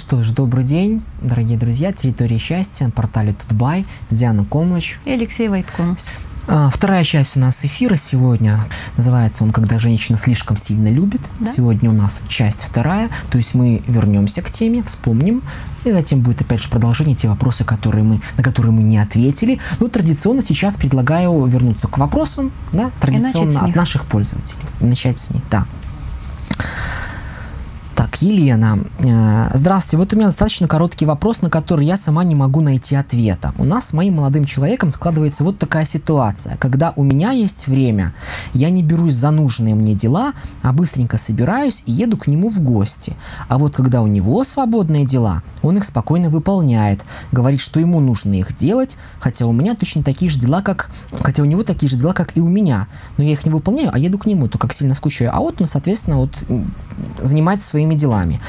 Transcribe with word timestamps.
что 0.00 0.22
ж, 0.22 0.30
добрый 0.30 0.64
день, 0.64 1.02
дорогие 1.20 1.58
друзья. 1.58 1.92
Территория 1.92 2.38
счастья, 2.38 2.88
портале 2.88 3.34
Тутбай, 3.34 3.84
Диана 4.10 4.46
Комлач. 4.46 4.98
И 5.04 5.10
Алексей 5.10 5.48
Войтко. 5.48 5.94
А, 6.48 6.70
Вторая 6.70 7.04
часть 7.04 7.36
у 7.36 7.40
нас 7.40 7.62
эфира 7.66 7.96
сегодня. 7.96 8.64
Называется 8.96 9.44
он 9.44 9.50
«Когда 9.50 9.78
женщина 9.78 10.16
слишком 10.16 10.56
сильно 10.56 10.88
любит». 10.88 11.20
Да. 11.38 11.52
Сегодня 11.52 11.90
у 11.90 11.92
нас 11.92 12.20
часть 12.28 12.62
вторая. 12.62 13.10
То 13.30 13.36
есть 13.36 13.54
мы 13.54 13.82
вернемся 13.86 14.40
к 14.40 14.50
теме, 14.50 14.82
вспомним. 14.82 15.42
И 15.84 15.92
затем 15.92 16.22
будет 16.22 16.40
опять 16.40 16.62
же 16.62 16.70
продолжение 16.70 17.14
те 17.14 17.28
вопросы, 17.28 17.64
которые 17.64 18.02
мы, 18.02 18.22
на 18.38 18.42
которые 18.42 18.72
мы 18.72 18.82
не 18.82 18.96
ответили. 18.96 19.60
Ну, 19.80 19.88
традиционно 19.88 20.42
сейчас 20.42 20.76
предлагаю 20.76 21.44
вернуться 21.44 21.88
к 21.88 21.98
вопросам, 21.98 22.52
да, 22.72 22.90
традиционно 23.00 23.66
от 23.66 23.76
наших 23.76 24.06
пользователей. 24.06 24.62
И 24.80 24.86
начать 24.86 25.18
с 25.18 25.30
них, 25.30 25.42
да. 25.50 25.66
Так, 28.10 28.22
Елена. 28.22 28.78
э, 28.98 29.50
Здравствуйте. 29.54 29.96
Вот 29.96 30.12
у 30.12 30.16
меня 30.16 30.26
достаточно 30.26 30.66
короткий 30.66 31.06
вопрос, 31.06 31.42
на 31.42 31.50
который 31.50 31.86
я 31.86 31.96
сама 31.96 32.24
не 32.24 32.34
могу 32.34 32.60
найти 32.60 32.96
ответа. 32.96 33.54
У 33.56 33.64
нас 33.64 33.88
с 33.88 33.92
моим 33.92 34.16
молодым 34.16 34.46
человеком 34.46 34.90
складывается 34.90 35.44
вот 35.44 35.58
такая 35.58 35.84
ситуация. 35.84 36.56
Когда 36.56 36.92
у 36.96 37.04
меня 37.04 37.30
есть 37.30 37.68
время, 37.68 38.12
я 38.52 38.70
не 38.70 38.82
берусь 38.82 39.14
за 39.14 39.30
нужные 39.30 39.76
мне 39.76 39.94
дела, 39.94 40.32
а 40.62 40.72
быстренько 40.72 41.18
собираюсь 41.18 41.84
и 41.86 41.92
еду 41.92 42.16
к 42.16 42.26
нему 42.26 42.48
в 42.48 42.60
гости. 42.60 43.14
А 43.48 43.58
вот 43.58 43.76
когда 43.76 44.02
у 44.02 44.08
него 44.08 44.42
свободные 44.42 45.04
дела, 45.04 45.42
он 45.62 45.76
их 45.76 45.84
спокойно 45.84 46.30
выполняет. 46.30 47.02
Говорит, 47.30 47.60
что 47.60 47.78
ему 47.78 48.00
нужно 48.00 48.34
их 48.34 48.56
делать, 48.56 48.96
хотя 49.20 49.46
у 49.46 49.52
меня 49.52 49.76
точно 49.76 50.02
такие 50.02 50.30
же 50.32 50.40
дела, 50.40 50.62
как... 50.62 50.90
Хотя 51.20 51.42
у 51.42 51.46
него 51.46 51.62
такие 51.62 51.88
же 51.88 51.96
дела, 51.96 52.12
как 52.12 52.36
и 52.36 52.40
у 52.40 52.48
меня. 52.48 52.88
Но 53.18 53.24
я 53.24 53.32
их 53.32 53.44
не 53.44 53.52
выполняю, 53.52 53.90
а 53.92 53.98
еду 54.00 54.18
к 54.18 54.26
нему, 54.26 54.48
то 54.48 54.58
как 54.58 54.72
сильно 54.72 54.96
скучаю. 54.96 55.30
А 55.32 55.38
вот 55.38 55.60
он, 55.60 55.68
соответственно, 55.68 56.16
вот 56.16 56.44
занимается 57.22 57.68
своими 57.68 57.94
делами. 58.00 58.40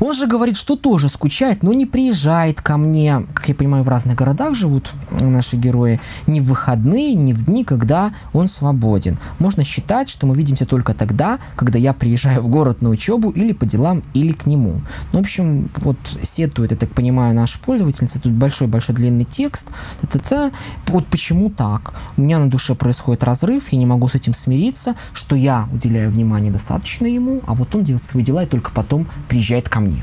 Он 0.00 0.14
же 0.14 0.26
говорит, 0.26 0.56
что 0.56 0.76
тоже 0.76 1.08
скучает, 1.08 1.62
но 1.62 1.72
не 1.72 1.86
приезжает 1.86 2.60
ко 2.62 2.76
мне, 2.76 3.22
как 3.34 3.48
я 3.48 3.54
понимаю, 3.54 3.82
в 3.82 3.88
разных 3.88 4.16
городах 4.16 4.54
живут 4.54 4.90
наши 5.10 5.56
герои, 5.56 6.00
ни 6.26 6.40
в 6.40 6.44
выходные, 6.44 7.14
ни 7.14 7.32
в 7.32 7.44
дни, 7.46 7.64
когда 7.64 8.12
он 8.32 8.48
свободен. 8.48 9.18
Можно 9.38 9.64
считать, 9.64 10.08
что 10.08 10.26
мы 10.26 10.36
видимся 10.36 10.66
только 10.66 10.94
тогда, 10.94 11.38
когда 11.56 11.78
я 11.78 11.92
приезжаю 11.92 12.42
в 12.42 12.48
город 12.48 12.82
на 12.82 12.90
учебу 12.90 13.30
или 13.30 13.52
по 13.52 13.66
делам, 13.66 14.02
или 14.14 14.32
к 14.32 14.46
нему. 14.46 14.82
Ну, 15.12 15.18
в 15.18 15.22
общем, 15.22 15.70
вот 15.78 15.96
сетует, 16.22 16.70
я 16.70 16.76
так 16.76 16.90
понимаю, 16.90 17.34
наша 17.34 17.58
пользовательница, 17.58 18.20
тут 18.20 18.32
большой-большой 18.32 18.94
длинный 18.94 19.24
текст. 19.24 19.66
Та-та-та. 20.00 20.50
Вот 20.86 21.06
почему 21.06 21.50
так? 21.50 21.94
У 22.16 22.22
меня 22.22 22.38
на 22.38 22.50
душе 22.50 22.74
происходит 22.74 23.24
разрыв, 23.24 23.68
я 23.72 23.78
не 23.78 23.86
могу 23.86 24.08
с 24.08 24.14
этим 24.14 24.34
смириться, 24.34 24.94
что 25.12 25.36
я 25.36 25.68
уделяю 25.72 26.10
внимание 26.10 26.52
достаточно 26.52 27.06
ему, 27.06 27.42
а 27.46 27.54
вот 27.54 27.74
он 27.74 27.84
делает 27.84 28.04
свои 28.04 28.22
дела 28.22 28.44
и 28.44 28.46
только 28.46 28.70
потом 28.70 28.97
приезжает 29.28 29.68
ко 29.68 29.80
мне. 29.80 30.02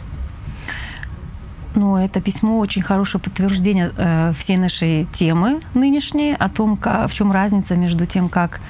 Ну, 1.75 1.97
это 1.97 2.21
письмо 2.21 2.59
очень 2.59 2.81
хорошее 2.81 3.21
подтверждение 3.21 3.91
э, 3.97 4.33
всей 4.37 4.57
нашей 4.57 5.07
темы 5.13 5.59
нынешней, 5.73 6.33
о 6.33 6.47
том, 6.49 6.77
ка- 6.77 7.07
в 7.07 7.13
чем 7.13 7.31
разница 7.33 7.75
между 7.75 8.05
тем, 8.05 8.29
как 8.29 8.61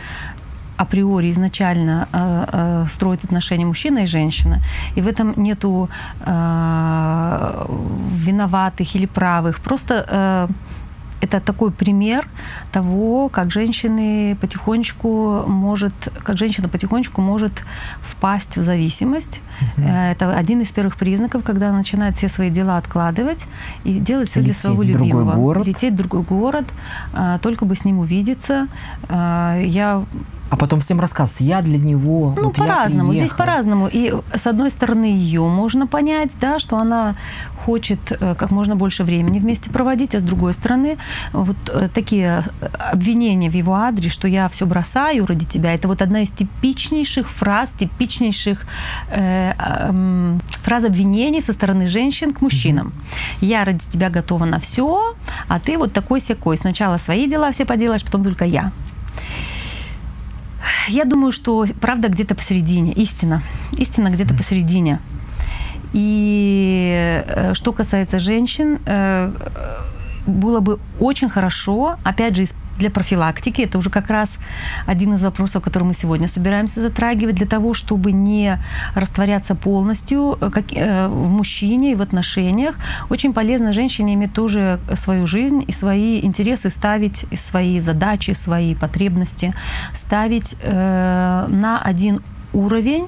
априори 0.77 1.29
изначально 1.29 2.07
э, 2.11 2.45
э, 2.51 2.87
строят 2.89 3.23
отношения 3.23 3.65
мужчина 3.65 3.99
и 3.99 4.05
женщина. 4.07 4.59
И 4.95 5.01
в 5.01 5.07
этом 5.07 5.33
нету 5.37 5.89
э, 6.25 7.65
виноватых 8.25 8.95
или 8.95 9.05
правых. 9.05 9.59
Просто 9.59 9.93
э, 9.93 10.47
это 11.25 11.39
такой 11.39 11.71
пример 11.71 12.27
того, 12.71 13.29
как 13.29 13.51
женщины 13.51 14.35
потихонечку 14.41 15.43
может, 15.47 15.93
как 16.23 16.37
женщина 16.37 16.67
потихонечку 16.69 17.21
может 17.21 17.51
впасть 18.01 18.57
в 18.57 18.61
зависимость. 18.61 19.41
Э, 19.77 20.11
Это 20.11 20.37
один 20.37 20.61
из 20.61 20.71
первых 20.71 20.95
признаков, 20.95 21.43
когда 21.43 21.69
она 21.69 21.77
начинает 21.77 22.15
все 22.15 22.29
свои 22.29 22.49
дела 22.49 22.77
откладывать 22.77 23.45
и 23.85 23.99
делать 23.99 24.29
все 24.29 24.41
для 24.41 24.53
своего 24.53 24.81
в 24.81 24.85
другой 24.85 25.07
любимого. 25.07 25.35
город. 25.35 25.67
Лететь 25.67 25.93
в 25.93 25.97
другой 25.97 26.21
город, 26.21 26.65
э, 27.13 27.39
только 27.41 27.65
бы 27.65 27.75
с 27.75 27.85
ним 27.85 27.99
увидеться. 27.99 28.67
Э, 29.09 29.61
Я 29.65 30.03
А 30.49 30.57
потом 30.57 30.79
всем 30.79 30.99
рассказывать, 30.99 31.41
я 31.41 31.61
для 31.61 31.77
него, 31.77 32.33
ну, 32.37 32.45
вот 32.45 32.55
по-разному. 32.55 33.13
Здесь 33.13 33.31
по-разному. 33.31 33.89
И 33.91 34.13
с 34.33 34.45
одной 34.45 34.69
стороны, 34.69 35.05
ее 35.05 35.41
можно 35.41 35.87
понять, 35.87 36.33
да, 36.39 36.59
что 36.59 36.77
она 36.77 37.15
хочет 37.65 37.99
э, 38.11 38.35
как 38.35 38.51
можно 38.51 38.75
больше 38.75 39.03
времени 39.03 39.39
вместе 39.39 39.71
проводить, 39.71 40.13
а 40.13 40.19
с 40.19 40.23
другой 40.23 40.53
стороны, 40.53 40.97
вот 41.33 41.57
э, 41.67 41.89
такие 41.91 42.43
э, 42.61 42.65
обвинения 42.91 43.49
в 43.49 43.55
его 43.55 43.73
адрес, 43.73 44.11
что 44.11 44.27
я 44.27 44.47
все 44.49 44.67
бросаю 44.67 45.25
ради 45.25 45.45
тебя, 45.45 45.73
это 45.73 45.87
вот 45.87 46.03
одна 46.03 46.21
из 46.21 46.29
типичнейших 46.29 47.27
фраз, 47.27 47.71
типичнейших 47.71 48.67
э, 49.09 49.53
эм, 49.57 50.39
фраз 50.63 50.85
обвинений 50.85 51.41
со 51.41 51.53
стороны 51.53 51.87
женщин 51.87 52.33
к 52.33 52.41
мужчинам. 52.41 52.93
Я 53.41 53.65
ради 53.65 53.89
тебя 53.89 54.11
готова 54.11 54.45
на 54.45 54.59
все, 54.59 55.15
а 55.47 55.59
ты 55.59 55.77
вот 55.79 55.91
такой 55.91 56.19
секой. 56.19 56.57
Сначала 56.57 56.97
свои 56.97 57.27
дела 57.27 57.51
все 57.51 57.65
поделаешь, 57.65 58.03
потом 58.03 58.23
только 58.23 58.45
я. 58.45 58.71
Я 60.87 61.05
думаю, 61.05 61.31
что 61.31 61.65
правда 61.81 62.07
где-то 62.09 62.35
посередине, 62.35 62.91
истина. 62.93 63.41
Истина 63.77 64.09
где-то 64.09 64.33
посередине. 64.33 64.99
И 65.93 66.91
э, 67.27 67.53
что 67.53 67.71
касается 67.71 68.19
женщин, 68.19 68.79
э, 68.85 69.31
было 70.25 70.59
бы 70.59 70.79
очень 70.99 71.29
хорошо, 71.29 71.97
опять 72.03 72.35
же, 72.35 72.43
из- 72.43 72.55
для 72.77 72.89
профилактики, 72.89 73.61
это 73.61 73.77
уже 73.77 73.89
как 73.89 74.09
раз 74.09 74.29
один 74.85 75.13
из 75.13 75.23
вопросов, 75.23 75.63
который 75.63 75.83
мы 75.83 75.93
сегодня 75.93 76.27
собираемся 76.27 76.81
затрагивать, 76.81 77.35
для 77.35 77.47
того, 77.47 77.73
чтобы 77.73 78.11
не 78.11 78.59
растворяться 78.95 79.55
полностью 79.55 80.37
э, 80.41 80.49
как, 80.49 80.65
э, 80.73 81.07
в 81.07 81.29
мужчине 81.29 81.93
и 81.93 81.95
в 81.95 82.01
отношениях. 82.01 82.75
Очень 83.09 83.33
полезно 83.33 83.73
женщине 83.73 84.13
иметь 84.13 84.33
тоже 84.33 84.79
свою 84.95 85.27
жизнь 85.27 85.63
и 85.67 85.71
свои 85.71 86.19
интересы 86.25 86.69
ставить, 86.69 87.25
и 87.31 87.35
свои 87.35 87.79
задачи, 87.79 88.31
свои 88.31 88.75
потребности 88.75 89.53
ставить 89.93 90.55
э, 90.61 91.45
на 91.49 91.81
один 91.81 92.21
уровень 92.53 93.07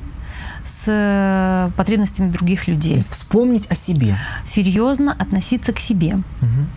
с 0.65 0.83
э, 0.87 1.69
потребностями 1.75 2.31
других 2.31 2.65
То 2.65 2.71
людей. 2.71 2.95
есть 2.95 3.11
вспомнить 3.11 3.67
о 3.71 3.75
себе. 3.75 4.17
Серьезно 4.45 5.13
относиться 5.13 5.73
к 5.73 5.79
себе. 5.79 6.15
Мгм. 6.41 6.67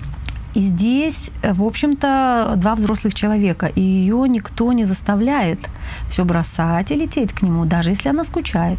И 0.54 0.62
здесь, 0.62 1.30
э, 1.42 1.52
в 1.52 1.62
общем-то, 1.62 2.54
два 2.56 2.74
взрослых 2.74 3.14
человека, 3.14 3.66
и 3.66 3.80
ее 3.80 4.28
никто 4.28 4.72
не 4.72 4.84
заставляет 4.84 5.60
все 6.08 6.24
бросать 6.24 6.90
и 6.90 6.96
лететь 6.96 7.32
к 7.32 7.42
нему, 7.42 7.64
даже 7.64 7.90
если 7.90 8.08
она 8.08 8.24
скучает. 8.24 8.78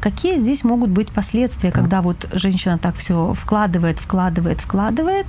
Какие 0.00 0.38
здесь 0.38 0.64
могут 0.64 0.90
быть 0.90 1.10
последствия, 1.12 1.70
Так. 1.70 1.82
когда 1.82 2.02
вот 2.02 2.28
женщина 2.32 2.78
так 2.78 2.96
все 2.96 3.34
вкладывает, 3.34 3.98
вкладывает, 3.98 4.60
вкладывает, 4.60 5.26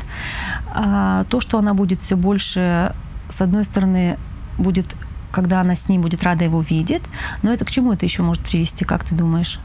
а 0.74 1.25
то, 1.25 1.41
что 1.41 1.57
она 1.57 1.74
будет 1.74 2.01
все 2.01 2.16
больше, 2.16 2.94
с 3.30 3.41
одной 3.41 3.66
стороны, 3.66 4.18
будет, 4.57 4.88
когда 5.31 5.62
она 5.62 5.75
с 5.75 5.90
ним 5.90 6.01
будет 6.01 6.24
рада 6.24 6.46
его 6.46 6.62
видеть, 6.62 7.03
но 7.44 7.51
это 7.51 7.66
к 7.66 7.72
чему 7.72 7.94
это 7.94 8.06
еще 8.06 8.24
может 8.24 8.44
привести, 8.44 8.86
как 8.86 9.03
ты 9.03 9.16
думаешь? 9.16 9.59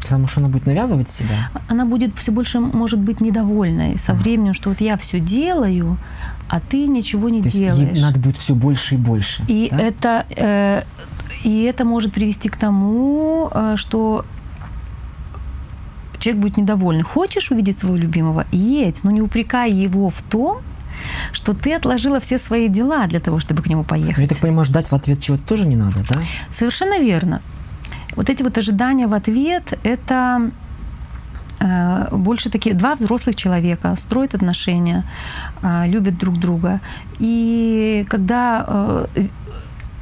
Потому 0.00 0.26
что 0.28 0.40
она 0.40 0.48
будет 0.48 0.66
навязывать 0.66 1.10
себя. 1.10 1.50
она 1.68 1.84
будет 1.84 2.16
все 2.16 2.32
больше, 2.32 2.60
может 2.60 2.98
быть, 2.98 3.20
недовольной 3.20 3.98
со 3.98 4.14
временем, 4.14 4.54
что 4.54 4.70
вот 4.70 4.80
я 4.80 4.96
все 4.96 5.20
делаю, 5.20 5.98
а 6.48 6.60
ты 6.60 6.86
ничего 6.86 7.28
не 7.28 7.40
То 7.42 7.48
есть 7.48 7.56
делаешь. 7.58 7.94
ей 7.94 8.02
надо 8.02 8.18
будет 8.18 8.36
все 8.36 8.54
больше 8.54 8.94
и 8.94 8.98
больше. 8.98 9.42
И 9.48 9.68
да? 9.70 9.80
это 9.82 10.26
э, 10.30 10.82
и 11.44 11.62
это 11.62 11.84
может 11.84 12.12
привести 12.12 12.48
к 12.48 12.56
тому, 12.56 13.50
э, 13.52 13.74
что 13.76 14.24
человек 16.18 16.42
будет 16.42 16.56
недовольный. 16.56 17.02
Хочешь 17.02 17.50
увидеть 17.50 17.78
своего 17.78 17.96
любимого? 17.96 18.46
Едь, 18.50 19.04
но 19.04 19.10
не 19.10 19.20
упрекай 19.22 19.70
его 19.70 20.08
в 20.10 20.22
том, 20.22 20.58
что 21.32 21.52
ты 21.52 21.74
отложила 21.74 22.18
все 22.18 22.38
свои 22.38 22.68
дела 22.68 23.06
для 23.06 23.20
того, 23.20 23.38
чтобы 23.38 23.62
к 23.62 23.68
нему 23.68 23.84
Ну, 23.88 23.96
Я 23.96 24.04
поехать. 24.04 24.28
так 24.28 24.38
понимаю, 24.38 24.64
ждать 24.64 24.90
в 24.90 24.94
ответ 24.94 25.20
чего-то 25.20 25.42
тоже 25.46 25.66
не 25.66 25.76
надо, 25.76 26.00
да? 26.08 26.20
Совершенно 26.50 26.98
верно. 26.98 27.40
Вот 28.18 28.28
эти 28.30 28.42
вот 28.42 28.58
ожидания 28.58 29.06
в 29.06 29.12
ответ– 29.12 29.78
это 29.84 30.50
э, 31.60 32.16
больше 32.16 32.50
такие 32.50 32.74
два 32.74 32.96
взрослых 32.96 33.36
человека 33.36 33.94
строят 33.96 34.34
отношения, 34.34 35.04
э, 35.62 35.86
любят 35.86 36.18
друг 36.18 36.36
друга. 36.40 36.80
И 37.20 38.04
когда 38.08 38.64
э, 38.66 39.06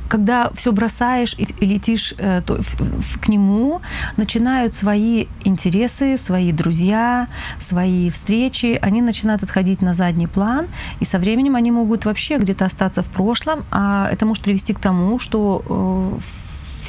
когда 0.09 0.51
все 0.55 0.73
бросаешь 0.73 1.35
и, 1.39 1.67
летишь 1.67 2.15
в- 2.17 3.01
в- 3.01 3.19
к 3.21 3.29
нему, 3.29 3.81
начинают 4.17 4.75
свои 4.75 5.27
интересы, 5.45 6.17
свои 6.17 6.53
друзья, 6.53 7.27
свои 7.61 8.09
встречи, 8.09 8.79
они 8.81 9.03
начинают 9.03 9.43
отходить 9.43 9.83
на 9.83 9.95
задний 9.95 10.29
план, 10.29 10.69
и 11.01 11.05
со 11.05 11.19
временем 11.19 11.55
они 11.57 11.71
могут 11.71 12.07
вообще 12.07 12.39
где-то 12.39 12.65
остаться 12.65 13.03
в 13.03 13.07
прошлом, 13.07 13.65
а 13.71 14.09
это 14.11 14.25
может 14.25 14.45
привести 14.45 14.73
к 14.73 14.79
тому, 14.79 15.19
что 15.19 15.62
э, 15.69 16.46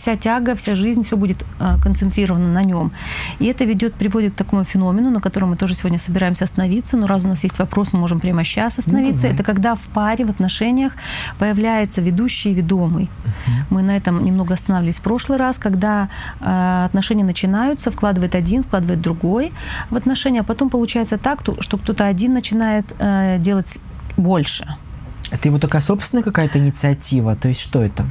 вся 0.07 0.15
тяга, 0.15 0.55
вся 0.55 0.75
жизнь, 0.75 1.03
все 1.03 1.17
будет 1.17 1.43
э, 1.59 1.77
концентрировано 1.83 2.47
на 2.47 2.63
нем. 2.63 2.91
И 3.39 3.45
это 3.45 3.65
ведет, 3.65 3.93
приводит 3.93 4.33
к 4.33 4.35
такому 4.37 4.63
феномену, 4.63 5.11
на 5.11 5.19
котором 5.19 5.49
мы 5.49 5.55
тоже 5.55 5.75
сегодня 5.75 5.99
собираемся 5.99 6.45
остановиться. 6.45 6.97
Но 6.97 7.07
раз 7.07 7.23
у 7.23 7.27
нас 7.27 7.43
есть 7.43 7.59
вопрос, 7.59 7.93
мы 7.93 7.99
можем 7.99 8.19
прямо 8.19 8.43
сейчас 8.43 8.79
остановиться. 8.79 9.27
Ну, 9.27 9.33
это 9.33 9.43
когда 9.43 9.75
в 9.75 9.81
паре, 9.93 10.25
в 10.25 10.29
отношениях 10.29 10.93
появляется 11.39 12.01
ведущий 12.01 12.51
и 12.51 12.53
ведомый. 12.53 13.03
Uh-huh. 13.03 13.51
Мы 13.69 13.81
на 13.81 13.97
этом 13.97 14.23
немного 14.23 14.53
останавливались 14.53 14.97
в 14.97 15.01
прошлый 15.01 15.37
раз, 15.37 15.57
когда 15.57 16.07
э, 16.39 16.85
отношения 16.85 17.25
начинаются, 17.25 17.91
вкладывает 17.91 18.35
один, 18.35 18.63
вкладывает 18.63 19.01
другой 19.01 19.51
в 19.89 19.97
отношения, 19.97 20.41
а 20.41 20.43
потом 20.43 20.69
получается 20.69 21.17
так, 21.17 21.41
что 21.59 21.77
кто-то 21.77 22.05
один 22.07 22.33
начинает 22.33 22.85
э, 22.99 23.39
делать 23.39 23.79
больше. 24.17 24.65
Это 25.31 25.49
его 25.49 25.59
такая 25.59 25.81
собственная 25.81 26.23
какая-то 26.23 26.59
инициатива? 26.59 27.35
То 27.35 27.49
есть 27.49 27.59
что 27.61 27.81
это? 27.81 28.05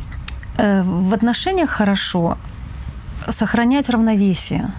Э, 0.59 0.83
в 0.83 1.13
отношениях 1.13 1.71
хорошо 1.71 2.39
сохранять 3.31 3.91
равновесие. 3.91 4.71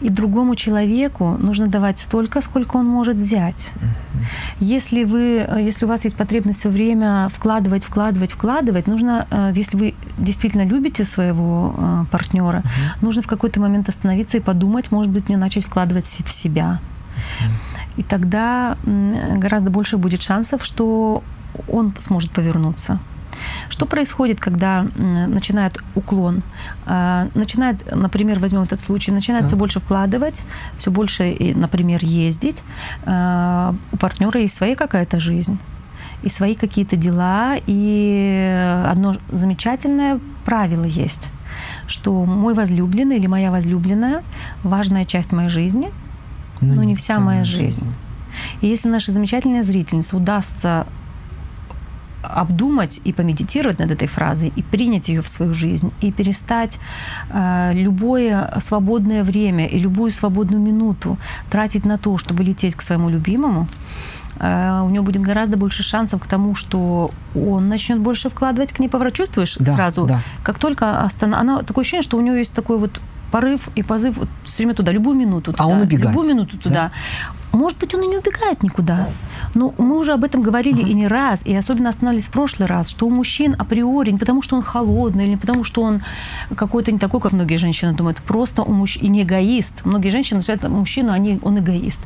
И 0.00 0.08
другому 0.08 0.54
человеку 0.54 1.36
нужно 1.38 1.66
давать 1.66 1.98
столько, 1.98 2.40
сколько 2.40 2.76
он 2.76 2.86
может 2.86 3.16
взять. 3.16 3.70
Если, 4.60 5.04
вы, 5.04 5.48
если 5.58 5.86
у 5.86 5.88
вас 5.88 6.04
есть 6.04 6.16
потребность 6.16 6.60
все 6.60 6.68
время 6.68 7.28
вкладывать, 7.34 7.84
вкладывать, 7.84 8.32
вкладывать, 8.32 8.86
нужно, 8.86 9.26
э, 9.30 9.52
если 9.54 9.76
вы 9.76 9.94
действительно 10.18 10.64
любите 10.64 11.04
своего 11.04 11.74
э, 11.76 12.04
партнера, 12.10 12.62
нужно 13.02 13.22
в 13.22 13.26
какой-то 13.26 13.60
момент 13.60 13.88
остановиться 13.88 14.36
и 14.36 14.40
подумать, 14.40 14.92
может 14.92 15.12
быть, 15.12 15.28
мне 15.28 15.36
начать 15.36 15.64
вкладывать 15.64 16.06
в 16.06 16.30
себя. 16.30 16.78
И 17.96 18.02
тогда 18.02 18.76
гораздо 18.84 19.70
больше 19.70 19.96
будет 19.96 20.22
шансов, 20.22 20.64
что 20.64 21.22
он 21.68 21.94
сможет 21.98 22.30
повернуться. 22.30 22.98
Что 23.68 23.86
происходит, 23.86 24.40
когда 24.40 24.86
начинает 24.96 25.78
уклон? 25.94 26.42
А, 26.86 27.28
начинает, 27.34 27.94
например, 27.94 28.38
возьмем 28.38 28.62
этот 28.62 28.80
случай, 28.80 29.12
начинает 29.12 29.44
да. 29.44 29.48
все 29.48 29.56
больше 29.56 29.80
вкладывать, 29.80 30.42
все 30.76 30.90
больше, 30.90 31.36
например, 31.54 32.04
ездить. 32.04 32.62
А, 33.04 33.74
у 33.92 33.96
партнера 33.96 34.40
есть 34.40 34.54
своя 34.54 34.76
какая-то 34.76 35.20
жизнь 35.20 35.58
и 36.22 36.28
свои 36.28 36.54
какие-то 36.54 36.96
дела. 36.96 37.56
И 37.66 38.82
одно 38.86 39.16
замечательное 39.30 40.20
правило 40.44 40.84
есть, 40.84 41.28
что 41.86 42.24
мой 42.24 42.54
возлюбленный 42.54 43.16
или 43.16 43.26
моя 43.26 43.50
возлюбленная 43.50 44.22
важная 44.62 45.04
часть 45.04 45.32
моей 45.32 45.48
жизни, 45.48 45.90
но, 46.60 46.74
но 46.74 46.84
не 46.84 46.96
вся 46.96 47.18
моя 47.18 47.44
жизнь. 47.44 47.80
жизнь. 47.80 47.94
И 48.60 48.66
если 48.66 48.88
нашей 48.88 49.12
замечательной 49.12 49.62
зрительнице 49.62 50.16
удастся 50.16 50.86
обдумать 52.26 53.00
и 53.04 53.12
помедитировать 53.12 53.78
над 53.78 53.90
этой 53.90 54.08
фразой, 54.08 54.52
и 54.56 54.62
принять 54.62 55.08
ее 55.08 55.20
в 55.20 55.28
свою 55.28 55.54
жизнь, 55.54 55.92
и 56.00 56.12
перестать 56.12 56.78
э, 57.30 57.72
любое 57.74 58.58
свободное 58.60 59.24
время 59.24 59.66
и 59.66 59.78
любую 59.78 60.10
свободную 60.10 60.62
минуту 60.62 61.18
тратить 61.50 61.84
на 61.84 61.98
то, 61.98 62.18
чтобы 62.18 62.44
лететь 62.44 62.74
к 62.74 62.82
своему 62.82 63.08
любимому, 63.08 63.68
э, 64.38 64.82
у 64.84 64.90
него 64.90 65.04
будет 65.04 65.22
гораздо 65.22 65.56
больше 65.56 65.82
шансов 65.82 66.20
к 66.20 66.26
тому, 66.26 66.54
что 66.54 67.10
он 67.34 67.68
начнет 67.68 67.98
больше 67.98 68.28
вкладывать 68.28 68.72
к 68.72 68.78
ней 68.78 68.88
поворот. 68.88 69.14
Чувствуешь 69.14 69.56
да, 69.58 69.74
сразу? 69.74 70.06
Да. 70.06 70.20
Как 70.42 70.58
только 70.58 71.00
останов... 71.00 71.40
она 71.40 71.62
такое 71.62 71.82
ощущение, 71.82 72.02
что 72.02 72.16
у 72.16 72.20
нее 72.20 72.38
есть 72.38 72.54
такой 72.54 72.78
вот 72.78 73.00
порыв 73.30 73.68
и 73.74 73.82
позыв 73.82 74.16
вот 74.16 74.28
все 74.44 74.58
время 74.58 74.74
туда, 74.74 74.92
любую 74.92 75.16
минуту 75.16 75.52
туда. 75.52 75.64
А 75.64 75.66
он 75.66 75.80
убегает. 75.80 76.10
Любую 76.10 76.28
минуту 76.28 76.58
туда. 76.58 76.74
Да? 76.74 76.92
Может 77.52 77.78
быть, 77.78 77.94
он 77.94 78.02
и 78.02 78.06
не 78.06 78.18
убегает 78.18 78.62
никуда. 78.62 79.08
Но 79.54 79.74
мы 79.78 79.98
уже 79.98 80.12
об 80.12 80.24
этом 80.24 80.42
говорили 80.42 80.84
uh-huh. 80.84 80.90
и 80.90 80.94
не 80.94 81.06
раз, 81.06 81.40
и 81.44 81.54
особенно 81.54 81.88
останавливались 81.88 82.28
в 82.28 82.32
прошлый 82.32 82.68
раз, 82.68 82.90
что 82.90 83.06
у 83.06 83.10
мужчин 83.10 83.56
априори, 83.58 84.10
не 84.10 84.18
потому 84.18 84.42
что 84.42 84.56
он 84.56 84.62
холодный, 84.62 85.24
или 85.24 85.30
не 85.30 85.36
потому 85.36 85.64
что 85.64 85.82
он 85.82 86.02
какой-то 86.54 86.92
не 86.92 86.98
такой, 86.98 87.20
как 87.20 87.32
многие 87.32 87.56
женщины 87.56 87.94
думают, 87.94 88.18
просто 88.18 88.62
у 88.62 88.72
мужчин, 88.72 89.02
и 89.02 89.08
не 89.08 89.22
эгоист. 89.22 89.84
Многие 89.84 90.10
женщины 90.10 90.36
называют 90.36 90.68
мужчину, 90.68 91.12
они, 91.12 91.38
он 91.42 91.58
эгоист. 91.58 92.02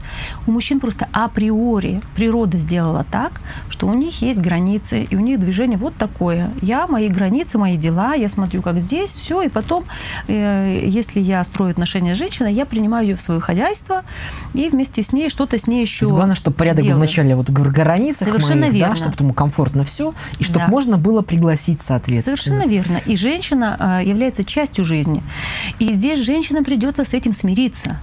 У 0.46 0.52
мужчин 0.52 0.80
просто 0.80 1.08
априори 1.12 2.00
природа 2.14 2.58
сделала 2.58 3.04
так, 3.10 3.40
что 3.68 3.86
у 3.86 3.94
них 3.94 4.22
есть 4.22 4.40
границы, 4.40 5.02
и 5.02 5.16
у 5.16 5.20
них 5.20 5.40
движение 5.40 5.78
вот 5.78 5.94
такое. 5.96 6.50
Я, 6.62 6.86
мои 6.86 7.08
границы, 7.08 7.58
мои 7.58 7.76
дела, 7.76 8.14
я 8.14 8.28
смотрю, 8.28 8.62
как 8.62 8.80
здесь, 8.80 9.10
все, 9.10 9.42
и 9.42 9.48
потом, 9.48 9.84
э, 10.28 10.82
если 10.84 11.20
я 11.20 11.42
строю 11.44 11.70
отношения 11.70 12.14
с 12.14 12.18
женщиной, 12.18 12.54
я 12.54 12.66
принимаю 12.66 13.08
ее 13.08 13.16
в 13.16 13.22
свое 13.22 13.40
хозяйство, 13.40 14.04
и 14.54 14.68
вместе 14.68 15.02
с 15.02 15.12
ней 15.12 15.29
что-то 15.30 15.58
с 15.58 15.66
ней 15.66 15.80
еще. 15.80 16.06
главное, 16.06 16.34
чтобы 16.34 16.56
порядок 16.56 16.84
делаю. 16.84 16.98
был 16.98 17.04
вначале 17.04 17.34
вот 17.34 17.48
в 17.48 17.52
границах 17.52 18.28
Совершенно 18.28 18.62
моих, 18.62 18.74
верно. 18.74 18.90
да, 18.90 18.96
чтобы 18.96 19.16
ему 19.18 19.32
комфортно 19.32 19.84
все, 19.84 20.14
и 20.38 20.44
чтобы 20.44 20.60
да. 20.60 20.68
можно 20.68 20.98
было 20.98 21.22
пригласить 21.22 21.80
соответственно. 21.80 22.36
Совершенно 22.36 22.68
верно. 22.68 23.00
И 23.06 23.16
женщина 23.16 23.76
а, 23.78 24.02
является 24.02 24.44
частью 24.44 24.84
жизни. 24.84 25.22
И 25.78 25.94
здесь 25.94 26.20
женщинам 26.20 26.64
придется 26.64 27.04
с 27.04 27.14
этим 27.14 27.32
смириться 27.32 27.96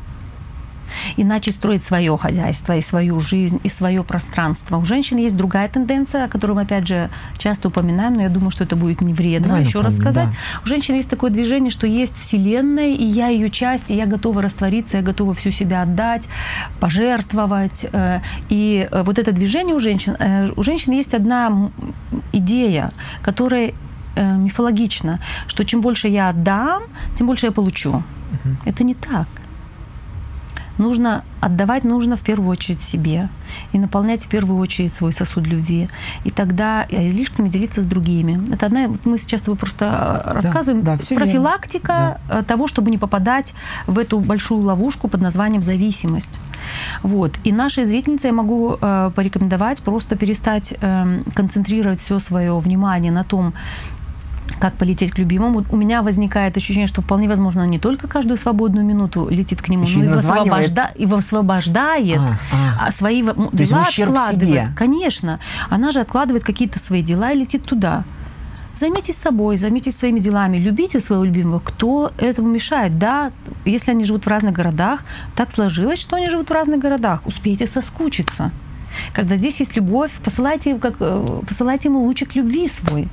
иначе 1.17 1.51
строить 1.51 1.83
свое 1.83 2.17
хозяйство 2.17 2.75
и 2.75 2.81
свою 2.81 3.19
жизнь, 3.19 3.59
и 3.63 3.69
свое 3.69 4.03
пространство. 4.03 4.77
У 4.77 4.85
женщин 4.85 5.17
есть 5.17 5.35
другая 5.35 5.67
тенденция, 5.67 6.25
о 6.25 6.27
которой 6.27 6.53
мы, 6.53 6.61
опять 6.61 6.87
же, 6.87 7.09
часто 7.37 7.67
упоминаем, 7.67 8.13
но 8.13 8.21
я 8.23 8.29
думаю, 8.29 8.51
что 8.51 8.63
это 8.63 8.75
будет 8.75 9.01
не 9.01 9.13
вредно 9.13 9.49
Давай 9.49 9.63
еще 9.63 9.81
раз 9.81 9.97
сказать. 9.97 10.29
Да. 10.29 10.61
У 10.63 10.67
женщин 10.67 10.95
есть 10.95 11.09
такое 11.09 11.29
движение, 11.31 11.71
что 11.71 11.87
есть 11.87 12.17
Вселенная, 12.17 12.89
и 12.89 13.03
я 13.03 13.27
ее 13.27 13.49
часть, 13.49 13.91
и 13.91 13.95
я 13.95 14.05
готова 14.05 14.41
раствориться, 14.41 14.97
я 14.97 15.03
готова 15.03 15.33
всю 15.33 15.51
себя 15.51 15.83
отдать, 15.83 16.27
пожертвовать. 16.79 17.85
Э, 17.91 18.21
и 18.49 18.87
э, 18.89 19.03
вот 19.03 19.19
это 19.19 19.31
движение 19.31 19.75
у 19.75 19.79
женщин, 19.79 20.15
э, 20.19 20.49
у 20.55 20.63
женщин 20.63 20.93
есть 20.93 21.13
одна 21.13 21.71
идея, 22.33 22.91
которая 23.21 23.73
мифологична, 24.15 25.19
что 25.47 25.63
чем 25.63 25.81
больше 25.81 26.07
я 26.07 26.29
отдам, 26.29 26.83
тем 27.13 27.27
больше 27.27 27.45
я 27.45 27.51
получу. 27.51 27.89
Угу. 27.91 28.55
Это 28.65 28.83
не 28.83 28.95
так 28.95 29.27
нужно 30.77 31.23
отдавать 31.39 31.83
нужно 31.83 32.15
в 32.15 32.21
первую 32.21 32.49
очередь 32.49 32.81
себе 32.81 33.29
и 33.71 33.79
наполнять 33.79 34.23
в 34.25 34.27
первую 34.27 34.59
очередь 34.59 34.93
свой 34.93 35.13
сосуд 35.13 35.47
любви. 35.47 35.89
И 36.23 36.31
тогда 36.31 36.85
излишками 36.89 37.49
делиться 37.49 37.81
с 37.81 37.85
другими. 37.85 38.53
Это 38.53 38.65
одна, 38.65 38.89
мы 39.05 39.17
сейчас 39.17 39.41
с 39.41 39.43
тобой 39.43 39.57
просто 39.57 40.23
э, 40.25 40.33
рассказываем, 40.33 40.83
да, 40.83 40.97
да, 40.97 41.15
профилактика 41.15 42.19
да. 42.27 42.39
Э, 42.39 42.43
того, 42.43 42.67
чтобы 42.67 42.91
не 42.91 42.97
попадать 42.97 43.53
в 43.85 43.97
эту 43.99 44.19
большую 44.19 44.61
ловушку 44.61 45.07
под 45.07 45.21
названием 45.21 45.63
зависимость. 45.63 46.39
Вот. 47.03 47.35
И 47.43 47.51
нашей 47.51 47.85
зрительнице 47.85 48.27
я 48.27 48.33
могу 48.33 48.77
э, 48.79 49.11
порекомендовать 49.15 49.81
просто 49.81 50.15
перестать 50.15 50.73
э, 50.79 51.21
концентрировать 51.33 51.99
все 51.99 52.19
свое 52.19 52.57
внимание 52.59 53.11
на 53.11 53.23
том, 53.23 53.53
как 54.59 54.73
полететь 54.73 55.11
к 55.11 55.17
любимому. 55.17 55.63
У 55.69 55.75
меня 55.75 56.01
возникает 56.01 56.57
ощущение, 56.57 56.87
что 56.87 57.01
вполне 57.01 57.27
возможно 57.27 57.61
она 57.61 57.71
не 57.71 57.79
только 57.79 58.07
каждую 58.07 58.37
свободную 58.37 58.85
минуту 58.85 59.27
летит 59.29 59.61
к 59.61 59.69
нему, 59.69 59.83
Еще 59.83 59.99
но 59.99 60.05
и, 60.05 60.07
высвобожда... 60.09 60.91
и 60.95 61.05
высвобождает, 61.05 62.19
а, 62.19 62.39
а. 62.51 62.87
а 62.87 62.91
свои 62.91 63.23
То 63.23 63.49
дела 63.51 63.81
откладывает. 63.83 64.49
Себе. 64.49 64.69
Конечно. 64.75 65.39
Она 65.69 65.91
же 65.91 65.99
откладывает 65.99 66.43
какие-то 66.43 66.79
свои 66.79 67.01
дела 67.01 67.31
и 67.31 67.39
летит 67.39 67.63
туда. 67.63 68.03
Займитесь 68.77 69.15
собой, 69.15 69.57
займитесь 69.57 69.97
своими 69.97 70.19
делами, 70.19 70.57
любите 70.57 70.99
своего 70.99 71.23
любимого. 71.23 71.59
Кто 71.59 72.11
этому 72.19 72.47
мешает? 72.47 72.99
Да, 72.99 73.31
если 73.65 73.89
они 73.89 74.05
живут 74.05 74.25
в 74.25 74.27
разных 74.27 74.53
городах, 74.53 75.03
так 75.35 75.51
сложилось, 75.51 75.99
что 75.99 76.15
они 76.15 76.29
живут 76.29 76.49
в 76.49 76.53
разных 76.53 76.79
городах. 76.79 77.25
Успейте 77.25 77.65
соскучиться. 77.65 78.51
Когда 79.13 79.35
здесь 79.35 79.59
есть 79.59 79.75
любовь, 79.75 80.11
посылайте, 80.23 80.75
как, 80.75 80.95
э, 80.99 81.41
посылайте 81.47 81.89
ему 81.89 82.03
лучик 82.03 82.35
любви 82.35 82.67
свой. 82.67 83.07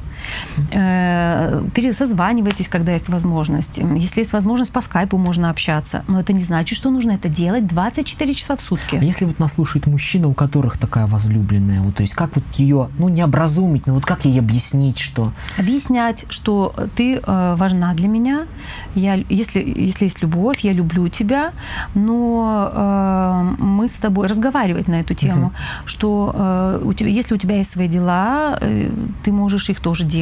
Э, 0.72 1.62
пересозванивайтесь, 1.74 2.68
когда 2.68 2.92
есть 2.92 3.08
возможность. 3.08 3.78
Если 3.78 4.20
есть 4.20 4.32
возможность, 4.32 4.72
по 4.72 4.80
скайпу 4.80 5.18
можно 5.18 5.50
общаться. 5.50 6.04
Но 6.08 6.20
это 6.20 6.32
не 6.32 6.42
значит, 6.42 6.76
что 6.76 6.90
нужно 6.90 7.12
это 7.12 7.28
делать 7.28 7.66
24 7.66 8.34
часа 8.34 8.56
в 8.56 8.60
сутки. 8.60 8.96
А 8.96 9.04
если 9.04 9.24
вот 9.24 9.38
нас 9.38 9.54
слушает 9.54 9.86
мужчина, 9.86 10.28
у 10.28 10.34
которых 10.34 10.78
такая 10.78 11.06
возлюбленная, 11.06 11.80
вот, 11.80 11.96
то 11.96 12.02
есть 12.02 12.14
как 12.14 12.36
вот 12.36 12.44
ее, 12.54 12.88
ну 12.98 13.08
не 13.08 13.22
образумить, 13.22 13.86
но 13.86 13.94
вот 13.94 14.04
как 14.04 14.24
ей 14.24 14.38
объяснить, 14.38 14.98
что... 14.98 15.32
Объяснять, 15.58 16.24
что 16.28 16.74
ты 16.96 17.16
э, 17.16 17.54
важна 17.56 17.94
для 17.94 18.08
меня, 18.08 18.46
я, 18.94 19.14
если, 19.14 19.60
если 19.60 20.04
есть 20.04 20.22
любовь, 20.22 20.60
я 20.60 20.72
люблю 20.72 21.08
тебя, 21.08 21.52
но 21.94 22.70
э, 22.72 23.62
мы 23.62 23.88
с 23.88 23.94
тобой 23.94 24.26
разговаривать 24.26 24.88
на 24.88 25.00
эту 25.00 25.14
тему, 25.14 25.52
uh-huh. 25.54 25.86
что 25.86 26.32
э, 26.34 26.80
у 26.84 26.92
тебя, 26.92 27.10
если 27.10 27.34
у 27.34 27.38
тебя 27.38 27.56
есть 27.56 27.70
свои 27.70 27.88
дела, 27.88 28.58
э, 28.60 28.90
ты 29.24 29.32
можешь 29.32 29.70
их 29.70 29.80
тоже 29.80 30.04
делать. 30.04 30.13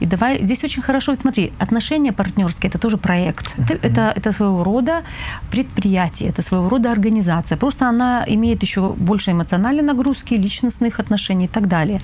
И 0.00 0.06
давай, 0.06 0.44
здесь 0.44 0.64
очень 0.64 0.82
хорошо, 0.82 1.14
смотри, 1.14 1.52
отношения 1.58 2.12
партнерские 2.12 2.70
это 2.70 2.78
тоже 2.78 2.96
проект. 2.96 3.52
Это, 3.58 3.86
это, 3.86 4.12
это 4.16 4.32
своего 4.32 4.64
рода 4.64 5.02
предприятие, 5.50 6.30
это 6.30 6.42
своего 6.42 6.68
рода 6.68 6.92
организация. 6.92 7.58
Просто 7.58 7.88
она 7.88 8.24
имеет 8.26 8.62
еще 8.62 8.80
больше 8.96 9.30
эмоциональной 9.32 9.82
нагрузки, 9.82 10.34
личностных 10.34 11.00
отношений 11.00 11.44
и 11.44 11.48
так 11.48 11.66
далее. 11.66 12.00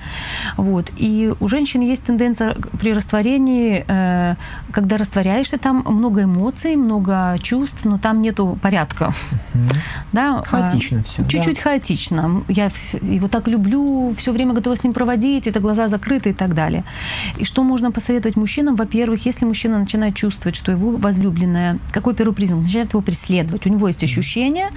Вот. 0.57 0.91
И 0.97 1.33
у 1.39 1.47
женщин 1.47 1.81
есть 1.81 2.03
тенденция 2.03 2.55
при 2.79 2.93
растворении, 2.93 3.85
э, 3.87 4.35
когда 4.71 4.97
растворяешься, 4.97 5.57
там 5.57 5.83
много 5.85 6.23
эмоций, 6.23 6.75
много 6.75 7.37
чувств, 7.41 7.85
но 7.85 7.97
там 7.97 8.21
нету 8.21 8.57
порядка. 8.61 9.13
Да? 10.13 10.43
Хаотично 10.43 11.03
все. 11.03 11.23
Чуть-чуть 11.27 11.55
да. 11.55 11.61
хаотично. 11.61 12.43
Я 12.47 12.71
его 13.01 13.27
так 13.27 13.47
люблю, 13.47 14.13
все 14.17 14.31
время 14.31 14.53
готова 14.53 14.75
с 14.75 14.83
ним 14.83 14.93
проводить, 14.93 15.47
это 15.47 15.59
глаза 15.59 15.87
закрыты 15.87 16.29
и 16.29 16.33
так 16.33 16.53
далее. 16.53 16.83
И 17.37 17.45
что 17.45 17.63
можно 17.63 17.91
посоветовать 17.91 18.35
мужчинам? 18.35 18.75
Во-первых, 18.75 19.25
если 19.25 19.45
мужчина 19.45 19.79
начинает 19.79 20.15
чувствовать, 20.15 20.55
что 20.55 20.71
его 20.71 20.91
возлюбленная, 20.91 21.79
какой 21.91 22.13
первый 22.13 22.33
признак? 22.33 22.61
Начинает 22.61 22.93
его 22.93 23.01
преследовать. 23.01 23.65
У 23.65 23.69
него 23.69 23.87
есть 23.87 24.03
ощущение, 24.03 24.69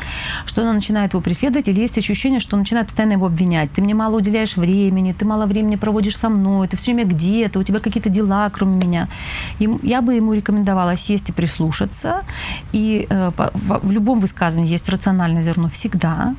что 0.47 0.63
она 0.63 0.73
начинает 0.73 1.13
его 1.13 1.23
преследовать, 1.23 1.69
или 1.69 1.81
есть 1.81 1.99
ощущение, 1.99 2.41
что 2.41 2.57
он 2.57 2.61
начинает 2.61 2.87
постоянно 2.87 3.13
его 3.13 3.27
обвинять. 3.27 3.71
Ты 3.73 3.83
мне 3.83 3.95
мало 3.95 4.17
уделяешь 4.17 4.57
времени, 4.57 5.13
ты 5.13 5.25
мало 5.25 5.47
времени 5.47 5.77
проводишь 5.77 6.17
со 6.17 6.29
мной, 6.29 6.69
ты 6.69 6.77
все 6.77 6.95
время 6.95 7.11
где-то, 7.11 7.59
у 7.59 7.63
тебя 7.63 7.79
какие-то 7.79 8.09
дела, 8.09 8.49
кроме 8.51 8.85
меня. 8.85 9.09
И 9.59 9.69
я 9.83 10.03
бы 10.03 10.15
ему 10.15 10.35
рекомендовала 10.35 10.97
сесть 10.97 11.31
и 11.31 11.33
прислушаться. 11.33 12.23
И 12.73 13.07
э, 13.09 13.31
по, 13.37 13.51
в, 13.55 13.81
в 13.87 13.93
любом 13.93 14.21
высказывании 14.21 14.71
есть 14.71 14.89
рациональное 14.89 15.43
зерно 15.43 15.69
всегда. 15.69 16.35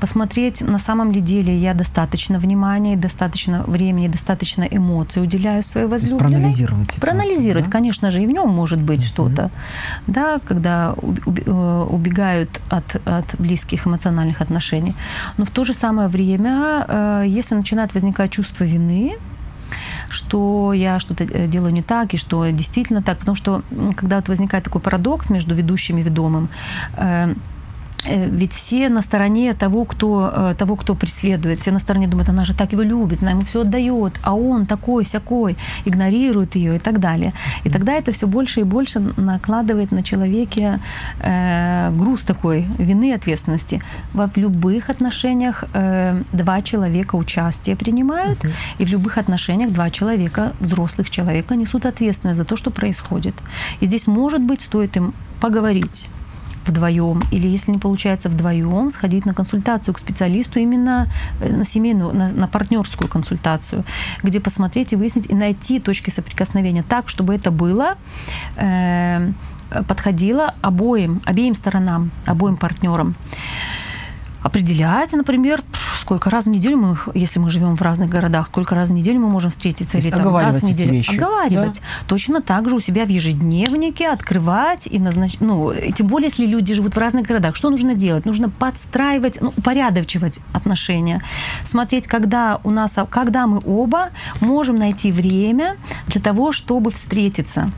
Посмотреть, 0.00 0.60
на 0.60 0.78
самом 0.78 1.12
ли 1.12 1.20
деле 1.20 1.56
я 1.56 1.74
достаточно 1.74 2.38
внимания, 2.38 2.96
достаточно 2.96 3.64
времени, 3.66 4.08
достаточно 4.08 4.62
эмоций 4.62 5.22
уделяю 5.22 5.43
своей 5.62 5.86
возлюбленной. 5.86 6.30
проанализировать 6.30 6.86
ситуацию, 6.86 7.00
Проанализировать, 7.00 7.64
да? 7.66 7.70
конечно 7.70 8.10
же, 8.10 8.22
и 8.22 8.26
в 8.26 8.30
нем 8.30 8.48
может 8.48 8.80
быть 8.80 9.00
uh-huh. 9.00 9.08
что-то. 9.08 9.50
Да, 10.06 10.38
когда 10.38 10.94
э, 10.96 11.86
убегают 11.90 12.60
от, 12.70 12.96
от 13.04 13.24
близких 13.38 13.86
эмоциональных 13.86 14.40
отношений. 14.40 14.94
Но 15.38 15.44
в 15.44 15.50
то 15.50 15.64
же 15.64 15.74
самое 15.74 16.08
время, 16.08 16.84
э, 16.88 17.24
если 17.26 17.54
начинает 17.54 17.94
возникать 17.94 18.30
чувство 18.30 18.64
вины, 18.64 19.16
что 20.10 20.72
я 20.72 21.00
что-то 21.00 21.24
э, 21.24 21.48
делаю 21.48 21.72
не 21.72 21.82
так 21.82 22.14
и 22.14 22.16
что 22.16 22.46
действительно 22.50 23.02
так, 23.02 23.18
потому 23.18 23.36
что 23.36 23.62
когда 23.96 24.16
вот 24.16 24.28
возникает 24.28 24.64
такой 24.64 24.80
парадокс 24.80 25.30
между 25.30 25.54
ведущим 25.54 25.98
и 25.98 26.02
ведомым, 26.02 26.48
ведь 28.06 28.52
все 28.52 28.88
на 28.88 29.02
стороне 29.02 29.54
того 29.54 29.84
кто, 29.84 30.30
э, 30.34 30.54
того, 30.58 30.76
кто 30.76 30.94
преследует, 30.94 31.60
все 31.60 31.72
на 31.72 31.78
стороне 31.78 32.08
думают, 32.08 32.28
она 32.28 32.44
же 32.44 32.54
так 32.54 32.72
его 32.72 32.82
любит, 32.82 33.22
она 33.22 33.30
ему 33.30 33.40
все 33.42 33.60
отдает, 33.60 34.12
а 34.22 34.34
он 34.34 34.66
такой, 34.66 35.04
сякой, 35.04 35.56
игнорирует 35.86 36.56
ее 36.56 36.76
и 36.76 36.78
так 36.78 37.00
далее. 37.00 37.32
И 37.64 37.70
тогда 37.70 37.92
это 37.92 38.12
все 38.12 38.26
больше 38.26 38.60
и 38.60 38.64
больше 38.64 39.00
накладывает 39.00 39.92
на 39.92 40.02
человеке 40.02 40.80
э, 41.20 41.90
груз 41.96 42.22
такой 42.22 42.66
вины 42.78 43.10
и 43.10 43.12
ответственности. 43.12 43.82
Во 44.12 44.26
в 44.26 44.36
любых 44.36 44.90
отношениях 44.90 45.64
э, 45.74 46.22
два 46.32 46.62
человека 46.62 47.16
участие 47.16 47.76
принимают, 47.76 48.44
uh-huh. 48.44 48.52
и 48.78 48.84
в 48.84 48.90
любых 48.90 49.18
отношениях 49.18 49.72
два 49.72 49.90
человека, 49.90 50.52
взрослых 50.60 51.10
человека, 51.10 51.54
несут 51.54 51.86
ответственность 51.86 52.38
за 52.38 52.44
то, 52.44 52.56
что 52.56 52.70
происходит. 52.70 53.34
И 53.80 53.86
здесь, 53.86 54.06
может 54.06 54.40
быть, 54.40 54.62
стоит 54.62 54.96
им 54.96 55.14
поговорить 55.40 56.08
вдвоем, 56.68 57.22
или 57.30 57.48
если 57.48 57.72
не 57.72 57.78
получается 57.78 58.28
вдвоем, 58.28 58.90
сходить 58.90 59.26
на 59.26 59.34
консультацию 59.34 59.94
к 59.94 59.98
специалисту 59.98 60.60
именно 60.60 61.08
э, 61.40 61.54
на 61.54 61.64
семейную, 61.64 62.14
на, 62.14 62.28
на 62.30 62.48
партнерскую 62.48 63.08
консультацию, 63.08 63.84
где 64.22 64.40
посмотреть 64.40 64.92
и 64.92 64.96
выяснить 64.96 65.26
и 65.26 65.34
найти 65.34 65.80
точки 65.80 66.10
соприкосновения 66.10 66.82
так, 66.82 67.08
чтобы 67.08 67.34
это 67.34 67.50
было 67.50 67.96
э, 68.56 69.32
подходило 69.88 70.54
обоим, 70.62 71.20
обеим 71.24 71.54
сторонам, 71.54 72.10
обоим 72.26 72.56
партнерам 72.56 73.14
определять, 74.44 75.12
например, 75.14 75.62
сколько 75.98 76.28
раз 76.28 76.44
в 76.44 76.50
неделю 76.50 76.76
мы, 76.76 76.98
если 77.14 77.40
мы 77.40 77.48
живем 77.48 77.76
в 77.76 77.82
разных 77.82 78.10
городах, 78.10 78.48
сколько 78.48 78.74
раз 78.74 78.88
в 78.88 78.92
неделю 78.92 79.20
мы 79.20 79.30
можем 79.30 79.50
встретиться 79.50 79.96
или 79.98 80.10
там 80.10 80.36
раз 80.36 80.60
в 80.60 80.64
неделю. 80.64 80.92
Вещи. 80.92 81.16
Оговаривать. 81.16 81.80
Да? 81.80 82.06
Точно 82.06 82.42
так 82.42 82.68
же 82.68 82.76
у 82.76 82.80
себя 82.80 83.06
в 83.06 83.08
ежедневнике 83.08 84.08
открывать 84.08 84.86
и 84.86 84.98
назначать. 84.98 85.40
Ну, 85.40 85.72
тем 85.96 86.06
более, 86.06 86.28
если 86.28 86.44
люди 86.44 86.74
живут 86.74 86.94
в 86.94 86.98
разных 86.98 87.26
городах, 87.26 87.56
что 87.56 87.70
нужно 87.70 87.94
делать? 87.94 88.26
Нужно 88.26 88.50
подстраивать, 88.50 89.38
ну, 89.40 89.54
упорядочивать 89.56 90.40
отношения, 90.52 91.22
смотреть, 91.64 92.06
когда 92.06 92.60
у 92.64 92.70
нас, 92.70 92.98
когда 93.08 93.46
мы 93.46 93.62
оба 93.64 94.10
можем 94.40 94.76
найти 94.76 95.10
время 95.10 95.78
для 96.06 96.20
того, 96.20 96.52
чтобы 96.52 96.90
встретиться. 96.90 97.70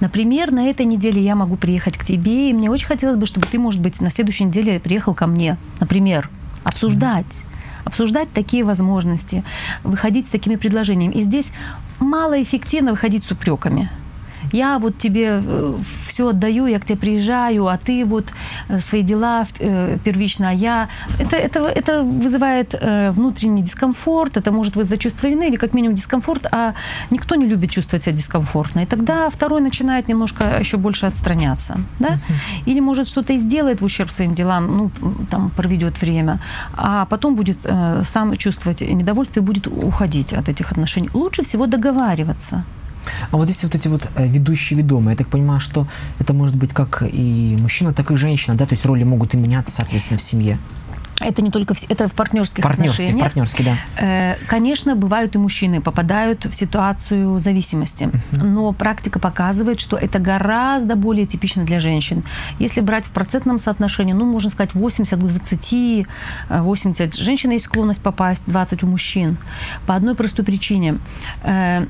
Например, 0.00 0.52
на 0.52 0.68
этой 0.68 0.84
неделе 0.84 1.22
я 1.22 1.34
могу 1.34 1.56
приехать 1.56 1.96
к 1.96 2.04
тебе, 2.04 2.50
и 2.50 2.52
мне 2.52 2.70
очень 2.70 2.86
хотелось 2.86 3.16
бы, 3.16 3.26
чтобы 3.26 3.46
ты, 3.46 3.58
может 3.58 3.80
быть, 3.80 4.00
на 4.00 4.10
следующей 4.10 4.44
неделе 4.44 4.78
приехал 4.78 5.14
ко 5.14 5.26
мне. 5.26 5.56
Например, 5.80 6.28
обсуждать. 6.64 7.26
Mm-hmm. 7.26 7.52
Обсуждать 7.84 8.28
такие 8.32 8.64
возможности, 8.64 9.44
выходить 9.84 10.26
с 10.26 10.30
такими 10.30 10.56
предложениями. 10.56 11.14
И 11.14 11.22
здесь 11.22 11.46
малоэффективно 12.00 12.90
выходить 12.90 13.24
с 13.24 13.30
упреками 13.30 13.88
я 14.52 14.78
вот 14.78 14.98
тебе 14.98 15.42
э, 15.44 15.74
все 16.06 16.28
отдаю, 16.28 16.66
я 16.66 16.78
к 16.78 16.84
тебе 16.84 16.98
приезжаю, 16.98 17.66
а 17.66 17.76
ты 17.76 18.04
вот 18.04 18.26
э, 18.68 18.80
свои 18.80 19.02
дела 19.02 19.46
э, 19.58 19.98
первично, 20.04 20.50
а 20.50 20.52
я... 20.52 20.88
Это, 21.18 21.36
это, 21.36 21.60
это 21.68 22.02
вызывает 22.02 22.74
внутренний 23.16 23.62
дискомфорт, 23.62 24.36
это 24.36 24.52
может 24.52 24.76
вызвать 24.76 25.00
чувство 25.00 25.28
вины 25.28 25.48
или 25.48 25.56
как 25.56 25.74
минимум 25.74 25.94
дискомфорт, 25.94 26.46
а 26.52 26.74
никто 27.10 27.34
не 27.34 27.46
любит 27.46 27.70
чувствовать 27.70 28.04
себя 28.04 28.16
дискомфортно. 28.16 28.80
И 28.80 28.86
тогда 28.86 29.28
второй 29.30 29.60
начинает 29.60 30.08
немножко 30.08 30.58
еще 30.60 30.76
больше 30.76 31.06
отстраняться, 31.06 31.80
да? 31.98 32.18
Или 32.66 32.80
может 32.80 33.08
что-то 33.08 33.32
и 33.32 33.38
сделает 33.38 33.80
в 33.80 33.84
ущерб 33.84 34.10
своим 34.10 34.34
делам, 34.34 34.76
ну, 34.76 34.90
там, 35.30 35.50
проведет 35.50 36.00
время, 36.00 36.40
а 36.72 37.04
потом 37.06 37.34
будет 37.34 37.58
сам 38.04 38.36
чувствовать 38.36 38.80
недовольство 38.80 39.40
и 39.40 39.42
будет 39.42 39.66
уходить 39.66 40.32
от 40.32 40.48
этих 40.48 40.72
отношений. 40.72 41.08
Лучше 41.14 41.42
всего 41.42 41.66
договариваться. 41.66 42.64
А 43.30 43.36
вот 43.36 43.48
здесь 43.48 43.62
вот 43.62 43.74
эти 43.74 43.88
вот 43.88 44.08
э, 44.14 44.26
ведущие 44.26 44.78
ведомые, 44.78 45.12
я 45.12 45.16
так 45.16 45.28
понимаю, 45.28 45.60
что 45.60 45.86
это 46.18 46.32
может 46.32 46.56
быть 46.56 46.72
как 46.72 47.02
и 47.02 47.56
мужчина, 47.58 47.92
так 47.92 48.10
и 48.10 48.16
женщина, 48.16 48.56
да, 48.56 48.66
то 48.66 48.74
есть 48.74 48.86
роли 48.86 49.04
могут 49.04 49.34
и 49.34 49.36
меняться, 49.36 49.74
соответственно, 49.74 50.18
в 50.18 50.22
семье. 50.22 50.58
Это 51.20 51.42
не 51.42 51.50
только 51.50 51.74
в, 51.74 51.90
это 51.90 52.08
в 52.08 52.12
партнерских 52.12 52.62
партнерских, 52.62 53.08
отношениях. 53.08 53.24
Партнерские, 53.24 53.66
да. 53.66 54.02
Э, 54.04 54.36
конечно, 54.46 54.94
бывают 54.94 55.34
и 55.34 55.38
мужчины 55.38 55.80
попадают 55.80 56.44
в 56.44 56.52
ситуацию 56.52 57.38
зависимости, 57.38 58.04
uh-huh. 58.04 58.44
но 58.44 58.72
практика 58.72 59.18
показывает, 59.18 59.80
что 59.80 59.96
это 59.96 60.18
гораздо 60.18 60.94
более 60.94 61.26
типично 61.26 61.64
для 61.64 61.80
женщин. 61.80 62.22
Если 62.58 62.80
брать 62.80 63.06
в 63.06 63.10
процентном 63.10 63.58
соотношении, 63.58 64.12
ну, 64.12 64.26
можно 64.26 64.50
сказать, 64.50 64.74
80 64.74 65.18
к 65.18 65.22
20, 65.22 66.06
80 66.50 67.16
женщин 67.16 67.50
есть 67.50 67.64
склонность 67.64 68.02
попасть, 68.02 68.42
20 68.46 68.82
у 68.82 68.86
мужчин. 68.86 69.38
По 69.86 69.94
одной 69.94 70.14
простой 70.14 70.44
причине 70.44 70.98
э, 71.42 71.86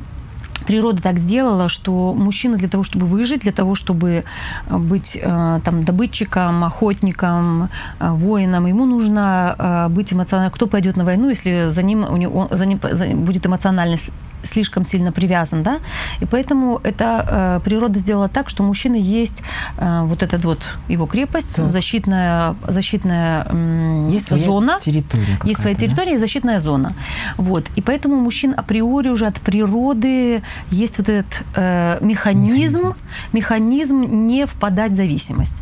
природа 0.65 1.03
так 1.03 1.19
сделала, 1.19 1.69
что 1.69 2.15
мужчина 2.15 2.57
для 2.57 2.69
того, 2.69 2.83
чтобы 2.83 3.07
выжить, 3.07 3.41
для 3.41 3.53
того, 3.53 3.75
чтобы 3.75 4.25
э, 4.69 4.77
быть 4.77 5.19
э, 5.21 5.61
там 5.65 5.85
добытчиком, 5.85 6.65
охотником, 6.65 7.69
э, 8.01 8.11
воином, 8.11 8.67
ему 8.67 8.87
нужно 8.87 9.87
быть 9.91 10.13
эмоционально. 10.13 10.51
Кто 10.51 10.67
пойдет 10.67 10.97
на 10.97 11.05
войну, 11.05 11.29
если 11.29 11.69
за 11.69 11.83
ним, 11.83 12.05
у 12.05 12.17
него, 12.17 12.49
за 12.51 12.67
ним 12.67 12.81
будет 13.25 13.47
эмоциональность 13.47 14.11
слишком 14.47 14.85
сильно 14.85 15.13
привязан, 15.13 15.63
да, 15.63 15.81
и 16.21 16.27
поэтому 16.27 16.81
это 16.83 17.59
э, 17.59 17.65
природа 17.65 18.01
сделала 18.01 18.29
так, 18.29 18.49
что 18.49 18.63
у 18.63 18.67
мужчины 18.67 18.97
есть 18.97 19.43
э, 19.79 20.03
вот 20.05 20.23
этот 20.23 20.45
вот 20.45 20.61
его 20.89 21.07
крепость, 21.07 21.57
да. 21.57 21.69
защитная, 21.69 22.55
защитная 22.69 23.47
э, 23.51 24.09
есть 24.11 24.31
зона, 24.45 24.79
территория 24.81 25.39
есть 25.45 25.61
своя 25.61 25.75
территория 25.75 26.13
да? 26.13 26.17
и 26.17 26.19
защитная 26.19 26.61
зона, 26.61 26.93
вот, 27.37 27.67
и 27.77 27.83
поэтому 27.83 28.17
у 28.17 28.21
мужчин 28.21 28.55
априори 28.57 29.09
уже 29.09 29.27
от 29.27 29.41
природы 29.41 30.43
есть 30.71 30.99
вот 30.99 31.09
этот 31.09 31.43
э, 31.55 31.99
механизм, 32.01 32.95
механизм, 33.33 33.67
механизм 33.67 34.27
не 34.27 34.47
впадать 34.47 34.93
в 34.93 34.95
зависимость. 34.95 35.57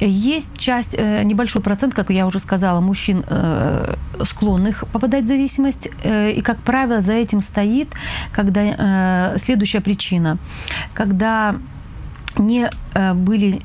Есть 0.00 0.58
часть, 0.58 0.94
э, 0.98 1.22
небольшой 1.22 1.62
процент, 1.62 1.94
как 1.94 2.10
я 2.10 2.26
уже 2.26 2.38
сказала, 2.38 2.80
мужчин, 2.80 3.24
э, 3.28 3.94
склонных 4.24 4.84
попадать 4.92 5.24
в 5.24 5.28
зависимость. 5.28 5.88
Э, 6.02 6.30
и, 6.32 6.40
как 6.40 6.58
правило, 6.58 7.00
за 7.00 7.12
этим 7.12 7.40
стоит 7.40 7.88
когда, 8.32 9.34
следующая 9.38 9.80
причина. 9.80 10.38
Когда 10.94 11.54
не 12.36 12.70
были 13.14 13.60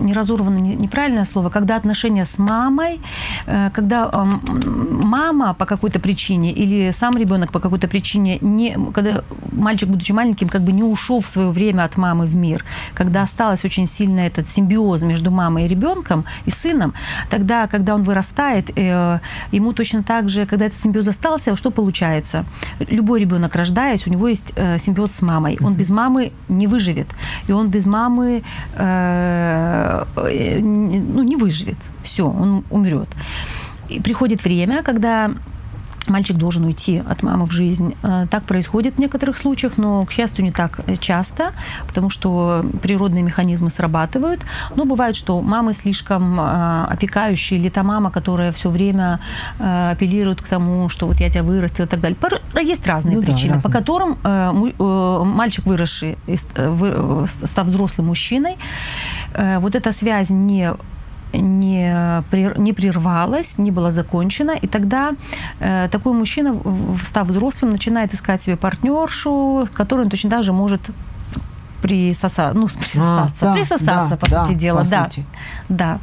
не 0.00 0.12
разорваны 0.12 0.58
неправильное 0.58 1.24
слово, 1.24 1.50
когда 1.50 1.76
отношения 1.76 2.24
с 2.24 2.38
мамой, 2.38 3.00
э, 3.46 3.70
когда 3.72 4.10
мама 4.12 5.54
по 5.54 5.66
какой-то 5.66 6.00
причине 6.00 6.52
или 6.52 6.92
сам 6.92 7.16
ребенок 7.16 7.52
по 7.52 7.60
какой-то 7.60 7.88
причине 7.88 8.38
не, 8.40 8.76
когда 8.92 9.22
мальчик 9.52 9.88
будучи 9.88 10.12
маленьким 10.12 10.48
как 10.48 10.62
бы 10.62 10.72
не 10.72 10.82
ушел 10.82 11.20
в 11.20 11.26
свое 11.26 11.50
время 11.50 11.84
от 11.84 11.96
мамы 11.96 12.26
в 12.26 12.34
мир, 12.34 12.64
когда 12.94 13.22
осталось 13.22 13.64
очень 13.64 13.86
сильно 13.86 14.20
этот 14.20 14.48
симбиоз 14.48 15.02
между 15.02 15.30
мамой 15.30 15.64
и 15.64 15.68
ребенком 15.68 16.24
и 16.46 16.50
сыном, 16.50 16.94
тогда, 17.30 17.66
когда 17.66 17.94
он 17.94 18.02
вырастает, 18.02 18.70
э, 18.76 19.20
ему 19.52 19.72
точно 19.72 20.02
так 20.02 20.28
же, 20.28 20.46
когда 20.46 20.66
этот 20.66 20.80
симбиоз 20.80 21.08
остался, 21.08 21.56
что 21.56 21.70
получается? 21.70 22.44
Любой 22.90 23.20
ребенок 23.20 23.54
рождаясь, 23.54 24.06
у 24.06 24.10
него 24.10 24.28
есть 24.28 24.54
симбиоз 24.78 25.12
с 25.12 25.22
мамой, 25.22 25.58
он 25.60 25.74
без 25.74 25.90
мамы 25.90 26.32
не 26.48 26.66
выживет, 26.66 27.06
и 27.48 27.52
он 27.52 27.68
без 27.68 27.86
мамы 27.86 28.42
э, 28.71 28.71
ну, 28.76 30.02
не 31.22 31.36
выживет. 31.36 31.76
Все, 32.02 32.26
он 32.26 32.64
умрет. 32.70 33.08
И 33.88 34.00
приходит 34.00 34.44
время, 34.44 34.82
когда 34.82 35.30
мальчик 36.08 36.36
должен 36.36 36.64
уйти 36.64 37.02
от 37.08 37.22
мамы 37.22 37.46
в 37.46 37.50
жизнь. 37.50 37.94
Э, 38.02 38.26
так 38.30 38.44
происходит 38.44 38.94
в 38.94 38.98
некоторых 38.98 39.38
случаях, 39.38 39.78
но, 39.78 40.04
к 40.04 40.12
счастью, 40.12 40.44
не 40.44 40.52
так 40.52 40.80
часто, 41.00 41.52
потому 41.86 42.10
что 42.10 42.64
природные 42.82 43.22
механизмы 43.22 43.70
срабатывают. 43.70 44.40
Но 44.76 44.84
бывает, 44.84 45.16
что 45.16 45.40
мамы 45.40 45.72
слишком 45.72 46.40
э, 46.40 46.86
опекающие, 46.88 47.58
или 47.58 47.68
та 47.68 47.82
мама, 47.82 48.10
которая 48.10 48.52
все 48.52 48.70
время 48.70 49.20
э, 49.58 49.90
апеллирует 49.92 50.42
к 50.42 50.48
тому, 50.48 50.88
что 50.88 51.06
вот 51.06 51.20
я 51.20 51.30
тебя 51.30 51.42
вырастила 51.42 51.86
и 51.86 51.88
так 51.88 52.00
далее. 52.00 52.18
Есть 52.62 52.86
разные 52.86 53.16
ну, 53.16 53.22
причины, 53.22 53.48
да, 53.48 53.54
разные. 53.54 53.72
по 53.72 53.78
которым 53.78 54.18
мальчик, 55.34 55.66
выросший, 55.66 56.16
став 56.36 57.66
взрослым 57.66 58.08
мужчиной, 58.08 58.56
вот 59.34 59.74
эта 59.74 59.92
связь 59.92 60.30
не 60.30 60.74
не, 61.32 62.22
не 62.56 62.72
прервалась, 62.72 63.58
не 63.58 63.70
была 63.70 63.90
закончена, 63.90 64.52
и 64.52 64.66
тогда 64.66 65.12
э, 65.60 65.88
такой 65.90 66.12
мужчина, 66.12 66.56
став 67.04 67.28
взрослым, 67.28 67.72
начинает 67.72 68.14
искать 68.14 68.42
себе 68.42 68.56
партнершу, 68.56 69.68
которую 69.74 70.06
он 70.06 70.10
точно 70.10 70.30
так 70.30 70.42
же 70.42 70.52
может 70.52 70.80
присоса... 71.82 72.52
ну, 72.54 72.68
присосаться, 72.68 73.34
а, 73.40 73.44
да, 73.44 73.52
присосаться, 73.54 74.10
да, 74.10 74.16
по 74.16 74.30
да, 74.30 74.46
сути 74.46 74.58
дела. 74.58 74.84
По 74.84 74.90
да. 74.90 75.08
Сути. 75.08 75.24
да. 75.68 75.98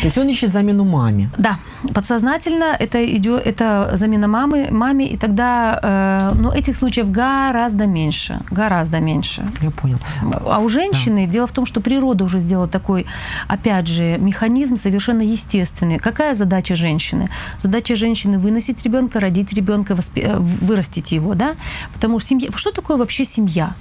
То 0.00 0.06
есть 0.06 0.18
он 0.18 0.28
ищет 0.28 0.50
замену 0.50 0.84
маме. 0.84 1.30
Да, 1.38 1.56
подсознательно 1.94 2.76
это 2.78 3.04
идет, 3.16 3.46
это 3.46 3.90
замена 3.94 4.28
мамы, 4.28 4.68
маме, 4.70 5.06
и 5.06 5.16
тогда, 5.16 5.80
э, 5.82 6.34
ну, 6.34 6.50
этих 6.50 6.76
случаев 6.76 7.10
гораздо 7.10 7.86
меньше, 7.86 8.40
гораздо 8.50 9.00
меньше. 9.00 9.46
Я 9.62 9.70
понял. 9.70 9.98
А 10.46 10.58
у 10.60 10.68
женщины, 10.68 11.26
да. 11.26 11.32
дело 11.32 11.46
в 11.46 11.52
том, 11.52 11.66
что 11.66 11.80
природа 11.80 12.24
уже 12.24 12.38
сделала 12.38 12.68
такой, 12.68 13.06
опять 13.48 13.86
же, 13.86 14.18
механизм 14.18 14.76
совершенно 14.76 15.22
естественный. 15.22 15.98
Какая 15.98 16.34
задача 16.34 16.76
женщины? 16.76 17.28
Задача 17.58 17.96
женщины 17.96 18.38
выносить 18.38 18.84
ребенка, 18.84 19.20
родить 19.20 19.52
ребенка, 19.52 19.94
воспи... 19.94 20.20
Э, 20.20 20.38
вырастить 20.38 21.12
его, 21.12 21.34
да? 21.34 21.56
Потому 21.92 22.18
что 22.20 22.28
семья, 22.28 22.48
что 22.54 22.70
такое 22.70 22.96
вообще 22.96 23.24
семья? 23.24 23.72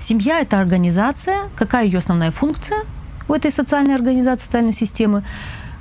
Семья– 0.00 0.40
это 0.40 0.60
организация. 0.60 1.48
Какая 1.56 1.84
ее 1.84 1.98
основная 1.98 2.30
функция 2.30 2.78
у 3.28 3.34
этой 3.34 3.50
социальной 3.50 3.94
организации, 3.94 4.44
социальной 4.44 4.72
системы? 4.72 5.24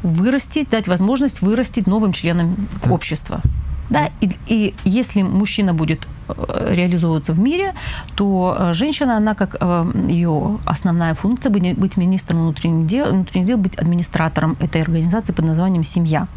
Вырастить, 0.03 0.69
дать 0.69 0.87
возможность 0.87 1.41
вырастить 1.41 1.87
новым 1.87 2.13
членам 2.13 2.55
да. 2.83 2.91
общества. 2.91 3.41
Да, 3.89 4.09
и, 4.19 4.29
и 4.47 4.73
если 4.83 5.21
мужчина 5.21 5.73
будет 5.73 6.07
э, 6.27 6.73
реализовываться 6.75 7.33
в 7.33 7.39
мире, 7.39 7.73
то 8.15 8.55
э, 8.59 8.73
женщина, 8.73 9.15
она 9.15 9.33
как 9.33 9.55
э, 9.59 9.91
ее 10.09 10.57
основная 10.65 11.13
функция 11.13 11.49
быть, 11.49 11.97
министром 11.97 12.41
внутренних 12.41 12.85
дел, 12.85 13.11
внутренних 13.11 13.47
дел, 13.47 13.57
быть 13.57 13.75
администратором 13.75 14.57
этой 14.59 14.81
организации 14.81 15.33
под 15.33 15.45
названием 15.45 15.83
семья. 15.85 16.27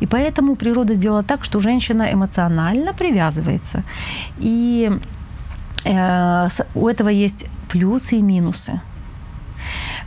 И 0.00 0.06
поэтому 0.06 0.56
природа 0.56 0.94
сделала 0.94 1.22
так, 1.22 1.44
что 1.44 1.60
женщина 1.60 2.12
эмоционально 2.12 2.92
привязывается. 2.92 3.84
И 4.38 4.90
у 5.84 6.88
этого 6.88 7.08
есть 7.08 7.46
плюсы 7.68 8.16
и 8.16 8.22
минусы. 8.22 8.80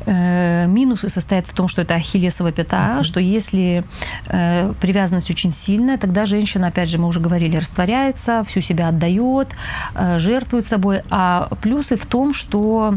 Э, 0.05 0.65
минусы 0.67 1.09
состоят 1.09 1.45
в 1.47 1.53
том, 1.53 1.67
что 1.67 1.81
это 1.81 1.95
ахиллесова 1.95 2.51
пята, 2.51 2.75
uh-huh. 2.75 3.03
что 3.03 3.19
если 3.19 3.83
э, 4.27 4.73
привязанность 4.81 5.29
очень 5.29 5.51
сильная, 5.51 5.97
тогда 5.97 6.25
женщина, 6.25 6.67
опять 6.67 6.89
же, 6.89 6.97
мы 6.97 7.07
уже 7.07 7.19
говорили, 7.19 7.57
растворяется, 7.57 8.43
всю 8.43 8.61
себя 8.61 8.87
отдает, 8.89 9.49
э, 9.95 10.17
жертвует 10.17 10.65
собой. 10.65 11.01
А 11.09 11.49
плюсы 11.61 11.95
в 11.95 12.05
том, 12.05 12.33
что 12.33 12.95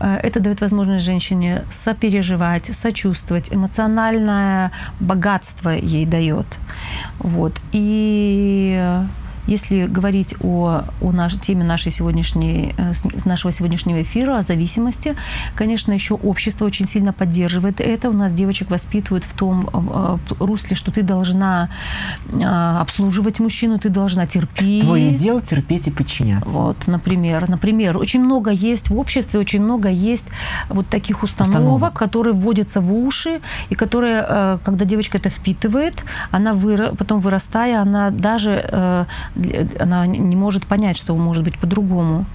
э, 0.00 0.20
это 0.22 0.40
дает 0.40 0.60
возможность 0.60 1.04
женщине 1.04 1.64
сопереживать, 1.70 2.74
сочувствовать, 2.74 3.52
эмоциональное 3.54 4.70
богатство 5.00 5.70
ей 5.70 6.06
дает. 6.06 6.46
Вот. 7.18 7.54
И 7.72 9.02
если 9.46 9.86
говорить 9.86 10.34
о, 10.40 10.82
о 11.00 11.12
наш, 11.12 11.34
теме 11.40 11.64
нашей 11.64 11.90
сегодняшней, 11.90 12.74
э, 12.78 12.92
нашего 13.24 13.52
сегодняшнего 13.52 14.02
эфира, 14.02 14.38
о 14.38 14.42
зависимости, 14.42 15.16
конечно, 15.54 15.92
еще 15.92 16.14
общество 16.14 16.64
очень 16.64 16.86
сильно 16.86 17.12
поддерживает 17.12 17.80
это. 17.80 18.08
У 18.10 18.12
нас 18.12 18.32
девочек 18.32 18.70
воспитывают 18.70 19.24
в 19.24 19.32
том 19.34 19.68
э, 19.72 20.18
э, 20.30 20.34
русле, 20.38 20.76
что 20.76 20.92
ты 20.92 21.02
должна 21.02 21.70
обслуживать 22.80 23.40
мужчину, 23.40 23.78
ты 23.78 23.88
должна 23.88 24.26
терпеть. 24.26 24.84
Твое 24.84 25.14
дело 25.14 25.42
терпеть 25.42 25.88
и 25.88 25.90
подчиняться. 25.90 26.48
Вот, 26.48 26.86
например. 26.86 27.48
Например, 27.48 27.98
очень 27.98 28.20
много 28.20 28.50
есть 28.50 28.90
в 28.90 28.98
обществе, 28.98 29.40
очень 29.40 29.62
много 29.62 29.88
есть 29.88 30.26
вот 30.68 30.88
таких 30.88 31.22
установок, 31.22 31.56
установок. 31.56 31.94
которые 31.94 32.34
вводятся 32.34 32.80
в 32.80 32.92
уши, 32.94 33.40
и 33.70 33.74
которые, 33.74 34.58
когда 34.62 34.84
девочка 34.84 35.18
это 35.18 35.30
впитывает, 35.30 36.04
она 36.30 36.52
выра... 36.52 36.94
потом 36.94 37.20
вырастая, 37.20 37.80
она 37.80 38.10
даже 38.10 39.06
она 39.78 40.06
не 40.06 40.36
может 40.36 40.66
понять, 40.66 40.96
что 40.96 41.16
может 41.16 41.44
быть 41.44 41.58
по-другому 41.58 42.26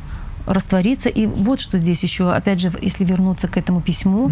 раствориться. 0.47 1.09
И 1.09 1.25
вот 1.25 1.59
что 1.59 1.77
здесь 1.77 2.01
еще, 2.03 2.31
опять 2.31 2.61
же, 2.61 2.71
если 2.81 3.03
вернуться 3.03 3.47
к 3.47 3.57
этому 3.57 3.81
письму, 3.81 4.31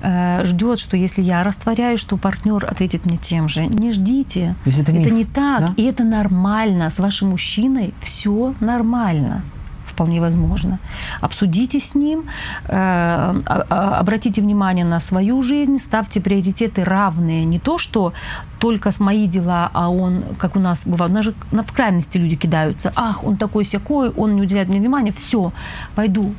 э, 0.00 0.44
ждет, 0.44 0.78
что 0.78 0.96
если 0.96 1.20
я 1.20 1.42
растворяюсь, 1.42 2.00
что 2.00 2.16
партнер 2.16 2.64
ответит 2.64 3.04
мне 3.04 3.16
тем 3.16 3.48
же. 3.48 3.66
Не 3.66 3.90
ждите. 3.92 4.54
Это, 4.64 4.92
это 4.92 5.10
не 5.10 5.24
так. 5.24 5.60
Да? 5.60 5.74
И 5.76 5.82
это 5.82 6.04
нормально. 6.04 6.90
С 6.90 6.98
вашим 6.98 7.30
мужчиной 7.30 7.92
все 8.00 8.54
нормально 8.60 9.42
вполне 9.98 10.20
возможно. 10.20 10.78
Обсудите 11.20 11.78
с 11.78 11.96
ним, 11.96 12.20
э, 12.20 12.72
а, 12.72 13.42
а, 13.46 13.98
обратите 14.00 14.40
внимание 14.40 14.84
на 14.84 15.00
свою 15.00 15.42
жизнь, 15.42 15.78
ставьте 15.78 16.20
приоритеты 16.20 16.84
равные. 16.84 17.44
Не 17.44 17.58
то, 17.58 17.78
что 17.78 18.12
только 18.60 18.90
с 18.90 19.00
мои 19.00 19.26
дела, 19.26 19.70
а 19.72 19.88
он, 19.88 20.22
как 20.38 20.56
у 20.56 20.60
нас 20.60 20.86
бывает, 20.86 21.12
у 21.12 21.14
нас 21.14 21.24
же 21.24 21.34
в 21.50 21.72
крайности 21.72 22.18
люди 22.18 22.36
кидаются. 22.36 22.92
Ах, 22.94 23.24
он 23.24 23.36
такой 23.36 23.64
сякой, 23.64 24.10
он 24.10 24.36
не 24.36 24.42
уделяет 24.42 24.68
мне 24.68 24.78
внимания, 24.78 25.12
все, 25.12 25.52
пойду 25.96 26.32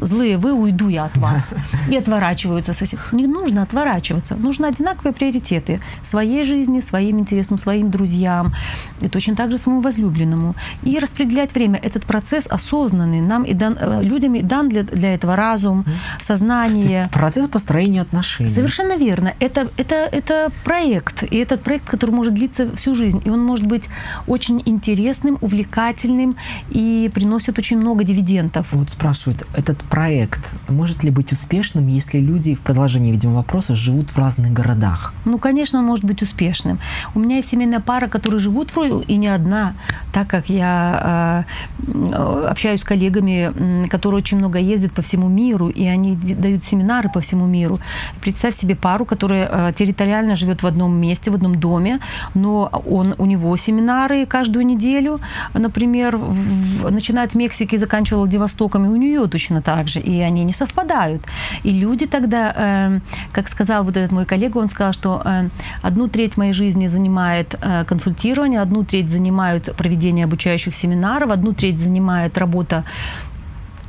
злые 0.00 0.38
вы, 0.38 0.52
уйду 0.52 0.88
я 0.88 1.04
от 1.04 1.16
вас. 1.16 1.54
И 1.90 1.96
отворачиваются 1.96 2.72
соседи. 2.72 3.00
Не 3.12 3.26
нужно 3.26 3.62
отворачиваться. 3.62 4.36
Нужно 4.36 4.68
одинаковые 4.68 5.12
приоритеты 5.12 5.80
своей 6.02 6.44
жизни, 6.44 6.80
своим 6.80 7.18
интересам, 7.18 7.58
своим 7.58 7.90
друзьям, 7.90 8.52
и 9.00 9.08
точно 9.08 9.36
так 9.36 9.50
же 9.50 9.58
своему 9.58 9.80
возлюбленному. 9.80 10.54
И 10.82 10.98
распределять 10.98 11.54
время. 11.54 11.78
Этот 11.82 12.04
процесс 12.06 12.46
осознанный. 12.46 13.20
Нам 13.20 13.44
и 13.44 13.54
дан, 13.54 13.76
э, 13.80 14.02
людям 14.02 14.46
дан 14.46 14.68
для, 14.68 14.82
для 14.82 15.14
этого 15.14 15.36
разум, 15.36 15.84
сознание. 16.20 17.08
Процесс 17.12 17.48
построения 17.48 18.02
отношений. 18.02 18.50
Совершенно 18.50 18.96
верно. 18.96 19.34
Это, 19.40 19.70
это, 19.76 19.94
это 19.94 20.50
проект. 20.64 21.22
И 21.22 21.36
этот 21.36 21.62
проект, 21.62 21.88
который 21.88 22.10
может 22.10 22.34
длиться 22.34 22.74
всю 22.76 22.94
жизнь. 22.94 23.22
И 23.24 23.30
он 23.30 23.44
может 23.44 23.66
быть 23.66 23.88
очень 24.26 24.62
интересным, 24.66 25.38
увлекательным 25.40 26.36
и 26.70 27.10
приносит 27.14 27.58
очень 27.58 27.78
много 27.78 28.04
дивидендов. 28.04 28.66
Вот 28.72 28.90
спрашивают, 28.90 29.46
этот 29.56 29.78
проект 29.88 30.54
может 30.68 31.04
ли 31.04 31.10
быть 31.10 31.32
успешным, 31.32 31.86
если 31.86 32.18
люди, 32.18 32.54
в 32.54 32.60
продолжении, 32.60 33.10
видимо, 33.10 33.34
вопроса, 33.34 33.74
живут 33.74 34.10
в 34.10 34.18
разных 34.18 34.52
городах? 34.52 35.12
Ну, 35.24 35.38
конечно, 35.38 35.78
он 35.78 35.84
может 35.84 36.04
быть 36.04 36.22
успешным. 36.22 36.78
У 37.14 37.20
меня 37.20 37.36
есть 37.36 37.48
семейная 37.48 37.80
пара, 37.80 38.08
которые 38.08 38.40
живут 38.40 38.70
в 38.70 38.78
и 38.78 39.16
не 39.16 39.28
одна, 39.28 39.74
так 40.12 40.28
как 40.28 40.48
я 40.48 41.44
э, 41.86 42.48
общаюсь 42.48 42.80
с 42.80 42.84
коллегами, 42.84 43.88
которые 43.88 44.18
очень 44.18 44.38
много 44.38 44.58
ездят 44.58 44.92
по 44.92 45.02
всему 45.02 45.28
миру, 45.28 45.68
и 45.68 45.84
они 45.84 46.16
дают 46.16 46.64
семинары 46.64 47.08
по 47.08 47.20
всему 47.20 47.46
миру. 47.46 47.78
Представь 48.20 48.54
себе 48.54 48.74
пару, 48.74 49.04
которая 49.04 49.48
э, 49.50 49.72
территориально 49.72 50.36
живет 50.36 50.62
в 50.62 50.66
одном 50.66 50.96
месте, 50.96 51.30
в 51.30 51.34
одном 51.34 51.54
доме, 51.54 52.00
но 52.34 52.70
он, 52.86 53.14
у 53.18 53.26
него 53.26 53.56
семинары 53.56 54.26
каждую 54.26 54.66
неделю, 54.66 55.18
например, 55.54 56.16
в, 56.16 56.90
начиная 56.90 57.26
от 57.26 57.34
Мексики 57.34 57.76
заканчивая 57.76 58.20
Владивостоком, 58.20 58.84
и 58.86 58.88
у 58.88 58.96
нее 58.96 59.26
точно 59.26 59.62
так 59.62 59.77
также, 59.78 60.00
и 60.00 60.22
они 60.22 60.44
не 60.44 60.52
совпадают. 60.52 61.22
И 61.64 61.70
люди 61.70 62.06
тогда, 62.06 62.52
э, 62.56 63.00
как 63.32 63.48
сказал 63.48 63.84
вот 63.84 63.96
этот 63.96 64.12
мой 64.12 64.24
коллега, 64.24 64.58
он 64.58 64.68
сказал, 64.68 64.92
что 64.92 65.22
э, 65.24 65.48
одну 65.82 66.08
треть 66.08 66.38
моей 66.38 66.52
жизни 66.52 66.88
занимает 66.88 67.54
э, 67.62 67.84
консультирование, 67.84 68.62
одну 68.62 68.82
треть 68.82 69.08
занимают 69.08 69.76
проведение 69.76 70.24
обучающих 70.24 70.74
семинаров, 70.74 71.30
одну 71.30 71.52
треть 71.52 71.78
занимает 71.78 72.38
работа 72.38 72.82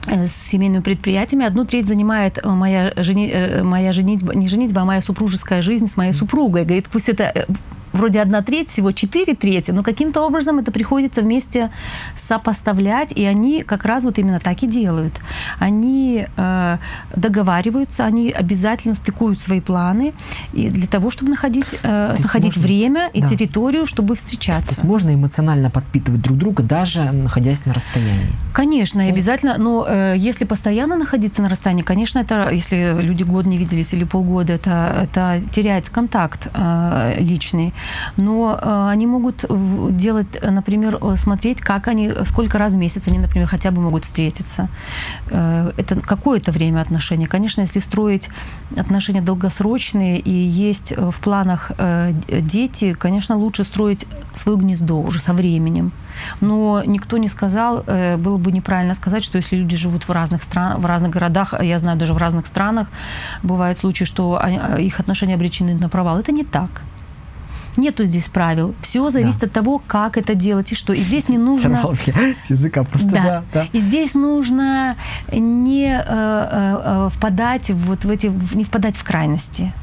с 0.07 0.49
семейными 0.51 0.81
предприятиями. 0.81 1.45
Одну 1.45 1.65
треть 1.65 1.87
занимает 1.87 2.45
моя, 2.45 2.93
жени, 2.95 3.33
моя 3.63 3.91
женитьба, 3.91 4.35
не 4.35 4.47
женитьба, 4.47 4.81
а 4.81 4.85
моя 4.85 5.01
супружеская 5.01 5.61
жизнь 5.61 5.85
с 5.85 5.97
моей 5.97 6.13
супругой. 6.13 6.65
Говорит, 6.65 6.87
пусть 6.91 7.09
это 7.09 7.45
вроде 7.93 8.21
одна 8.21 8.41
треть, 8.41 8.69
всего 8.69 8.91
четыре 8.91 9.35
трети, 9.35 9.71
но 9.71 9.83
каким-то 9.83 10.21
образом 10.25 10.59
это 10.59 10.71
приходится 10.71 11.21
вместе 11.21 11.69
сопоставлять, 12.15 13.11
и 13.11 13.25
они 13.25 13.63
как 13.63 13.85
раз 13.85 14.03
вот 14.03 14.19
именно 14.19 14.39
так 14.39 14.63
и 14.63 14.67
делают. 14.67 15.13
Они 15.59 16.27
э, 16.35 16.77
договариваются, 17.15 18.05
они 18.05 18.31
обязательно 18.31 18.95
стыкуют 18.95 19.39
свои 19.39 19.61
планы 19.61 20.13
и 20.53 20.69
для 20.69 20.87
того, 20.87 21.09
чтобы 21.09 21.31
находить, 21.31 21.77
э, 21.83 22.15
находить 22.19 22.57
можно, 22.57 22.67
время 22.67 23.09
и 23.13 23.21
да. 23.21 23.27
территорию, 23.27 23.85
чтобы 23.85 24.15
встречаться. 24.15 24.67
То 24.67 24.71
есть 24.73 24.83
можно 24.83 25.13
эмоционально 25.13 25.69
подпитывать 25.69 26.21
друг 26.21 26.37
друга, 26.37 26.63
даже 26.63 27.11
находясь 27.11 27.65
на 27.65 27.73
расстоянии? 27.73 28.29
Конечно, 28.53 29.01
и 29.01 29.11
обязательно, 29.11 29.57
но 29.57 29.85
э, 29.87 30.15
если 30.17 30.45
постоянно 30.45 30.95
находиться 30.95 31.41
на 31.41 31.49
расстоянии, 31.49 31.83
конечно, 31.83 32.19
это, 32.19 32.49
если 32.49 32.95
люди 33.01 33.23
год 33.23 33.45
не 33.45 33.57
виделись 33.57 33.93
или 33.93 34.03
полгода, 34.03 34.53
это, 34.53 35.01
это 35.03 35.41
теряется 35.53 35.91
контакт 35.91 36.47
э, 36.53 37.15
личный. 37.19 37.73
Но 38.17 38.59
э, 38.61 38.89
они 38.89 39.07
могут 39.07 39.45
делать, 39.97 40.27
например, 40.41 40.97
э, 41.01 41.15
смотреть, 41.15 41.61
как 41.61 41.87
они, 41.87 42.11
сколько 42.25 42.57
раз 42.57 42.73
в 42.73 42.77
месяц 42.77 43.07
они, 43.07 43.19
например, 43.19 43.47
хотя 43.47 43.71
бы 43.71 43.81
могут 43.81 44.05
встретиться. 44.05 44.69
Э, 45.29 45.71
это 45.77 45.95
какое-то 45.99 46.51
время 46.51 46.81
отношений. 46.81 47.25
Конечно, 47.25 47.61
если 47.61 47.79
строить 47.79 48.29
отношения 48.77 49.21
долгосрочные 49.21 50.19
и 50.19 50.31
есть 50.31 50.93
в 50.95 51.19
планах 51.21 51.71
дети, 52.29 52.93
конечно, 52.93 53.35
лучше 53.35 53.63
строить 53.63 54.05
свое 54.35 54.57
гнездо 54.57 54.99
уже 55.01 55.19
со 55.19 55.33
временем. 55.33 55.91
Но 56.41 56.83
никто 56.85 57.17
не 57.17 57.29
сказал, 57.29 57.83
было 58.17 58.37
бы 58.37 58.51
неправильно 58.51 58.93
сказать, 58.93 59.23
что 59.23 59.37
если 59.37 59.55
люди 59.55 59.77
живут 59.77 60.07
в 60.07 60.11
разных 60.11 60.43
странах, 60.43 60.79
в 60.79 60.85
разных 60.85 61.11
городах, 61.11 61.53
а 61.53 61.63
я 61.63 61.79
знаю 61.79 61.97
даже 61.97 62.13
в 62.13 62.17
разных 62.17 62.47
странах, 62.47 62.87
бывают 63.43 63.77
случаи, 63.77 64.05
что 64.05 64.41
их 64.77 64.99
отношения 64.99 65.35
обречены 65.35 65.75
на 65.75 65.89
провал. 65.89 66.19
Это 66.19 66.31
не 66.31 66.43
так. 66.43 66.69
Нету 67.77 68.05
здесь 68.05 68.25
правил. 68.25 68.75
Все 68.81 69.09
зависит 69.09 69.41
да. 69.41 69.47
от 69.47 69.53
того, 69.53 69.81
как 69.85 70.17
это 70.17 70.35
делать 70.35 70.71
и 70.71 70.75
что. 70.75 70.93
И 70.93 70.99
здесь 70.99 71.29
не 71.29 71.37
нужно... 71.37 71.93
с 72.45 72.49
языка 72.49 72.83
просто, 72.83 73.09
да. 73.09 73.23
да, 73.23 73.43
да. 73.53 73.67
И 73.71 73.79
здесь 73.79 74.13
нужно 74.13 74.95
не 75.31 75.85
э, 75.85 76.03
э, 76.05 77.05
э 77.05 77.09
впадать 77.13 77.69
вот 77.69 78.05
в 78.05 78.09
эти, 78.09 78.31
не 78.53 78.63
впадать 78.63 78.95
в 78.95 79.03
крайности. 79.03 79.73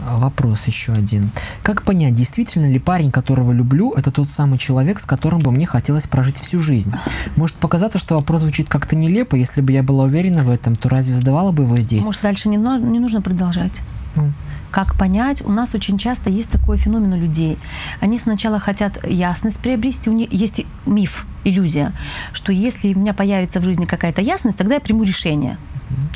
Вопрос 0.00 0.66
еще 0.66 0.92
один. 0.92 1.30
Как 1.62 1.84
понять, 1.84 2.14
действительно 2.14 2.66
ли 2.66 2.80
парень, 2.80 3.12
которого 3.12 3.52
люблю, 3.52 3.92
это 3.92 4.10
тот 4.10 4.30
самый 4.30 4.58
человек, 4.58 4.98
с 4.98 5.04
которым 5.04 5.42
бы 5.42 5.52
мне 5.52 5.64
хотелось 5.64 6.08
прожить 6.08 6.40
всю 6.40 6.58
жизнь? 6.58 6.92
Может 7.36 7.56
показаться, 7.56 7.98
что 7.98 8.16
вопрос 8.16 8.40
звучит 8.40 8.68
как-то 8.68 8.96
нелепо. 8.96 9.36
Если 9.36 9.60
бы 9.60 9.72
я 9.72 9.84
была 9.84 10.04
уверена 10.04 10.42
в 10.42 10.50
этом, 10.50 10.74
то 10.74 10.88
разве 10.88 11.14
задавала 11.14 11.52
бы 11.52 11.62
его 11.64 11.78
здесь? 11.78 12.04
Может, 12.04 12.22
дальше 12.22 12.48
не, 12.48 12.56
не 12.56 12.98
нужно 12.98 13.22
продолжать? 13.22 13.80
Ну 14.16 14.32
как 14.72 14.96
понять. 14.96 15.44
У 15.44 15.50
нас 15.50 15.74
очень 15.74 15.98
часто 15.98 16.30
есть 16.30 16.50
такой 16.50 16.78
феномен 16.78 17.12
у 17.12 17.16
людей. 17.16 17.58
Они 18.00 18.18
сначала 18.18 18.58
хотят 18.58 19.06
ясность 19.06 19.60
приобрести. 19.60 20.10
У 20.10 20.12
них 20.12 20.32
есть 20.32 20.64
миф, 20.86 21.26
иллюзия, 21.44 21.92
что 22.32 22.52
если 22.52 22.92
у 22.94 22.98
меня 22.98 23.14
появится 23.14 23.60
в 23.60 23.64
жизни 23.64 23.84
какая-то 23.84 24.20
ясность, 24.20 24.58
тогда 24.58 24.74
я 24.74 24.80
приму 24.80 25.04
решение. 25.04 25.58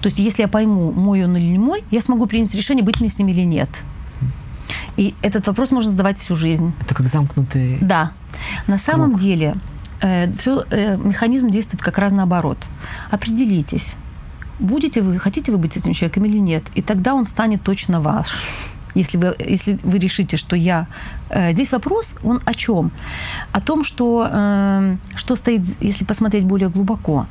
То 0.01 0.07
есть 0.07 0.19
если 0.19 0.42
я 0.42 0.49
пойму, 0.49 0.90
мой 0.90 1.25
он 1.25 1.37
или 1.37 1.45
не 1.45 1.59
мой, 1.59 1.85
я 1.90 2.01
смогу 2.01 2.27
принять 2.27 2.55
решение, 2.55 2.85
быть 2.85 3.01
мне 3.01 3.09
с 3.09 3.19
ним 3.19 3.29
или 3.29 3.42
нет. 3.42 3.69
И 4.97 5.14
этот 5.23 5.47
вопрос 5.47 5.71
можно 5.71 5.90
задавать 5.90 6.19
всю 6.19 6.35
жизнь. 6.35 6.73
Это 6.81 6.95
как 6.95 7.07
замкнутый. 7.09 7.79
Да. 7.81 8.12
На 8.66 8.79
самом 8.79 9.11
круг. 9.11 9.21
деле 9.21 9.55
э, 10.01 10.33
все, 10.38 10.64
э, 10.71 10.97
механизм 10.97 11.51
действует 11.51 11.83
как 11.83 11.99
раз 11.99 12.12
наоборот. 12.12 12.59
Определитесь, 13.11 13.97
будете 14.59 15.03
вы, 15.03 15.19
хотите 15.19 15.53
вы 15.53 15.59
быть 15.59 15.77
этим 15.77 15.92
человеком 15.92 16.25
или 16.25 16.38
нет, 16.38 16.64
и 16.75 16.83
тогда 16.83 17.14
он 17.14 17.27
станет 17.27 17.62
точно 17.62 18.01
ваш. 18.01 18.29
Если 18.95 19.19
вы, 19.19 19.37
если 19.38 19.79
вы 19.83 19.99
решите, 19.99 20.37
что 20.37 20.57
я... 20.57 20.87
Э, 21.29 21.53
здесь 21.53 21.73
вопрос, 21.73 22.14
он 22.25 22.40
о 22.47 22.55
чем? 22.55 22.90
О 23.53 23.61
том, 23.61 23.85
что, 23.85 24.27
э, 24.31 24.97
что 25.16 25.37
стоит, 25.37 25.62
если 25.81 26.05
посмотреть 26.05 26.45
более 26.45 26.69
глубоко. 26.69 27.27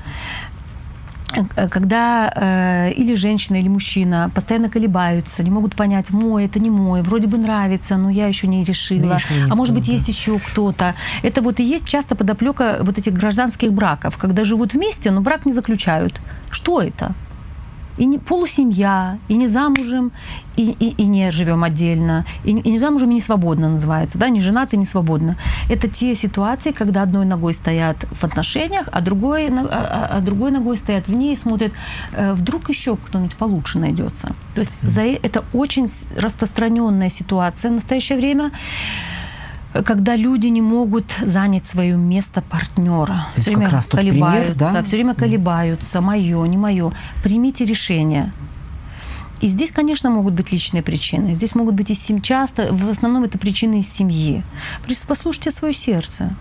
Э, 1.55 1.69
когда 1.69 2.31
э, 2.35 2.91
или 2.93 3.15
женщина, 3.15 3.57
или 3.57 3.67
мужчина 3.67 4.29
постоянно 4.33 4.69
колебаются, 4.69 5.43
не 5.43 5.51
могут 5.51 5.75
понять, 5.75 6.11
мой 6.11 6.45
это 6.45 6.59
не 6.59 6.69
мой, 6.69 7.01
вроде 7.01 7.27
бы 7.27 7.37
нравится, 7.37 7.97
но 7.97 8.09
я 8.09 8.27
еще 8.27 8.47
не 8.47 8.63
решила, 8.63 9.15
еще 9.15 9.33
не 9.33 9.51
а 9.51 9.55
может 9.55 9.73
быть 9.73 9.87
есть 9.87 10.07
еще 10.07 10.39
кто-то. 10.39 10.93
Это 11.23 11.41
вот 11.41 11.59
и 11.59 11.63
есть 11.63 11.87
часто 11.87 12.15
подоплека 12.15 12.77
вот 12.81 12.97
этих 12.97 13.13
гражданских 13.13 13.71
браков, 13.73 14.17
когда 14.17 14.45
живут 14.45 14.73
вместе, 14.73 15.11
но 15.11 15.21
брак 15.21 15.45
не 15.45 15.53
заключают. 15.53 16.21
Что 16.55 16.81
это? 16.81 17.13
и 17.97 18.05
не 18.05 18.17
полусемья, 18.17 19.19
и 19.29 19.37
не 19.37 19.47
замужем, 19.47 20.11
и, 20.57 20.63
и, 20.63 20.89
и 20.89 21.05
не 21.05 21.31
живем 21.31 21.63
отдельно, 21.63 22.25
и, 22.43 22.51
и 22.51 22.69
не 22.69 22.77
замужем, 22.77 23.11
и 23.11 23.13
не 23.13 23.21
свободно 23.21 23.69
называется, 23.69 24.17
да, 24.17 24.29
не 24.29 24.41
женат 24.41 24.73
и 24.73 24.77
не 24.77 24.85
свободно. 24.85 25.37
Это 25.69 25.87
те 25.87 26.15
ситуации, 26.15 26.71
когда 26.71 27.03
одной 27.03 27.25
ногой 27.25 27.53
стоят 27.53 27.97
в 28.11 28.23
отношениях, 28.23 28.89
а 28.91 29.01
другой, 29.01 29.47
а, 29.47 29.67
а, 29.69 30.17
а 30.17 30.21
другой 30.21 30.51
ногой 30.51 30.77
стоят 30.77 31.07
в 31.07 31.13
ней 31.13 31.33
и 31.33 31.35
смотрят, 31.37 31.71
э, 32.11 32.33
вдруг 32.33 32.69
еще 32.69 32.97
кто-нибудь 32.97 33.35
получше 33.37 33.79
найдется. 33.79 34.35
То 34.55 34.59
есть 34.59 34.71
за, 34.81 35.01
это 35.01 35.45
очень 35.53 35.89
распространенная 36.17 37.09
ситуация 37.09 37.71
в 37.71 37.75
настоящее 37.75 38.17
время 38.17 38.51
когда 39.83 40.15
люди 40.15 40.47
не 40.47 40.61
могут 40.61 41.05
занять 41.21 41.65
свое 41.65 41.97
место 41.97 42.41
партнера. 42.41 43.27
То 43.35 43.41
все 43.41 43.51
время 43.51 43.69
раз 43.69 43.87
колебаются, 43.87 44.55
пример, 44.55 44.73
да? 44.73 44.83
все 44.83 44.95
время 44.95 45.15
колебаются, 45.15 46.01
мое, 46.01 46.45
не 46.45 46.57
мое. 46.57 46.91
Примите 47.23 47.65
решение. 47.65 48.31
И 49.41 49.49
здесь, 49.49 49.71
конечно, 49.71 50.09
могут 50.09 50.33
быть 50.33 50.51
личные 50.51 50.81
причины. 50.81 51.35
Здесь 51.35 51.55
могут 51.55 51.75
быть 51.75 51.91
и 51.91 51.93
семь 51.93 52.21
часто, 52.21 52.73
в 52.73 52.89
основном 52.89 53.23
это 53.23 53.37
причины 53.37 53.79
из 53.79 53.91
семьи. 53.91 54.43
Послушайте 55.07 55.51
свое 55.51 55.73
сердце. 55.73 56.35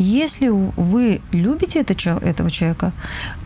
Если 0.00 0.48
вы 0.48 1.20
любите 1.30 1.80
этого 1.80 2.50
человека, 2.50 2.92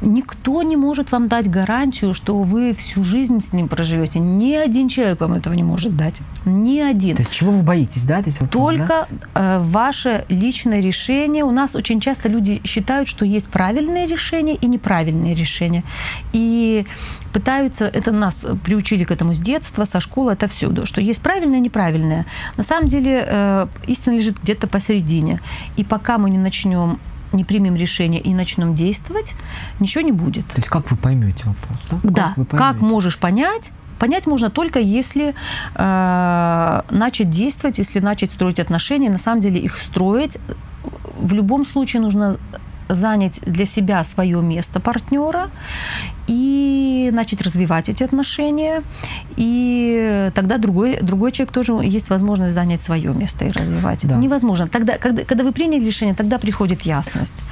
никто 0.01 0.63
не 0.63 0.77
может 0.77 1.11
вам 1.11 1.27
дать 1.27 1.51
гарантию, 1.51 2.15
что 2.15 2.43
вы 2.43 2.75
всю 2.75 3.03
жизнь 3.03 3.41
с 3.41 3.53
ним 3.53 3.67
проживете. 3.67 4.21
Ни 4.21 4.55
один 4.55 4.89
человек 4.89 5.21
вам 5.21 5.33
этого 5.33 5.53
не 5.55 5.65
может 5.65 5.97
дать. 5.97 6.21
Ни 6.45 6.79
один. 6.79 7.17
То 7.17 7.23
есть 7.23 7.33
чего 7.33 7.51
вы 7.51 7.63
боитесь, 7.63 8.05
да? 8.05 8.23
То 8.23 8.29
есть, 8.29 8.39
Только 8.51 9.09
да? 9.35 9.59
Э, 9.59 9.59
ваше 9.59 10.27
личное 10.29 10.81
решение. 10.81 11.43
У 11.43 11.51
нас 11.51 11.75
очень 11.75 11.99
часто 11.99 12.29
люди 12.29 12.61
считают, 12.65 13.09
что 13.09 13.25
есть 13.25 13.49
правильные 13.49 14.07
решения 14.07 14.55
и 14.55 14.67
неправильные 14.69 15.35
решения. 15.35 15.83
И 16.33 16.87
пытаются, 17.33 17.87
это 17.87 18.13
нас 18.13 18.47
приучили 18.63 19.03
к 19.03 19.11
этому 19.11 19.35
с 19.35 19.41
детства, 19.41 19.85
со 19.85 20.01
школы, 20.01 20.33
это 20.33 20.47
всюду, 20.47 20.87
что 20.87 21.01
есть 21.01 21.21
правильное 21.21 21.59
и 21.59 21.63
неправильное. 21.63 22.27
На 22.57 22.63
самом 22.63 22.87
деле 22.89 23.25
э, 23.27 23.67
истина 23.89 24.15
лежит 24.15 24.37
где-то 24.41 24.69
посередине. 24.69 25.41
И 25.77 25.83
пока 25.83 26.17
мы 26.17 26.31
не 26.31 26.39
начнем 26.45 26.99
не 27.33 27.45
примем 27.45 27.75
решение 27.75 28.21
и 28.21 28.33
начнем 28.33 28.75
действовать, 28.75 29.35
ничего 29.81 30.03
не 30.03 30.13
будет. 30.13 30.47
То 30.47 30.57
есть 30.59 30.69
как 30.69 30.91
вы 30.91 30.97
поймете 30.97 31.45
вопрос? 31.47 32.03
Да, 32.03 32.35
да. 32.37 32.45
Как, 32.45 32.59
как 32.59 32.81
можешь 32.81 33.19
понять? 33.19 33.73
Понять 33.99 34.27
можно 34.27 34.51
только 34.51 34.81
если 34.81 35.35
э, 35.75 36.83
начать 36.91 37.31
действовать, 37.31 37.79
если 37.79 38.01
начать 38.01 38.33
строить 38.33 38.61
отношения. 38.61 39.11
На 39.11 39.19
самом 39.19 39.41
деле 39.41 39.61
их 39.61 39.79
строить 39.79 40.39
в 41.17 41.33
любом 41.33 41.65
случае 41.65 42.03
нужно 42.03 42.39
занять 42.89 43.41
для 43.47 43.67
себя 43.67 44.05
свое 44.05 44.41
место 44.41 44.81
партнера 44.81 45.51
и 46.27 47.11
начать 47.13 47.43
развивать 47.43 47.89
эти 47.89 48.03
отношения. 48.03 48.83
И 49.37 50.31
тогда 50.35 50.59
другой, 50.59 50.99
другой 51.01 51.33
человек 51.33 51.53
тоже 51.53 51.73
есть 51.73 52.11
возможность 52.11 52.55
занять 52.55 52.81
свое 52.81 53.13
место 53.13 53.45
и 53.45 53.51
развивать. 53.51 54.07
Да. 54.07 54.17
Невозможно. 54.17 54.69
Тогда, 54.69 54.99
когда, 54.99 55.25
когда 55.25 55.45
вы 55.45 55.53
приняли 55.53 55.85
решение, 55.85 56.15
тогда 56.15 56.39
приходит 56.39 56.83
ясность. 56.83 57.43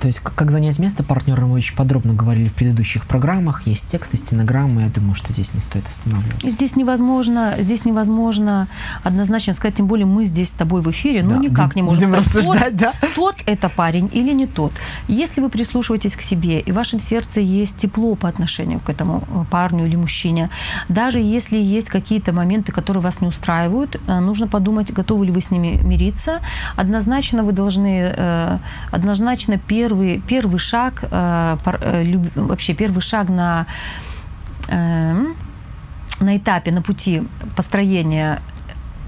То 0.00 0.06
есть, 0.06 0.20
как 0.20 0.50
занять 0.50 0.78
место 0.78 1.02
партнера, 1.02 1.44
мы 1.44 1.54
очень 1.54 1.76
подробно 1.76 2.14
говорили 2.14 2.48
в 2.48 2.54
предыдущих 2.54 3.06
программах. 3.06 3.66
Есть 3.66 3.90
тексты, 3.90 4.16
стенограммы. 4.16 4.82
Я 4.82 4.88
думаю, 4.88 5.14
что 5.14 5.32
здесь 5.32 5.52
не 5.52 5.60
стоит 5.60 5.86
останавливаться. 5.86 6.48
Здесь 6.48 6.74
невозможно, 6.74 7.56
здесь 7.58 7.84
невозможно 7.84 8.66
однозначно 9.02 9.52
сказать, 9.52 9.76
тем 9.76 9.86
более 9.86 10.06
мы 10.06 10.24
здесь 10.24 10.48
с 10.48 10.52
тобой 10.52 10.80
в 10.80 10.90
эфире, 10.90 11.22
ну, 11.22 11.32
да, 11.32 11.36
никак 11.38 11.76
не 11.76 11.82
можем 11.82 12.22
сказать, 12.22 12.44
тот, 12.44 12.76
да? 12.76 12.94
тот 13.14 13.36
это 13.44 13.68
парень 13.68 14.08
или 14.12 14.32
не 14.32 14.46
тот. 14.46 14.72
Если 15.06 15.42
вы 15.42 15.50
прислушиваетесь 15.50 16.16
к 16.16 16.22
себе, 16.22 16.60
и 16.60 16.72
в 16.72 16.74
вашем 16.76 17.00
сердце 17.00 17.40
есть 17.40 17.76
тепло 17.76 18.14
по 18.14 18.28
отношению 18.28 18.80
к 18.80 18.88
этому 18.88 19.22
э, 19.28 19.44
парню 19.50 19.86
или 19.86 19.96
мужчине, 19.96 20.48
даже 20.88 21.20
если 21.20 21.58
есть 21.58 21.90
какие-то 21.90 22.32
моменты, 22.32 22.72
которые 22.72 23.02
вас 23.02 23.20
не 23.20 23.28
устраивают, 23.28 24.00
э, 24.06 24.20
нужно 24.20 24.48
подумать, 24.48 24.92
готовы 24.92 25.26
ли 25.26 25.32
вы 25.32 25.42
с 25.42 25.50
ними 25.50 25.78
мириться. 25.82 26.40
Однозначно 26.76 27.42
вы 27.42 27.52
должны, 27.52 28.14
э, 28.16 28.58
однозначно 28.90 29.58
первый 29.58 29.89
первый, 29.90 30.20
первый 30.28 30.58
шаг, 30.58 31.04
э, 31.10 31.56
э, 31.64 32.18
вообще 32.34 32.74
первый 32.74 33.00
шаг 33.00 33.28
на, 33.28 33.66
э, 34.68 35.34
на 36.20 36.36
этапе, 36.36 36.72
на 36.72 36.82
пути 36.82 37.22
построения 37.56 38.40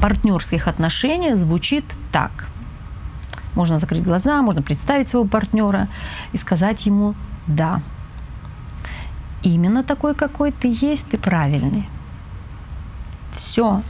партнерских 0.01 0.69
отношений 0.69 1.37
звучит 1.37 1.85
так. 2.11 2.31
Можно 3.55 3.79
закрыть 3.79 4.03
глаза, 4.03 4.43
можно 4.43 4.63
представить 4.63 5.09
своего 5.09 5.29
партнера 5.29 5.89
и 6.33 6.39
сказать 6.39 6.87
ему 6.87 7.15
«да». 7.47 7.81
Именно 9.45 9.83
такой, 9.83 10.15
какой 10.15 10.53
ты 10.53 10.69
есть, 10.69 11.11
ты 11.11 11.17
правильный. 11.17 11.85
Все, 13.33 13.83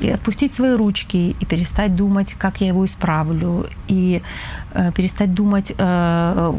и 0.00 0.10
отпустить 0.10 0.54
свои 0.54 0.72
ручки 0.72 1.36
и 1.40 1.44
перестать 1.46 1.96
думать, 1.96 2.34
как 2.34 2.60
я 2.60 2.68
его 2.68 2.84
исправлю, 2.84 3.66
и 3.88 4.22
э, 4.72 4.92
перестать 4.92 5.34
думать, 5.34 5.72
э, 5.76 6.54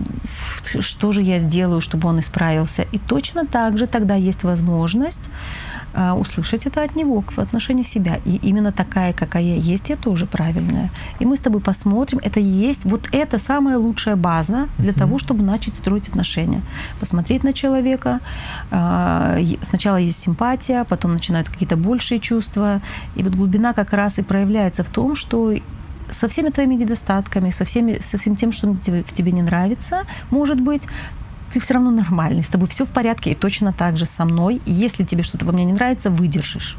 что 0.80 1.12
же 1.12 1.22
я 1.22 1.40
сделаю, 1.40 1.82
чтобы 1.82 2.08
он 2.08 2.20
исправился. 2.20 2.86
И 2.94 3.00
точно 3.00 3.46
так 3.46 3.78
же 3.78 3.88
тогда 3.88 4.16
есть 4.16 4.44
возможность 4.44 5.30
услышать 5.94 6.66
это 6.66 6.84
от 6.84 6.96
него 6.96 7.22
в 7.22 7.40
отношении 7.40 7.84
себя. 7.84 8.20
И 8.26 8.38
именно 8.38 8.72
такая, 8.72 9.14
какая 9.14 9.44
я 9.44 9.56
есть, 9.56 9.90
я 9.90 9.96
тоже 9.96 10.26
правильная. 10.26 10.90
И 11.20 11.26
мы 11.26 11.36
с 11.36 11.40
тобой 11.40 11.62
посмотрим, 11.62 12.20
это 12.24 12.40
есть, 12.40 12.86
вот 12.86 13.10
это 13.12 13.38
самая 13.38 13.78
лучшая 13.78 14.16
база 14.16 14.68
для 14.78 14.94
того, 14.94 15.20
чтобы 15.20 15.44
начать 15.44 15.76
строить 15.76 16.10
отношения. 16.10 16.62
Посмотреть 17.00 17.44
на 17.44 17.54
человека, 17.54 18.20
э, 18.72 19.56
сначала 19.62 19.98
есть 19.98 20.20
симпатия, 20.20 20.84
потом 20.84 21.12
начинают 21.14 21.50
какие-то 21.50 21.78
большие 21.78 22.20
чувства, 22.20 22.82
и 23.16 23.24
вот 23.24 23.36
глубина 23.36 23.74
как 23.74 23.94
раз 23.94 24.20
и 24.20 24.24
проявляется 24.24 24.84
в 24.84 24.90
том, 24.90 25.16
что 25.16 25.54
со 26.10 26.28
всеми 26.28 26.50
твоими 26.50 26.76
недостатками, 26.76 27.52
со, 27.52 27.66
всеми, 27.66 28.00
со 28.02 28.18
всем 28.18 28.36
тем, 28.36 28.52
что 28.52 28.68
в 28.68 29.14
тебе 29.14 29.32
не 29.32 29.42
нравится, 29.42 30.04
может 30.30 30.60
быть, 30.60 30.88
ты 31.54 31.60
все 31.60 31.74
равно 31.74 31.92
нормальный, 31.92 32.44
с 32.44 32.48
тобой 32.48 32.68
все 32.68 32.86
в 32.86 32.92
порядке, 32.92 33.32
и 33.32 33.36
точно 33.36 33.74
так 33.74 33.98
же 33.98 34.06
со 34.06 34.26
мной. 34.26 34.62
И 34.66 34.72
если 34.72 35.04
тебе 35.04 35.24
что-то 35.24 35.46
во 35.46 35.52
мне 35.52 35.66
не 35.66 35.74
нравится, 35.74 36.10
выдержишь. 36.10 36.78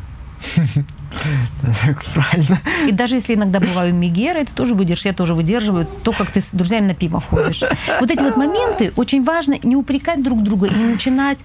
Правильно. 2.15 2.59
И 2.89 2.93
даже 2.93 3.15
если 3.15 3.35
иногда 3.35 3.61
бываю 3.61 3.95
мигеры, 3.95 4.45
ты 4.45 4.53
тоже 4.53 4.75
выдержишь, 4.75 5.07
я 5.07 5.13
тоже 5.13 5.35
выдерживаю 5.35 5.87
то, 5.87 6.13
как 6.13 6.31
ты 6.31 6.41
с 6.41 6.51
друзьями 6.51 6.87
на 6.87 6.95
пиво 6.95 7.21
ходишь. 7.21 7.63
Вот 8.01 8.11
эти 8.11 8.23
вот 8.23 8.37
моменты 8.37 8.93
очень 8.97 9.23
важно 9.25 9.57
не 9.63 9.77
упрекать 9.77 10.23
друг 10.23 10.43
друга 10.43 10.67
и 10.67 10.75
не 10.75 10.85
начинать 10.85 11.39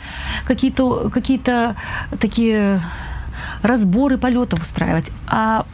какие-то 0.46 1.10
какие 1.10 1.40
такие 2.20 2.82
разборы 3.62 4.18
полетов 4.18 4.64
устраивать, 4.64 5.12
а 5.28 5.66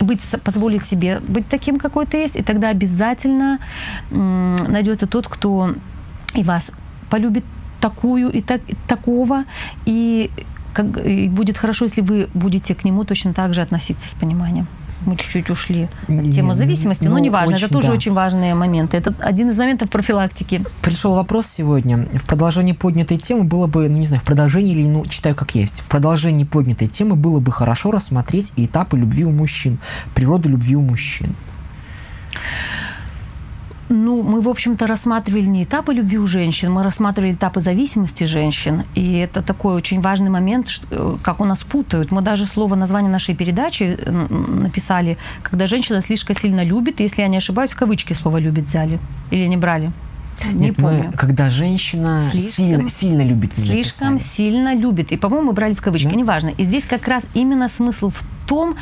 быть, 0.00 0.22
позволить 0.42 0.84
себе 0.84 1.20
быть 1.20 1.48
таким, 1.48 1.78
какой 1.78 2.06
ты 2.06 2.18
есть, 2.18 2.36
и 2.36 2.42
тогда 2.42 2.70
обязательно 2.70 3.58
найдется 4.10 5.06
тот, 5.06 5.28
кто 5.28 5.74
и 6.34 6.42
вас 6.42 6.70
полюбит 7.10 7.44
такую 7.80 8.30
и, 8.30 8.40
так, 8.40 8.60
и 8.68 8.76
такого, 8.86 9.44
и, 9.86 10.30
как, 10.72 10.86
и 11.04 11.28
будет 11.28 11.56
хорошо, 11.56 11.84
если 11.86 12.00
вы 12.00 12.28
будете 12.34 12.74
к 12.74 12.84
нему 12.84 13.04
точно 13.04 13.34
так 13.34 13.54
же 13.54 13.62
относиться 13.62 14.08
с 14.08 14.14
пониманием 14.14 14.66
мы 15.06 15.16
чуть-чуть 15.16 15.50
ушли 15.50 15.88
в 16.08 16.32
тему 16.32 16.54
зависимости, 16.54 17.04
ну, 17.04 17.12
но 17.12 17.18
неважно, 17.18 17.56
очень, 17.56 17.64
это 17.64 17.72
тоже 17.72 17.86
да. 17.88 17.92
очень 17.94 18.12
важные 18.12 18.54
моменты. 18.54 18.96
Это 18.96 19.14
один 19.20 19.50
из 19.50 19.58
моментов 19.58 19.90
профилактики. 19.90 20.62
Пришел 20.82 21.14
вопрос 21.14 21.46
сегодня. 21.46 22.08
В 22.12 22.26
продолжении 22.26 22.72
поднятой 22.72 23.16
темы 23.16 23.44
было 23.44 23.66
бы, 23.66 23.88
ну 23.88 23.96
не 23.98 24.04
знаю, 24.04 24.20
в 24.20 24.24
продолжении 24.24 24.72
или, 24.72 24.86
ну, 24.86 25.04
читаю 25.06 25.34
как 25.34 25.54
есть, 25.54 25.80
в 25.80 25.88
продолжении 25.88 26.44
поднятой 26.44 26.88
темы 26.88 27.16
было 27.16 27.40
бы 27.40 27.52
хорошо 27.52 27.90
рассмотреть 27.90 28.52
этапы 28.56 28.98
любви 28.98 29.24
у 29.24 29.30
мужчин, 29.30 29.78
природу 30.14 30.48
любви 30.48 30.76
у 30.76 30.82
мужчин. 30.82 31.34
Ну, 33.92 34.22
мы, 34.22 34.40
в 34.40 34.48
общем-то, 34.48 34.86
рассматривали 34.86 35.46
не 35.46 35.64
этапы 35.64 35.92
любви 35.92 36.16
у 36.18 36.26
женщин, 36.26 36.70
мы 36.72 36.84
рассматривали 36.84 37.32
этапы 37.32 37.60
зависимости 37.60 38.22
женщин. 38.22 38.84
И 38.94 39.18
это 39.18 39.42
такой 39.42 39.74
очень 39.74 40.00
важный 40.00 40.30
момент, 40.30 40.80
э, 40.90 41.16
как 41.22 41.40
у 41.40 41.44
нас 41.44 41.58
путают. 41.58 42.12
Мы 42.12 42.22
даже 42.22 42.46
слово, 42.46 42.76
название 42.76 43.10
нашей 43.10 43.34
передачи 43.34 43.98
э, 43.98 44.10
написали, 44.10 45.16
когда 45.42 45.66
женщина 45.66 46.02
слишком 46.02 46.36
сильно 46.36 46.64
любит, 46.64 47.00
если 47.00 47.22
я 47.22 47.28
не 47.28 47.38
ошибаюсь, 47.38 47.74
кавычки 47.74 48.14
слово 48.14 48.38
«любит» 48.38 48.66
взяли. 48.66 49.00
Или 49.32 49.48
не 49.48 49.56
брали? 49.56 49.90
Не 50.52 50.66
Нет, 50.66 50.76
помню. 50.76 51.04
Мы, 51.06 51.12
когда 51.12 51.50
женщина 51.50 52.28
слишком, 52.30 52.52
сильно, 52.52 52.88
сильно 52.88 53.22
любит. 53.22 53.52
Слишком 53.56 54.12
написали. 54.12 54.36
сильно 54.36 54.74
любит. 54.74 55.10
И, 55.10 55.16
по-моему, 55.16 55.48
мы 55.48 55.52
брали 55.52 55.74
в 55.74 55.82
кавычки. 55.82 56.08
Да? 56.08 56.16
Неважно. 56.16 56.52
И 56.58 56.64
здесь 56.64 56.84
как 56.84 57.08
раз 57.08 57.24
именно 57.34 57.68
смысл 57.68 58.10
в 58.10 58.22
том, 58.46 58.76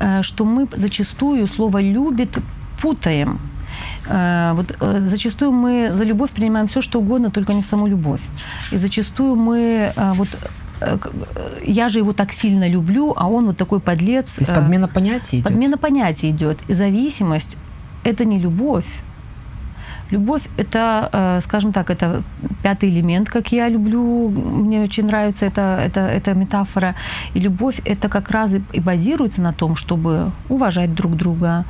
э, 0.00 0.22
что 0.22 0.46
мы 0.46 0.66
зачастую 0.72 1.46
слово 1.46 1.82
«любит» 1.82 2.38
путаем. 2.80 3.38
Э, 4.08 4.52
вот 4.54 4.76
э, 4.80 5.00
зачастую 5.06 5.52
мы 5.52 5.90
за 5.92 6.04
любовь 6.04 6.30
принимаем 6.30 6.66
все, 6.66 6.80
что 6.80 7.00
угодно, 7.00 7.30
только 7.30 7.54
не 7.54 7.62
саму 7.62 7.86
любовь. 7.86 8.20
И 8.72 8.78
зачастую 8.78 9.36
мы 9.36 9.90
э, 9.96 10.12
вот 10.14 10.28
я 11.64 11.88
же 11.88 12.00
его 12.00 12.12
так 12.12 12.32
сильно 12.32 12.68
люблю, 12.68 13.14
а 13.16 13.28
он 13.28 13.46
вот 13.46 13.56
такой 13.56 13.80
подлец. 13.80 14.34
То 14.34 14.42
есть 14.42 14.54
подмена 14.54 14.88
понятий 14.88 15.38
идет? 15.38 15.48
Подмена 15.48 15.78
понятий 15.78 16.30
идет. 16.30 16.58
И 16.68 16.74
зависимость– 16.74 17.56
это 18.04 18.26
не 18.26 18.38
любовь. 18.38 18.84
Любовь– 20.10 20.42
это, 20.58 21.40
скажем 21.42 21.72
так, 21.72 21.90
это 21.90 22.22
пятый 22.62 22.90
элемент, 22.90 23.30
как 23.30 23.52
я 23.52 23.70
люблю. 23.70 24.28
Мне 24.28 24.82
очень 24.82 25.06
нравится 25.06 25.46
эта, 25.46 25.80
эта, 25.82 26.00
эта 26.00 26.34
метафора. 26.34 26.94
И 27.32 27.40
любовь– 27.40 27.80
это 27.86 28.10
как 28.10 28.30
раз 28.30 28.54
и 28.54 28.80
базируется 28.80 29.40
на 29.40 29.54
том, 29.54 29.76
чтобы 29.76 30.30
уважать 30.50 30.94
друг 30.94 31.16
друга, 31.16 31.64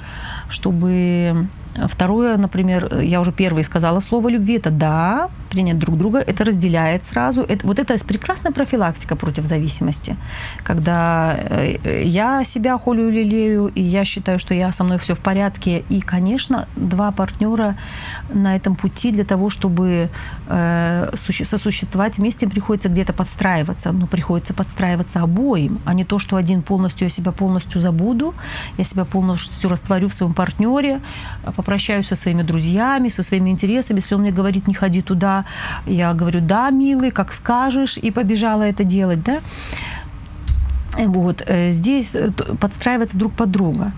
чтобы 0.48 1.46
Второе, 1.88 2.36
например, 2.36 3.00
я 3.00 3.20
уже 3.20 3.32
первое 3.32 3.62
сказала 3.62 4.00
слово 4.00 4.28
любви, 4.28 4.56
это 4.56 4.70
да, 4.70 5.28
принять 5.50 5.78
друг 5.78 5.96
друга, 5.96 6.18
это 6.18 6.44
разделяет 6.44 7.04
сразу. 7.04 7.42
Это, 7.42 7.66
вот 7.66 7.78
это 7.78 7.96
прекрасная 8.04 8.52
профилактика 8.52 9.16
против 9.16 9.44
зависимости, 9.44 10.16
когда 10.62 11.36
э, 11.38 12.02
я 12.04 12.44
себя 12.44 12.78
холю 12.78 13.10
лелею, 13.10 13.68
и 13.68 13.82
я 13.82 14.04
считаю, 14.04 14.38
что 14.38 14.54
я 14.54 14.72
со 14.72 14.84
мной 14.84 14.98
все 14.98 15.14
в 15.14 15.20
порядке. 15.20 15.84
И, 15.88 16.00
конечно, 16.00 16.68
два 16.76 17.10
партнера 17.10 17.76
на 18.28 18.56
этом 18.56 18.76
пути 18.76 19.12
для 19.12 19.24
того, 19.24 19.50
чтобы 19.50 20.08
э, 20.48 21.14
сосуществовать 21.16 22.18
вместе, 22.18 22.48
приходится 22.48 22.88
где-то 22.88 23.12
подстраиваться. 23.12 23.92
Но 23.92 24.06
приходится 24.06 24.54
подстраиваться 24.54 25.22
обоим, 25.22 25.80
а 25.84 25.94
не 25.94 26.04
то, 26.04 26.18
что 26.18 26.36
один 26.36 26.62
полностью, 26.62 27.06
я 27.06 27.10
себя 27.10 27.32
полностью 27.32 27.80
забуду, 27.80 28.34
я 28.78 28.84
себя 28.84 29.04
полностью 29.04 29.70
растворю 29.70 30.08
в 30.08 30.14
своем 30.14 30.34
партнере, 30.34 31.00
попрощаюсь 31.66 32.06
со 32.06 32.14
своими 32.14 32.42
друзьями, 32.42 33.10
со 33.10 33.22
своими 33.22 33.50
интересами. 33.50 33.98
Если 33.98 34.14
он 34.14 34.20
мне 34.20 34.30
говорит, 34.30 34.68
не 34.68 34.74
ходи 34.74 35.02
туда, 35.02 35.44
я 35.86 36.14
говорю, 36.14 36.40
да, 36.40 36.70
милый, 36.70 37.10
как 37.10 37.32
скажешь, 37.32 37.98
и 38.04 38.12
побежала 38.12 38.62
это 38.62 38.84
делать, 38.84 39.22
да. 39.24 39.38
Вот, 41.06 41.42
э, 41.46 41.72
здесь 41.72 42.10
э, 42.14 42.30
подстраиваться 42.60 43.16
друг 43.16 43.32
под 43.32 43.50
друга. 43.50 43.90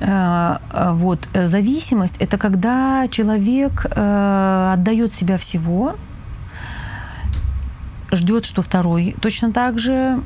Э, 0.00 0.56
вот, 0.94 1.28
зависимость– 1.34 2.14
это 2.18 2.38
когда 2.38 3.06
человек 3.10 3.86
отдает 3.86 5.14
себя 5.14 5.36
всего, 5.36 5.96
ждет, 8.12 8.46
что 8.46 8.62
второй 8.62 9.14
точно 9.20 9.52
так 9.52 9.78
же 9.78 10.18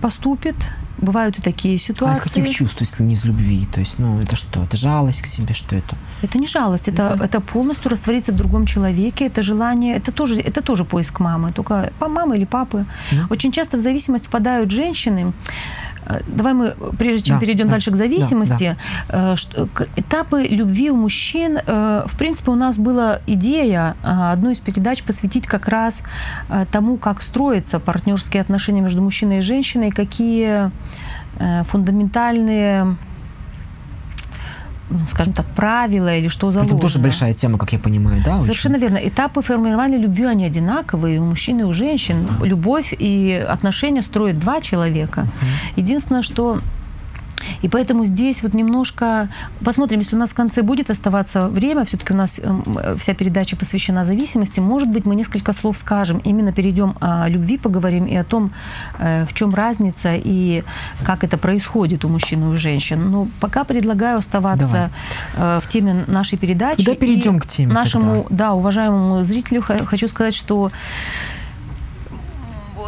поступит, 0.00 0.56
Бывают 1.04 1.38
и 1.38 1.42
такие 1.42 1.78
ситуации. 1.78 2.22
А 2.22 2.26
из 2.26 2.32
каких 2.32 2.56
чувств, 2.56 2.80
если 2.80 3.02
не 3.04 3.12
из 3.12 3.24
любви? 3.24 3.66
То 3.66 3.80
есть, 3.80 3.98
ну, 3.98 4.20
это 4.20 4.36
что? 4.36 4.64
Это 4.64 4.76
жалость 4.76 5.22
к 5.22 5.26
себе, 5.26 5.54
что 5.54 5.76
это? 5.76 5.96
Это 6.22 6.38
не 6.38 6.46
жалость, 6.46 6.88
это, 6.88 7.12
это... 7.14 7.24
это 7.24 7.40
полностью 7.40 7.90
раствориться 7.90 8.32
в 8.32 8.36
другом 8.36 8.66
человеке, 8.66 9.26
это 9.26 9.42
желание, 9.42 9.96
это 9.96 10.12
тоже, 10.12 10.40
это 10.40 10.62
тоже 10.62 10.84
поиск 10.84 11.20
мамы, 11.20 11.52
только 11.52 11.92
мамы 12.00 12.36
или 12.36 12.46
папы. 12.46 12.86
Mm. 13.10 13.26
Очень 13.30 13.52
часто 13.52 13.76
в 13.76 13.80
зависимость 13.80 14.26
впадают 14.26 14.70
женщины, 14.70 15.32
давай 16.26 16.54
мы, 16.54 16.74
прежде 16.98 17.28
чем 17.28 17.36
да, 17.36 17.40
перейдем 17.40 17.66
да, 17.66 17.72
дальше 17.72 17.90
к 17.90 17.96
зависимости, 17.96 18.76
да, 19.08 19.36
да. 19.54 19.86
этапы 19.96 20.42
любви 20.42 20.90
у 20.90 20.96
мужчин, 20.96 21.58
э, 21.58 22.04
в 22.06 22.18
принципе, 22.18 22.50
у 22.50 22.54
нас 22.54 22.76
была 22.76 23.20
идея 23.26 23.96
одну 24.02 24.50
из 24.50 24.58
передач 24.58 25.02
посвятить 25.02 25.46
как 25.46 25.68
раз 25.68 26.02
тому, 26.70 26.96
как 26.96 27.22
строятся 27.22 27.80
партнерские 27.80 28.40
отношения 28.40 28.80
между 28.80 29.02
мужчиной 29.02 29.38
и 29.38 29.40
женщиной, 29.40 29.90
какие 29.90 30.70
фундаментальные 31.68 32.96
скажем 35.08 35.32
так, 35.32 35.46
правила 35.46 36.16
или 36.16 36.28
что 36.28 36.52
заложено. 36.52 36.76
Это 36.76 36.82
тоже 36.82 36.98
большая 36.98 37.34
тема, 37.34 37.58
как 37.58 37.72
я 37.72 37.78
понимаю, 37.78 38.22
да? 38.24 38.40
Совершенно 38.40 38.76
очень? 38.76 38.88
верно. 38.88 39.08
Этапы 39.08 39.42
формирования 39.42 39.98
любви, 39.98 40.24
они 40.24 40.44
одинаковые 40.44 41.20
у 41.20 41.24
мужчин 41.24 41.60
и 41.60 41.62
у 41.62 41.72
женщин. 41.72 42.26
Любовь 42.42 42.94
и 42.96 43.44
отношения 43.48 44.02
строят 44.02 44.38
два 44.38 44.60
человека. 44.60 45.22
Uh-huh. 45.22 45.72
Единственное, 45.76 46.22
что 46.22 46.60
и 47.62 47.68
поэтому 47.68 48.04
здесь 48.04 48.42
вот 48.42 48.54
немножко 48.54 49.28
посмотрим, 49.64 50.00
если 50.00 50.16
у 50.16 50.18
нас 50.18 50.30
в 50.30 50.34
конце 50.34 50.62
будет 50.62 50.90
оставаться 50.90 51.48
время, 51.48 51.84
все-таки 51.84 52.12
у 52.12 52.16
нас 52.16 52.40
эм, 52.42 52.64
вся 52.98 53.14
передача 53.14 53.56
посвящена 53.56 54.04
зависимости, 54.04 54.60
может 54.60 54.88
быть, 54.88 55.06
мы 55.06 55.14
несколько 55.14 55.52
слов 55.52 55.76
скажем, 55.78 56.18
именно 56.18 56.52
перейдем 56.52 56.94
о 57.00 57.28
любви, 57.28 57.58
поговорим 57.58 58.06
и 58.06 58.16
о 58.16 58.24
том, 58.24 58.52
э, 58.98 59.26
в 59.26 59.34
чем 59.34 59.54
разница 59.54 60.14
и 60.14 60.64
как 61.04 61.24
это 61.24 61.38
происходит 61.38 62.04
у 62.04 62.08
мужчин 62.08 62.42
и 62.42 62.46
у 62.46 62.56
женщин. 62.56 63.10
Но 63.10 63.28
пока 63.40 63.64
предлагаю 63.64 64.18
оставаться 64.18 64.90
Давай. 65.36 65.58
Э, 65.58 65.60
в 65.62 65.68
теме 65.68 66.04
нашей 66.06 66.38
передачи. 66.38 66.84
Куда 66.84 66.94
перейдем 66.94 67.38
к 67.38 67.46
теме? 67.46 67.72
Нашему, 67.72 68.22
тогда? 68.22 68.36
да, 68.36 68.52
уважаемому 68.54 69.22
зрителю 69.24 69.62
хочу 69.62 70.08
сказать, 70.08 70.34
что 70.34 70.70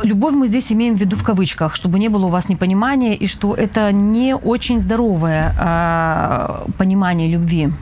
любовь 0.03 0.35
мы 0.35 0.49
здесь 0.49 0.73
имеем 0.73 0.97
в 0.97 1.01
виду 1.01 1.17
в 1.17 1.23
кавычках, 1.23 1.75
чтобы 1.75 1.99
не 1.99 2.09
было 2.09 2.27
у 2.27 2.31
вас 2.31 2.49
непонимания, 2.49 3.15
и 3.15 3.27
что 3.27 3.55
это 3.55 3.93
не 3.93 4.35
очень 4.35 4.81
здоровое 4.81 5.55
э, 5.59 6.71
понимание 6.79 7.29
любви, 7.29 7.73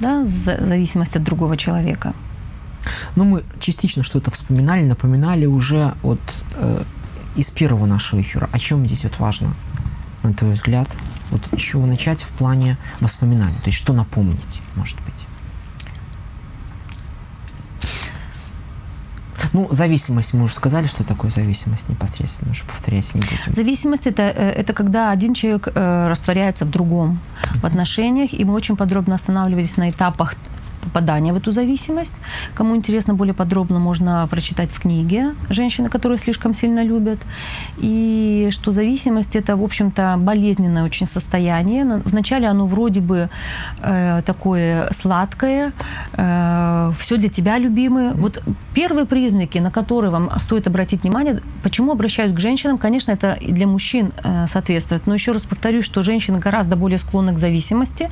да, 0.00 0.24
зависимость 0.24 1.16
от 1.16 1.22
другого 1.22 1.56
человека. 1.56 2.12
Ну, 3.16 3.24
мы 3.24 3.42
частично 3.58 4.02
что-то 4.02 4.30
вспоминали, 4.30 4.84
напоминали 4.84 5.46
уже 5.46 5.94
от 6.02 6.20
э, 6.54 6.82
из 7.36 7.50
первого 7.50 7.86
нашего 7.86 8.20
эфира. 8.20 8.48
О 8.52 8.58
чем 8.58 8.86
здесь 8.86 9.04
вот 9.04 9.18
важно, 9.18 9.54
на 10.22 10.32
твой 10.32 10.52
взгляд? 10.52 10.88
Вот 11.30 11.42
с 11.52 11.60
чего 11.60 11.86
начать 11.86 12.22
в 12.22 12.28
плане 12.28 12.76
воспоминаний? 13.00 13.56
То 13.62 13.66
есть 13.66 13.78
что 13.78 13.92
напомнить, 13.92 14.60
может 14.76 14.96
быть? 15.04 15.26
Ну, 19.52 19.68
зависимость, 19.70 20.34
мы 20.34 20.44
уже 20.44 20.54
сказали, 20.54 20.86
что 20.86 21.04
такое 21.04 21.30
зависимость 21.30 21.88
непосредственно, 21.88 22.52
уже 22.52 22.64
повторять 22.64 23.14
не 23.14 23.20
будем. 23.20 23.54
Зависимость 23.54 24.06
это, 24.06 24.22
э, 24.22 24.50
это 24.50 24.72
когда 24.72 25.10
один 25.10 25.34
человек 25.34 25.68
э, 25.74 26.08
растворяется 26.08 26.64
в 26.64 26.70
другом 26.70 27.20
в 27.60 27.66
отношениях, 27.66 28.32
и 28.32 28.44
мы 28.44 28.54
очень 28.54 28.76
подробно 28.76 29.14
останавливались 29.16 29.76
на 29.76 29.88
этапах 29.88 30.34
попадания 30.80 31.32
в 31.32 31.36
эту 31.36 31.52
зависимость. 31.52 32.14
Кому 32.54 32.76
интересно 32.76 33.14
более 33.14 33.34
подробно, 33.34 33.78
можно 33.78 34.26
прочитать 34.30 34.70
в 34.70 34.80
книге 34.80 35.34
«Женщины, 35.48 35.88
которые 35.88 36.18
слишком 36.18 36.54
сильно 36.54 36.84
любят». 36.84 37.18
И 37.78 38.48
что 38.50 38.72
зависимость– 38.72 39.36
это, 39.36 39.56
в 39.56 39.62
общем-то, 39.62 40.16
болезненное 40.18 40.84
очень 40.84 41.06
состояние. 41.06 41.84
Вначале 42.04 42.48
оно 42.48 42.66
вроде 42.66 43.00
бы 43.00 43.28
э, 43.82 44.22
такое 44.24 44.90
сладкое, 44.92 45.72
э, 46.12 46.92
все 46.98 47.16
для 47.16 47.28
тебя, 47.28 47.58
любимый. 47.58 48.12
Вот 48.14 48.42
первые 48.74 49.06
признаки, 49.06 49.58
на 49.58 49.70
которые 49.70 50.10
вам 50.10 50.30
стоит 50.40 50.66
обратить 50.66 51.02
внимание, 51.02 51.42
почему 51.62 51.92
обращаюсь 51.92 52.32
к 52.32 52.40
женщинам, 52.40 52.78
конечно, 52.78 53.12
это 53.12 53.32
и 53.32 53.52
для 53.52 53.66
мужчин 53.66 54.12
э, 54.22 54.46
соответствует. 54.48 55.06
Но 55.06 55.14
еще 55.14 55.32
раз 55.32 55.44
повторюсь, 55.44 55.84
что 55.84 56.02
женщины 56.02 56.38
гораздо 56.38 56.76
более 56.76 56.98
склонны 56.98 57.34
к 57.34 57.38
зависимости, 57.38 58.10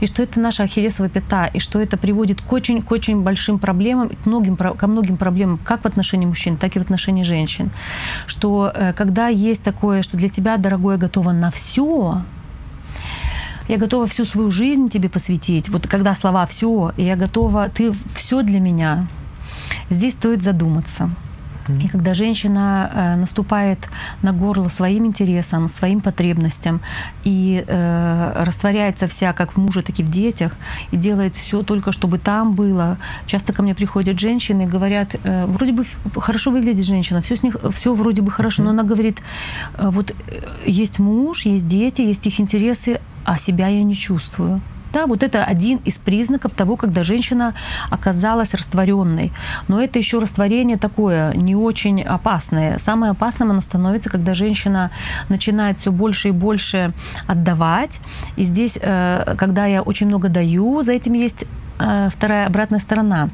и 0.00 0.06
что 0.06 0.22
это 0.22 0.40
наша 0.40 0.64
ахиллесова 0.64 1.08
пята, 1.08 1.46
и 1.46 1.60
что 1.60 1.80
это 1.80 1.96
приводит 2.06 2.40
к 2.40 2.52
очень, 2.52 2.82
к 2.82 2.92
очень 2.92 3.22
большим 3.22 3.58
проблемам, 3.58 4.10
к 4.10 4.26
многим, 4.26 4.56
ко 4.56 4.86
многим 4.86 5.16
проблемам 5.16 5.58
как 5.64 5.82
в 5.82 5.86
отношении 5.86 6.26
мужчин, 6.26 6.56
так 6.56 6.76
и 6.76 6.78
в 6.78 6.82
отношении 6.82 7.24
женщин. 7.24 7.70
Что 8.26 8.70
э, 8.72 8.92
когда 8.92 9.26
есть 9.26 9.64
такое, 9.64 10.02
что 10.02 10.16
для 10.16 10.28
тебя, 10.28 10.56
дорогое, 10.56 10.98
готово 10.98 11.32
на 11.32 11.50
все, 11.50 12.22
я 13.68 13.76
готова 13.76 14.06
всю 14.06 14.24
свою 14.24 14.52
жизнь 14.52 14.88
тебе 14.88 15.08
посвятить. 15.08 15.68
Вот 15.68 15.88
когда 15.88 16.14
слова 16.14 16.46
все, 16.46 16.92
я 16.96 17.16
готова, 17.16 17.68
ты 17.68 17.92
все 18.14 18.42
для 18.42 18.60
меня. 18.60 19.08
Здесь 19.90 20.12
стоит 20.12 20.42
задуматься. 20.42 21.10
И 21.68 21.88
когда 21.88 22.14
женщина 22.14 22.90
э, 22.92 23.16
наступает 23.16 23.78
на 24.22 24.32
горло 24.32 24.68
своим 24.68 25.06
интересам, 25.06 25.68
своим 25.68 26.00
потребностям 26.00 26.80
и 27.24 27.64
э, 27.66 28.44
растворяется 28.44 29.08
вся 29.08 29.32
как 29.32 29.52
в 29.52 29.56
муже, 29.56 29.82
так 29.82 29.98
и 29.98 30.02
в 30.02 30.08
детях, 30.08 30.52
и 30.92 30.96
делает 30.96 31.36
все 31.36 31.62
только, 31.62 31.92
чтобы 31.92 32.18
там 32.18 32.52
было. 32.54 32.98
Часто 33.26 33.52
ко 33.52 33.62
мне 33.62 33.74
приходят 33.74 34.20
женщины 34.20 34.62
и 34.62 34.66
говорят, 34.66 35.16
э, 35.24 35.46
вроде 35.46 35.72
бы 35.72 35.84
хорошо 36.16 36.50
выглядит 36.50 36.86
женщина, 36.86 37.20
все 37.20 37.36
с 37.36 37.42
них, 37.42 37.56
все 37.74 37.94
вроде 37.94 38.22
бы 38.22 38.30
хорошо, 38.30 38.62
но 38.62 38.70
она 38.70 38.82
говорит, 38.82 39.18
э, 39.74 39.88
вот 39.90 40.10
э, 40.10 40.14
есть 40.66 40.98
муж, 40.98 41.46
есть 41.46 41.66
дети, 41.66 42.02
есть 42.02 42.26
их 42.26 42.40
интересы, 42.40 43.00
а 43.24 43.38
себя 43.38 43.68
я 43.68 43.82
не 43.82 43.94
чувствую 43.94 44.60
да, 44.96 45.06
вот 45.06 45.22
это 45.22 45.44
один 45.44 45.78
из 45.84 45.98
признаков 45.98 46.52
того, 46.52 46.76
когда 46.76 47.02
женщина 47.02 47.54
оказалась 47.90 48.54
растворенной. 48.54 49.30
Но 49.68 49.78
это 49.82 49.98
еще 49.98 50.18
растворение 50.18 50.78
такое 50.78 51.34
не 51.34 51.54
очень 51.54 52.02
опасное. 52.02 52.78
Самое 52.78 53.10
опасным 53.10 53.50
оно 53.50 53.60
становится, 53.60 54.08
когда 54.08 54.34
женщина 54.34 54.90
начинает 55.28 55.78
все 55.78 55.90
больше 55.92 56.28
и 56.28 56.32
больше 56.32 56.94
отдавать. 57.26 58.00
И 58.38 58.44
здесь, 58.44 58.78
э, 58.80 59.34
когда 59.36 59.66
я 59.66 59.82
очень 59.82 60.06
много 60.06 60.28
даю, 60.28 60.82
за 60.82 60.92
этим 60.92 61.12
есть 61.12 61.44
вторая 61.78 62.46
обратная 62.46 62.80
сторона 62.80 63.30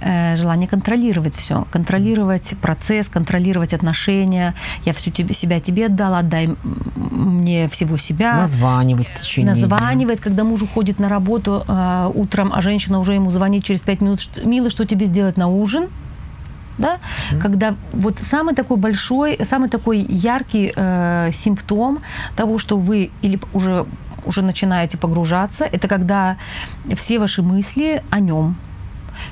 э, 0.00 0.36
желание 0.36 0.68
контролировать 0.68 1.36
все, 1.36 1.66
контролировать 1.70 2.54
процесс, 2.60 3.08
контролировать 3.08 3.74
отношения. 3.74 4.54
Я 4.84 4.92
всю 4.92 5.10
тебе, 5.10 5.34
себя 5.34 5.60
тебе 5.60 5.86
отдала, 5.86 6.20
отдай 6.20 6.54
мне 6.94 7.68
всего 7.68 7.96
себя. 7.96 8.36
Названивать 8.36 9.08
в 9.08 9.20
течение 9.20 9.54
Названивать, 9.54 10.16
дня. 10.16 10.24
когда 10.24 10.44
муж 10.44 10.62
уходит 10.62 10.98
на 10.98 11.08
работу 11.08 11.64
э, 11.66 12.10
утром, 12.14 12.52
а 12.54 12.62
женщина 12.62 12.98
уже 12.98 13.14
ему 13.14 13.30
звонит 13.30 13.64
через 13.64 13.82
пять 13.82 14.00
минут, 14.00 14.20
милый, 14.44 14.70
что 14.70 14.84
тебе 14.84 15.06
сделать 15.06 15.36
на 15.36 15.48
ужин? 15.48 15.88
да, 16.78 16.96
mm-hmm. 16.96 17.38
когда 17.38 17.74
вот 17.92 18.16
самый 18.30 18.54
такой 18.54 18.76
большой, 18.76 19.38
самый 19.44 19.68
такой 19.68 19.98
яркий 19.98 20.72
э, 20.74 21.30
симптом 21.32 22.00
того, 22.36 22.58
что 22.58 22.76
вы 22.78 23.10
или 23.22 23.38
уже 23.52 23.86
уже 24.24 24.42
начинаете 24.42 24.98
погружаться, 24.98 25.64
это 25.64 25.88
когда 25.88 26.36
все 26.96 27.18
ваши 27.18 27.42
мысли 27.42 28.02
о 28.10 28.20
нем, 28.20 28.56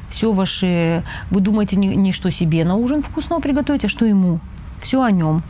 все 0.09 0.33
ваши, 0.33 1.03
вы 1.31 1.40
думаете 1.40 1.76
не, 1.76 1.96
не 1.96 2.12
что 2.12 2.31
себе 2.31 2.64
на 2.64 2.74
ужин 2.74 3.03
вкусного 3.03 3.40
приготовить, 3.40 3.85
а 3.85 3.88
что 3.88 4.05
ему 4.05 4.40
все 4.81 5.03
о 5.03 5.11
нем. 5.11 5.42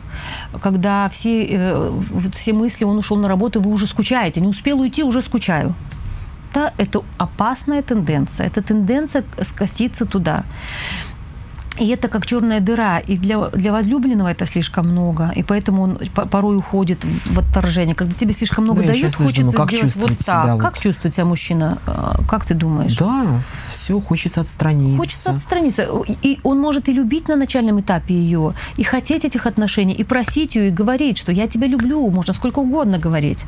Когда 0.61 1.07
все, 1.09 1.45
э, 1.49 1.91
все 2.33 2.53
мысли, 2.53 2.85
он 2.85 2.97
ушел 2.97 3.17
на 3.17 3.27
работу, 3.27 3.61
вы 3.61 3.71
уже 3.71 3.87
скучаете, 3.87 4.41
не 4.41 4.47
успел 4.47 4.79
уйти, 4.79 5.03
уже 5.03 5.21
скучаю. 5.21 5.73
Да, 6.53 6.73
это 6.77 7.01
опасная 7.17 7.81
тенденция. 7.81 8.47
Это 8.47 8.61
тенденция 8.61 9.23
скоситься 9.41 10.05
туда. 10.05 10.43
И 11.79 11.87
это 11.87 12.09
как 12.09 12.25
черная 12.25 12.59
дыра. 12.59 12.99
И 12.99 13.17
для, 13.17 13.47
для 13.49 13.71
возлюбленного 13.71 14.27
это 14.27 14.45
слишком 14.45 14.89
много. 14.89 15.31
И 15.35 15.43
поэтому 15.43 15.83
он 15.83 15.99
порой 16.29 16.57
уходит 16.57 17.05
в 17.25 17.39
отторжение. 17.39 17.95
Когда 17.95 18.13
тебе 18.13 18.33
слишком 18.33 18.65
много 18.65 18.81
ну, 18.81 18.87
дают, 18.87 19.15
хочется 19.15 19.41
думаю, 19.41 19.57
как 19.57 19.71
сделать 19.71 19.95
вот 19.95 20.17
так. 20.25 20.53
Вот... 20.53 20.61
Как 20.61 20.79
чувствует 20.79 21.13
себя 21.13 21.25
мужчина? 21.25 21.77
А, 21.87 22.19
как 22.27 22.45
ты 22.45 22.53
думаешь? 22.55 22.97
Да, 22.97 23.41
все, 23.71 23.99
хочется 24.01 24.41
отстраниться. 24.41 24.97
Хочется 24.97 25.31
отстраниться. 25.31 25.87
И 26.21 26.39
он 26.43 26.59
может 26.59 26.89
и 26.89 26.93
любить 26.93 27.29
на 27.29 27.37
начальном 27.37 27.79
этапе 27.79 28.13
ее, 28.13 28.53
и 28.75 28.83
хотеть 28.83 29.23
этих 29.23 29.45
отношений, 29.45 29.93
и 29.93 30.03
просить 30.03 30.55
ее, 30.55 30.67
и 30.67 30.71
говорить, 30.71 31.17
что 31.17 31.31
я 31.31 31.47
тебя 31.47 31.67
люблю, 31.67 32.09
можно 32.09 32.33
сколько 32.33 32.59
угодно 32.59 32.99
говорить. 32.99 33.45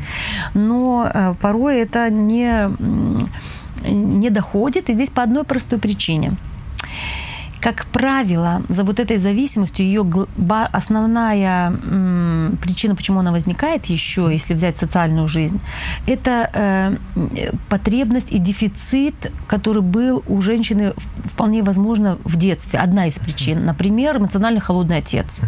Но 0.53 1.11
э, 1.13 1.35
порой 1.41 1.79
это 1.79 2.09
не, 2.09 2.69
не 3.83 4.29
доходит, 4.29 4.89
и 4.89 4.93
здесь 4.93 5.09
по 5.09 5.23
одной 5.23 5.43
простой 5.43 5.77
причине– 5.77 6.37
как 7.63 7.85
правило, 7.85 8.61
за 8.67 8.83
вот 8.83 8.99
этой 8.99 9.17
зависимостью 9.17 9.85
ее 9.85 10.05
основная 10.73 11.71
причина, 12.61 12.93
почему 12.93 13.19
она 13.19 13.31
возникает 13.31 13.85
еще, 13.85 14.27
если 14.31 14.53
взять 14.53 14.75
социальную 14.75 15.29
жизнь, 15.29 15.61
это 16.05 16.49
э, 16.53 16.97
потребность 17.69 18.33
и 18.33 18.37
дефицит, 18.37 19.31
который 19.47 19.81
был 19.81 20.23
у 20.27 20.41
женщины 20.41 20.93
вполне 21.23 21.63
возможно 21.63 22.17
в 22.25 22.35
детстве. 22.35 22.79
Одна 22.79 23.07
из 23.07 23.17
причин. 23.17 23.65
Например, 23.65 24.17
эмоционально 24.17 24.59
холодный 24.59 24.97
отец. 24.97 25.39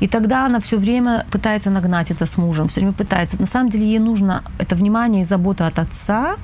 И 0.00 0.08
тогда 0.08 0.46
она 0.46 0.60
все 0.60 0.78
время 0.78 1.26
пытается 1.30 1.70
нагнать 1.70 2.10
это 2.10 2.24
с 2.24 2.38
мужем, 2.38 2.68
все 2.68 2.80
время 2.80 2.94
пытается. 2.94 3.38
На 3.38 3.46
самом 3.46 3.68
деле 3.68 3.84
ей 3.84 3.98
нужно 3.98 4.42
это 4.58 4.76
внимание 4.76 5.20
и 5.20 5.24
забота 5.24 5.66
от 5.66 5.78
отца, 5.78 6.36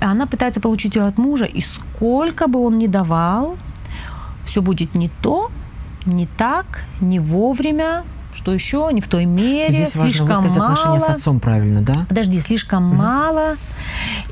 она 0.00 0.26
пытается 0.26 0.60
получить 0.60 0.96
ее 0.96 1.02
от 1.06 1.18
мужа, 1.18 1.44
и 1.44 1.60
сколько 1.60 2.46
бы 2.46 2.60
он 2.60 2.78
ни 2.78 2.86
давал, 2.86 3.56
все 4.44 4.62
будет 4.62 4.94
не 4.94 5.10
то, 5.22 5.50
не 6.06 6.26
так, 6.26 6.84
не 7.00 7.18
вовремя, 7.18 8.04
что 8.40 8.54
еще 8.54 8.88
не 8.90 9.02
в 9.02 9.08
той 9.08 9.26
мере, 9.26 9.74
Здесь 9.74 9.90
слишком 9.90 10.28
важно 10.28 10.48
мало. 10.58 10.72
отношения 10.72 11.00
с 11.00 11.08
отцом 11.08 11.40
правильно, 11.40 11.82
да? 11.82 12.06
Подожди, 12.08 12.40
слишком 12.40 12.88
угу. 12.88 12.96
мало. 12.96 13.56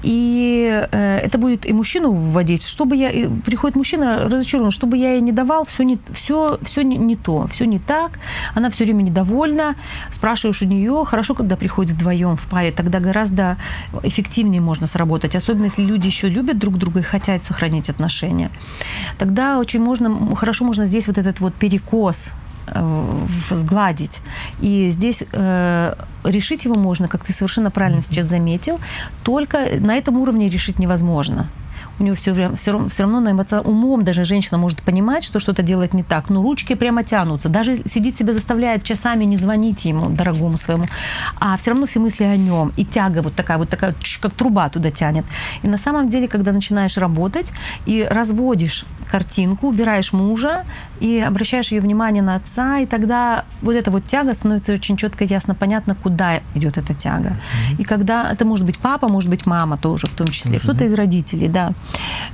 И 0.03 0.87
э, 0.90 1.18
это 1.18 1.37
будет 1.37 1.66
и 1.66 1.73
мужчину 1.75 2.12
вводить, 2.12 2.66
чтобы 2.66 2.97
я 2.97 3.11
и 3.11 3.29
приходит 3.29 3.77
мужчина 3.77 4.29
разочарован, 4.29 4.71
чтобы 4.71 4.97
я 4.97 5.12
ей 5.12 5.21
не 5.21 5.33
давал, 5.33 5.66
все 5.66 5.83
не 5.83 5.99
все 6.11 6.59
все 6.62 6.83
не, 6.83 6.97
не 6.97 7.16
то, 7.16 7.47
все 7.49 7.66
не 7.66 7.79
так. 7.79 8.12
Она 8.55 8.71
все 8.71 8.85
время 8.85 9.03
недовольна. 9.03 9.75
Спрашиваешь 10.11 10.62
у 10.62 10.66
нее, 10.66 11.05
хорошо, 11.07 11.35
когда 11.35 11.57
приходит 11.57 11.97
вдвоем 11.97 12.37
в 12.37 12.47
паре, 12.49 12.73
тогда 12.73 13.01
гораздо 13.01 13.59
эффективнее 14.03 14.62
можно 14.62 14.87
сработать, 14.87 15.37
особенно 15.37 15.64
если 15.64 15.83
люди 15.83 16.07
еще 16.07 16.31
любят 16.31 16.59
друг 16.59 16.79
друга 16.79 17.01
и 17.01 17.03
хотят 17.03 17.44
сохранить 17.44 17.90
отношения. 17.90 18.51
Тогда 19.18 19.59
очень 19.59 19.81
можно 19.81 20.35
хорошо 20.35 20.64
можно 20.64 20.87
здесь 20.87 21.07
вот 21.09 21.18
этот 21.18 21.40
вот 21.40 21.53
перекос 21.53 22.33
сгладить. 23.50 24.20
И 24.61 24.88
здесь 24.90 25.22
э, 25.33 25.94
решить 26.24 26.64
его 26.64 26.74
можно, 26.74 27.09
как 27.09 27.24
ты 27.24 27.33
совершенно 27.33 27.70
правильно 27.70 28.02
сейчас 28.02 28.26
заметил, 28.26 28.81
только 29.22 29.81
на 29.81 29.96
этом 29.96 30.18
уровне 30.18 30.48
решить 30.48 30.78
невозможно 30.78 31.48
у 31.99 32.03
нее 32.03 32.15
все, 32.15 32.33
время, 32.33 32.55
все, 32.57 32.89
все 32.89 33.03
равно 33.03 33.21
на 33.21 33.33
эмоциональном 33.33 33.73
умом 33.73 34.05
даже 34.05 34.25
женщина 34.25 34.59
может 34.59 34.83
понимать, 34.83 35.25
что 35.25 35.39
что-то 35.41 35.63
делать 35.63 35.95
не 35.95 36.03
так, 36.03 36.31
но 36.31 36.43
ручки 36.43 36.75
прямо 36.75 37.05
тянутся. 37.05 37.49
Даже 37.49 37.77
сидит 37.89 38.17
себя 38.17 38.33
заставляет 38.33 38.85
часами 38.85 39.25
не 39.25 39.37
звонить 39.37 39.85
ему, 39.85 40.11
дорогому 40.11 40.59
своему, 40.59 40.85
а 41.41 41.57
все 41.57 41.71
равно 41.71 41.87
все 41.87 42.01
мысли 42.01 42.25
о 42.25 42.37
нем. 42.37 42.73
И 42.77 42.85
тяга 42.85 43.23
вот 43.23 43.35
такая, 43.35 43.59
вот 43.59 43.69
такая, 43.69 43.95
как 44.21 44.33
труба 44.33 44.69
туда 44.69 44.91
тянет. 44.91 45.25
И 45.63 45.69
на 45.69 45.79
самом 45.79 46.09
деле, 46.09 46.29
когда 46.29 46.53
начинаешь 46.53 46.97
работать 46.97 47.53
и 47.87 48.07
разводишь 48.09 48.85
картинку, 49.09 49.69
убираешь 49.69 50.13
мужа 50.13 50.65
и 51.01 51.19
обращаешь 51.19 51.73
ее 51.73 51.81
внимание 51.81 52.23
на 52.23 52.37
отца, 52.37 52.79
и 52.79 52.87
тогда 52.87 53.45
вот 53.63 53.73
эта 53.73 53.91
вот 53.91 54.05
тяга 54.05 54.35
становится 54.35 54.73
очень 54.73 54.97
четко, 54.97 55.25
ясно, 55.25 55.55
понятно, 55.55 55.95
куда 55.95 56.41
идет 56.55 56.79
эта 56.79 56.95
тяга. 56.95 57.29
Mm-hmm. 57.31 57.77
И 57.79 57.85
когда 57.85 58.31
это 58.31 58.45
может 58.45 58.67
быть 58.67 58.79
папа, 58.79 59.09
может 59.09 59.31
быть 59.31 59.47
мама 59.47 59.79
тоже 59.79 60.07
в 60.07 60.15
том 60.15 60.29
числе, 60.29 60.57
mm-hmm. 60.57 60.63
кто-то 60.63 60.85
из 60.85 60.95
родителей, 60.95 61.49
да. 61.49 61.73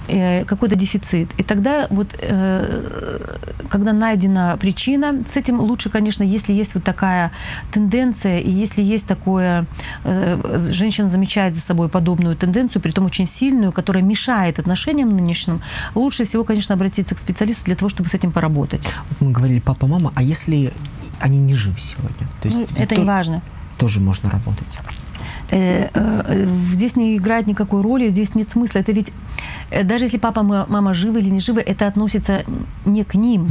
Э, 0.06 0.44
какой-то 0.44 0.76
дефицит. 0.76 1.30
И 1.38 1.42
тогда 1.42 1.86
вот, 1.88 2.08
э, 2.18 3.38
когда 3.70 3.94
найдена 3.94 4.54
причина, 4.60 5.24
с 5.32 5.36
этим 5.36 5.60
лучше, 5.60 5.88
конечно, 5.88 6.22
если 6.22 6.52
есть 6.52 6.74
вот 6.74 6.84
такая 6.84 7.32
тенденция, 7.72 8.40
и 8.40 8.50
если 8.50 8.82
есть 8.82 9.06
такое, 9.06 9.66
э, 10.04 10.58
женщина 10.72 11.08
замечает 11.08 11.54
за 11.54 11.62
собой 11.62 11.88
подобную 11.88 12.36
тенденцию, 12.36 12.82
при 12.82 12.90
том 12.90 13.06
очень 13.06 13.26
сильную, 13.26 13.72
которая 13.72 14.02
мешает 14.02 14.58
отношениям 14.58 15.08
нынешним, 15.08 15.62
лучше 15.94 16.24
всего, 16.24 16.44
конечно, 16.44 16.74
обратиться 16.74 17.14
к 17.14 17.18
специалисту 17.18 17.64
для 17.64 17.74
того, 17.74 17.88
чтобы 17.88 18.10
с 18.10 18.14
этим 18.14 18.30
поработать. 18.30 18.86
Вот 19.08 19.20
мы 19.26 19.32
говорили 19.32 19.60
папа-мама, 19.60 20.12
а 20.14 20.22
если 20.22 20.70
они 21.18 21.38
не 21.38 21.54
живы 21.54 21.78
сегодня? 21.78 22.28
То 22.42 22.48
есть 22.48 22.58
ну, 22.58 22.66
это 22.76 22.94
не 22.94 23.04
важно. 23.04 23.40
Тоже 23.79 24.00
можно 24.00 24.31
работать. 24.31 24.79
Здесь 25.50 26.96
не 26.96 27.16
играет 27.16 27.46
никакой 27.46 27.81
роли, 27.81 28.10
здесь 28.10 28.35
нет 28.35 28.50
смысла. 28.50 28.81
Это 28.81 28.92
ведь 28.92 29.12
даже 29.85 30.04
если 30.04 30.19
папа, 30.19 30.42
мама 30.42 30.94
живы 30.94 31.21
или 31.21 31.31
не 31.31 31.40
живы, 31.40 31.60
это 31.60 31.87
относится 31.87 32.44
не 32.85 33.04
к 33.04 33.15
ним. 33.15 33.48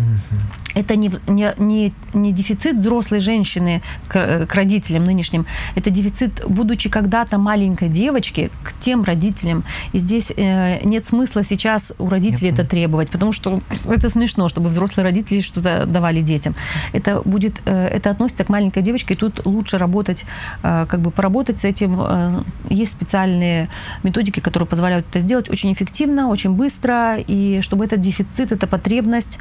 Это 0.76 0.96
не, 0.96 1.12
не, 1.28 1.54
не, 1.58 1.94
не 2.14 2.32
дефицит 2.32 2.78
взрослой 2.78 3.20
женщины 3.20 3.82
к, 4.08 4.46
к 4.46 4.56
родителям 4.56 5.04
нынешним, 5.04 5.46
это 5.76 5.90
дефицит, 5.90 6.44
будучи 6.48 6.90
когда-то 6.90 7.38
маленькой 7.38 7.90
девочки, 7.90 8.50
к 8.64 8.74
тем 8.80 9.04
родителям. 9.04 9.64
И 9.94 10.00
здесь 10.00 10.32
э, 10.36 10.84
нет 10.84 11.06
смысла 11.06 11.44
сейчас 11.44 11.94
у 12.00 12.10
родителей 12.10 12.52
это 12.52 12.66
требовать, 12.66 13.10
потому 13.10 13.32
что 13.32 13.62
это 13.90 14.10
смешно, 14.10 14.50
чтобы 14.50 14.70
взрослые 14.70 15.04
родители 15.04 15.42
что-то 15.42 15.86
давали 15.86 16.22
детям. 16.22 16.56
Это 16.94 17.22
будет, 17.22 17.62
э, 17.66 17.88
это 17.88 18.10
относится 18.10 18.44
к 18.44 18.50
маленькой 18.50 18.84
девочке, 18.84 19.14
и 19.14 19.18
тут 19.18 19.46
лучше 19.46 19.78
работать, 19.78 20.26
э, 20.64 20.86
как 20.88 21.00
бы 21.00 21.12
поработать 21.12 21.60
с 21.60 21.66
этим. 21.66 22.00
Э, 22.02 22.44
есть 22.70 22.92
специальные 22.94 23.70
методики, 24.04 24.40
которые 24.40 24.68
позволяют 24.68 25.06
это 25.10 25.20
сделать 25.20 25.50
очень 25.50 25.72
эффективно, 25.74 26.30
очень 26.30 26.52
быстро, 26.52 27.18
и 27.18 27.62
чтобы 27.62 27.86
этот 27.86 28.02
дефицит, 28.02 28.52
эта 28.52 28.68
потребность 28.68 29.40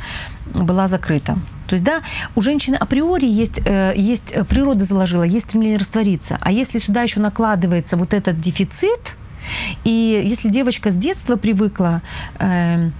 была 0.55 0.89
закрыта. 0.89 1.22
То 1.25 1.75
есть, 1.75 1.85
да, 1.85 2.03
у 2.35 2.41
женщины 2.41 2.75
априори 2.75 3.27
есть, 3.27 3.61
э, 3.65 3.95
есть 3.97 4.33
э, 4.33 4.45
природа 4.45 4.85
заложила, 4.85 5.23
есть 5.23 5.47
стремление 5.47 5.79
раствориться. 5.79 6.37
А 6.41 6.53
если 6.53 6.79
сюда 6.79 7.03
еще 7.03 7.21
накладывается 7.21 7.97
вот 7.97 8.13
этот 8.13 8.39
дефицит, 8.41 9.17
и 9.85 10.23
если 10.25 10.51
девочка 10.51 10.91
с 10.91 10.97
детства 10.97 11.37
привыкла, 11.37 12.03
э, 12.39 12.91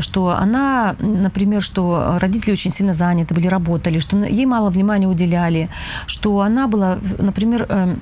что 0.00 0.28
она, 0.30 0.94
например, 0.98 1.62
что 1.62 2.18
родители 2.20 2.52
очень 2.52 2.72
сильно 2.72 2.94
заняты 2.94 3.34
были, 3.34 3.46
работали, 3.46 3.98
что 3.98 4.16
ей 4.18 4.46
мало 4.46 4.70
внимания 4.70 5.08
уделяли, 5.08 5.70
что 6.06 6.40
она 6.40 6.68
была, 6.68 6.98
например, 7.18 7.98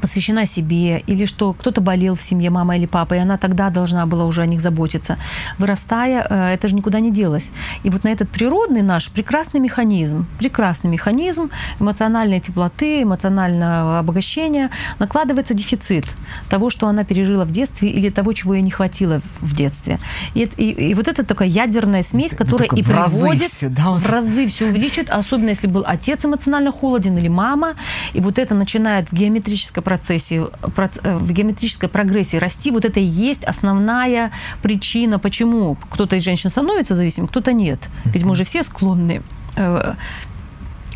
посвящена 0.00 0.46
себе, 0.46 1.00
или 1.00 1.24
что 1.24 1.52
кто-то 1.52 1.80
болел 1.80 2.14
в 2.14 2.22
семье, 2.22 2.50
мама 2.50 2.76
или 2.76 2.86
папа, 2.86 3.14
и 3.14 3.18
она 3.18 3.36
тогда 3.36 3.70
должна 3.70 4.06
была 4.06 4.24
уже 4.24 4.42
о 4.42 4.46
них 4.46 4.60
заботиться. 4.60 5.18
Вырастая, 5.58 6.26
э, 6.28 6.54
это 6.54 6.68
же 6.68 6.74
никуда 6.74 7.00
не 7.00 7.10
делось. 7.10 7.50
И 7.82 7.90
вот 7.90 8.04
на 8.04 8.08
этот 8.08 8.28
природный 8.28 8.82
наш 8.82 9.10
прекрасный 9.10 9.60
механизм, 9.60 10.26
прекрасный 10.38 10.90
механизм 10.90 11.50
эмоциональной 11.80 12.40
теплоты, 12.40 13.02
эмоционального 13.02 13.98
обогащения 13.98 14.70
накладывается 14.98 15.54
дефицит 15.54 16.04
того, 16.48 16.70
что 16.70 16.86
она 16.86 17.04
пережила 17.04 17.44
в 17.44 17.50
детстве, 17.50 17.90
или 17.90 18.10
того, 18.10 18.32
чего 18.32 18.54
ей 18.54 18.62
не 18.62 18.70
хватило 18.70 19.20
в 19.40 19.54
детстве. 19.54 19.98
И, 20.34 20.48
и, 20.56 20.90
и 20.90 20.94
вот 20.94 21.08
это 21.08 21.24
такая 21.24 21.48
ядерная 21.48 22.02
смесь, 22.02 22.34
которая 22.34 22.68
и 22.68 22.82
приводит 22.82 23.48
все, 23.48 23.68
да, 23.68 23.90
в 23.90 24.06
разы 24.06 24.46
все 24.46 24.66
увеличит, 24.66 25.10
особенно 25.10 25.50
если 25.50 25.66
был 25.66 25.82
отец 25.86 26.24
эмоционально 26.24 26.72
холоден 26.72 27.18
или 27.18 27.28
мама, 27.28 27.74
и 28.12 28.20
вот 28.20 28.38
это 28.38 28.54
начинает 28.54 29.08
в 29.08 29.12
геометрическом 29.12 29.79
геометрической 29.80 29.82
процессе, 29.82 30.48
э, 31.02 31.16
в 31.16 31.32
геометрической 31.32 31.88
прогрессии 31.88 32.38
расти, 32.38 32.70
вот 32.70 32.84
это 32.84 33.00
и 33.00 33.04
есть 33.04 33.44
основная 33.44 34.30
причина, 34.62 35.18
почему 35.18 35.76
кто-то 35.90 36.16
из 36.16 36.24
женщин 36.24 36.50
становится 36.50 36.94
зависимым, 36.94 37.28
кто-то 37.28 37.52
нет. 37.52 37.78
Ведь 38.04 38.24
мы 38.24 38.34
же 38.34 38.44
все 38.44 38.62
склонны 38.62 39.22
э, 39.56 39.94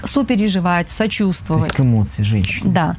сопереживать, 0.04 0.90
сочувствовать. 0.90 1.64
То 1.64 1.68
есть 1.68 1.76
к 1.76 1.80
эмоции 1.80 2.24
женщины. 2.24 2.72
Да. 2.72 2.96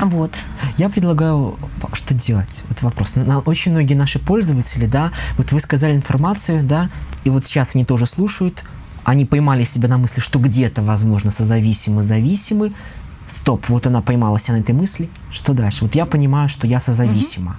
Вот. 0.00 0.32
Я 0.78 0.88
предлагаю, 0.88 1.56
что 1.92 2.14
делать? 2.14 2.62
Вот 2.68 2.82
вопрос. 2.82 3.16
На, 3.16 3.40
очень 3.40 3.72
многие 3.72 3.94
наши 3.94 4.18
пользователи, 4.18 4.86
да, 4.86 5.10
вот 5.36 5.52
вы 5.52 5.60
сказали 5.60 5.96
информацию, 5.96 6.62
да, 6.62 6.88
и 7.24 7.30
вот 7.30 7.44
сейчас 7.44 7.74
они 7.74 7.84
тоже 7.84 8.06
слушают, 8.06 8.64
они 9.04 9.24
поймали 9.24 9.64
себя 9.64 9.88
на 9.88 9.98
мысли, 9.98 10.20
что 10.20 10.38
где-то, 10.38 10.82
возможно, 10.82 11.32
созависимы, 11.32 12.02
зависимы, 12.02 12.72
стоп, 13.28 13.68
вот 13.68 13.86
она 13.86 14.02
поймалась 14.02 14.48
на 14.48 14.60
этой 14.60 14.74
мысли, 14.74 15.08
что 15.30 15.52
дальше? 15.52 15.84
Вот 15.84 15.94
я 15.94 16.06
понимаю, 16.06 16.48
что 16.48 16.66
я 16.66 16.80
созависима. 16.80 17.56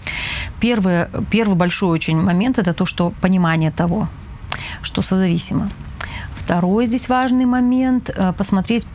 Первый, 0.60 1.08
первый 1.32 1.56
большой 1.56 1.90
очень 1.90 2.18
момент– 2.18 2.58
это 2.60 2.74
то, 2.74 2.86
что 2.86 3.14
понимание 3.22 3.72
того, 3.72 4.08
что 4.82 5.02
созависимо. 5.02 5.70
Второй 6.50 6.88
здесь 6.88 7.08
важный 7.10 7.46
момент 7.46 8.10
э,– 8.10 8.34
посмотреть, 8.38 8.88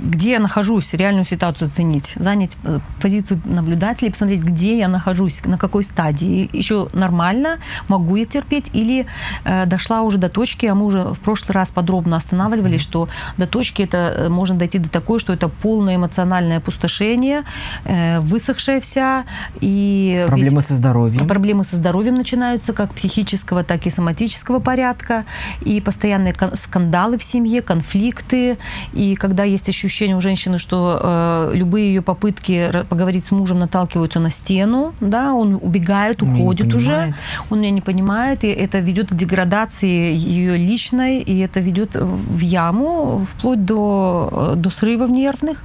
где 0.00 0.30
я 0.30 0.38
нахожусь, 0.38 0.94
реальную 0.94 1.24
ситуацию 1.24 1.66
оценить, 1.66 2.14
занять 2.16 2.56
э, 2.64 2.78
позицию 3.02 3.42
наблюдателя 3.44 4.08
и 4.08 4.10
посмотреть, 4.10 4.40
где 4.40 4.78
я 4.78 4.88
нахожусь, 4.88 5.44
на 5.44 5.58
какой 5.58 5.84
стадии. 5.84 6.48
Еще 6.50 6.88
нормально, 6.94 7.58
могу 7.88 8.16
я 8.16 8.24
терпеть, 8.24 8.70
или 8.72 9.04
э, 9.44 9.66
дошла 9.66 10.00
уже 10.00 10.16
до 10.16 10.30
точки, 10.30 10.64
а 10.64 10.74
мы 10.74 10.86
уже 10.86 11.02
в 11.02 11.20
прошлый 11.20 11.52
раз 11.52 11.70
подробно 11.70 12.16
останавливались, 12.16 12.80
что 12.80 13.10
до 13.36 13.46
точки 13.46 13.82
это 13.82 14.28
можно 14.30 14.56
дойти 14.56 14.78
до 14.78 14.88
такой, 14.88 15.18
что 15.18 15.34
это 15.34 15.50
полное 15.50 15.96
эмоциональное 15.96 16.56
опустошение, 16.56 17.44
высохшая 17.84 18.80
вся. 18.80 19.26
И 19.60 20.24
проблемы 20.26 20.62
со 20.62 20.72
здоровьем. 20.72 21.28
Проблемы 21.28 21.64
со 21.64 21.76
здоровьем 21.76 22.14
начинаются 22.14 22.72
как 22.72 22.94
психического, 22.94 23.62
так 23.62 23.86
и 23.86 23.90
соматического 23.90 24.58
порядка, 24.58 25.26
и 25.60 25.82
постоянные 25.82 26.32
скандалы 26.78 27.18
в 27.18 27.22
семье, 27.22 27.60
конфликты, 27.60 28.56
и 28.92 29.16
когда 29.16 29.42
есть 29.44 29.68
ощущение 29.68 30.16
у 30.16 30.20
женщины, 30.20 30.58
что 30.58 31.00
э, 31.02 31.50
любые 31.54 31.88
ее 31.88 32.02
попытки 32.02 32.70
поговорить 32.88 33.26
с 33.26 33.32
мужем 33.32 33.58
наталкиваются 33.58 34.20
на 34.20 34.30
стену, 34.30 34.94
да, 35.00 35.34
он 35.34 35.58
убегает, 35.60 36.22
уходит 36.22 36.74
уже, 36.74 37.14
он 37.50 37.60
меня 37.60 37.72
не 37.72 37.80
понимает, 37.80 38.44
и 38.44 38.48
это 38.48 38.78
ведет 38.78 39.08
к 39.10 39.14
деградации 39.14 40.14
ее 40.14 40.56
личной, 40.56 41.18
и 41.18 41.38
это 41.38 41.60
ведет 41.60 41.96
в 41.96 42.40
яму, 42.40 43.26
вплоть 43.28 43.64
до, 43.64 44.54
э, 44.54 44.56
до 44.56 44.70
срывов 44.70 45.10
нервных. 45.10 45.58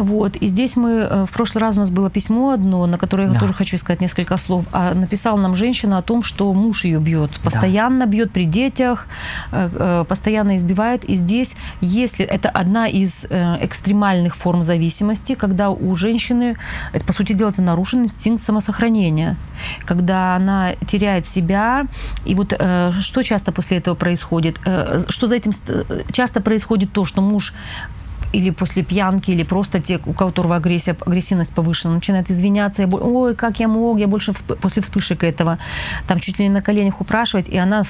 Вот. 0.00 0.36
И 0.36 0.46
здесь 0.46 0.76
мы, 0.76 0.90
э, 0.90 1.24
в 1.24 1.30
прошлый 1.30 1.62
раз 1.62 1.76
у 1.76 1.80
нас 1.80 1.90
было 1.90 2.10
письмо 2.10 2.50
одно, 2.50 2.86
на 2.86 2.98
которое 2.98 3.28
да. 3.28 3.34
я 3.34 3.40
тоже 3.40 3.52
хочу 3.52 3.78
сказать 3.78 4.00
несколько 4.00 4.36
слов. 4.36 4.64
А 4.72 4.94
написала 4.94 5.36
нам 5.36 5.54
женщина 5.54 5.98
о 5.98 6.02
том, 6.02 6.22
что 6.22 6.52
муж 6.52 6.84
ее 6.84 6.98
бьет, 6.98 7.30
постоянно 7.42 8.06
да. 8.06 8.06
бьет 8.06 8.32
при 8.32 8.44
детях, 8.44 9.06
э, 9.52 9.68
э, 9.72 10.04
постоянно 10.14 10.56
избивает. 10.56 11.04
И 11.04 11.16
здесь, 11.16 11.56
если 11.80 12.24
это 12.24 12.48
одна 12.48 12.86
из 12.86 13.24
экстремальных 13.24 14.36
форм 14.36 14.62
зависимости, 14.62 15.34
когда 15.34 15.70
у 15.70 15.96
женщины, 15.96 16.56
это, 16.92 17.04
по 17.04 17.12
сути 17.12 17.32
дела, 17.32 17.50
это 17.50 17.62
нарушен 17.62 18.04
инстинкт 18.04 18.40
самосохранения, 18.42 19.36
когда 19.84 20.36
она 20.36 20.74
теряет 20.86 21.26
себя. 21.26 21.86
И 22.24 22.36
вот 22.36 22.52
что 23.00 23.22
часто 23.22 23.50
после 23.50 23.78
этого 23.78 23.96
происходит? 23.96 24.60
Что 25.08 25.26
за 25.26 25.34
этим 25.34 25.50
часто 26.12 26.40
происходит 26.40 26.92
то, 26.92 27.04
что 27.04 27.20
муж 27.20 27.52
или 28.34 28.50
после 28.50 28.82
пьянки, 28.82 29.30
или 29.30 29.44
просто 29.44 29.80
те, 29.80 30.00
у 30.04 30.12
которого 30.12 30.56
агрессия, 30.56 30.96
агрессивность 31.06 31.54
повышена, 31.54 31.94
начинает 31.94 32.30
извиняться, 32.30 32.82
я, 32.82 32.88
ой, 32.88 33.34
как 33.34 33.60
я 33.60 33.68
мог, 33.68 33.98
я 33.98 34.08
больше 34.08 34.32
всп... 34.32 34.56
после 34.60 34.82
вспышек 34.82 35.22
этого, 35.22 35.58
там 36.06 36.20
чуть 36.20 36.38
ли 36.38 36.44
не 36.44 36.50
на 36.50 36.62
коленях 36.62 37.00
упрашивать, 37.00 37.48
и 37.48 37.56
она, 37.56 37.84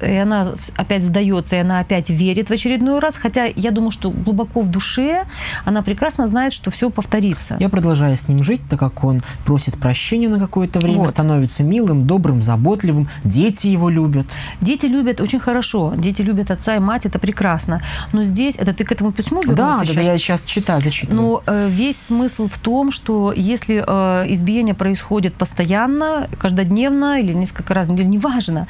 и 0.00 0.16
она 0.16 0.52
опять 0.76 1.04
сдается, 1.04 1.56
и 1.56 1.58
она 1.60 1.80
опять 1.80 2.10
верит 2.10 2.50
в 2.50 2.52
очередной 2.52 2.98
раз, 2.98 3.16
хотя 3.16 3.44
я 3.44 3.70
думаю, 3.70 3.90
что 3.90 4.10
глубоко 4.10 4.60
в 4.60 4.68
душе 4.68 5.24
она 5.64 5.82
прекрасно 5.82 6.26
знает, 6.26 6.52
что 6.52 6.70
все 6.70 6.90
повторится. 6.90 7.56
Я 7.60 7.68
продолжаю 7.68 8.16
с 8.16 8.28
ним 8.28 8.44
жить, 8.44 8.60
так 8.68 8.78
как 8.78 9.04
он 9.04 9.22
просит 9.44 9.78
прощения 9.78 10.28
на 10.28 10.38
какое-то 10.38 10.80
время, 10.80 10.98
вот. 10.98 11.10
становится 11.10 11.62
милым, 11.62 12.06
добрым, 12.06 12.42
заботливым, 12.42 13.08
дети 13.24 13.68
его 13.68 13.88
любят. 13.88 14.26
Дети 14.60 14.86
любят 14.86 15.20
очень 15.20 15.40
хорошо, 15.40 15.94
дети 15.96 16.22
любят 16.22 16.50
отца 16.50 16.76
и 16.76 16.78
мать, 16.78 17.06
это 17.06 17.18
прекрасно, 17.18 17.80
но 18.12 18.22
здесь, 18.22 18.56
это 18.56 18.72
ты 18.74 18.84
к 18.84 18.92
этому 18.92 19.12
письму 19.12 19.42
да, 19.62 19.84
сейчас. 19.84 19.96
Да, 19.96 20.00
я 20.02 20.18
сейчас 20.18 20.42
читаю, 20.42 20.80
зачитываю. 20.82 21.22
Но 21.22 21.42
э, 21.46 21.68
весь 21.68 22.00
смысл 22.00 22.48
в 22.48 22.58
том, 22.58 22.90
что 22.90 23.32
если 23.32 23.84
э, 23.86 24.32
избиение 24.32 24.74
происходит 24.74 25.34
постоянно, 25.34 26.28
каждодневно 26.38 27.20
или 27.20 27.32
несколько 27.32 27.74
раз 27.74 27.86
в 27.86 27.90
неделю, 27.90 28.08
неважно, 28.08 28.66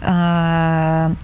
э, 0.00 1.14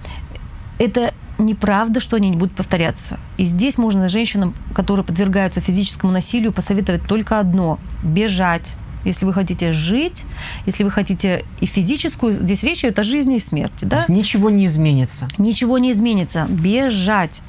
это 0.79 1.13
неправда, 1.39 1.99
что 1.99 2.17
они 2.17 2.29
не 2.29 2.37
будут 2.37 2.55
повторяться. 2.55 3.19
И 3.37 3.45
здесь 3.45 3.77
можно 3.77 4.09
женщинам, 4.09 4.53
которые 4.73 5.05
подвергаются 5.05 5.61
физическому 5.61 6.11
насилию, 6.11 6.51
посоветовать 6.51 7.03
только 7.07 7.39
одно– 7.39 7.79
бежать. 8.03 8.75
Если 9.05 9.25
вы 9.25 9.33
хотите 9.33 9.71
жить, 9.71 10.25
если 10.65 10.83
вы 10.83 10.91
хотите 10.91 11.45
и 11.61 11.65
физическую, 11.65 12.33
здесь 12.33 12.63
речь 12.63 12.79
идет 12.83 12.99
о 12.99 13.03
жизни 13.03 13.37
и 13.37 13.39
смерти. 13.39 13.85
Да? 13.85 14.03
Ничего 14.09 14.49
не 14.49 14.65
изменится. 14.65 15.27
Ничего 15.37 15.77
не 15.77 15.93
изменится. 15.93 16.45
Бежать 16.49 17.41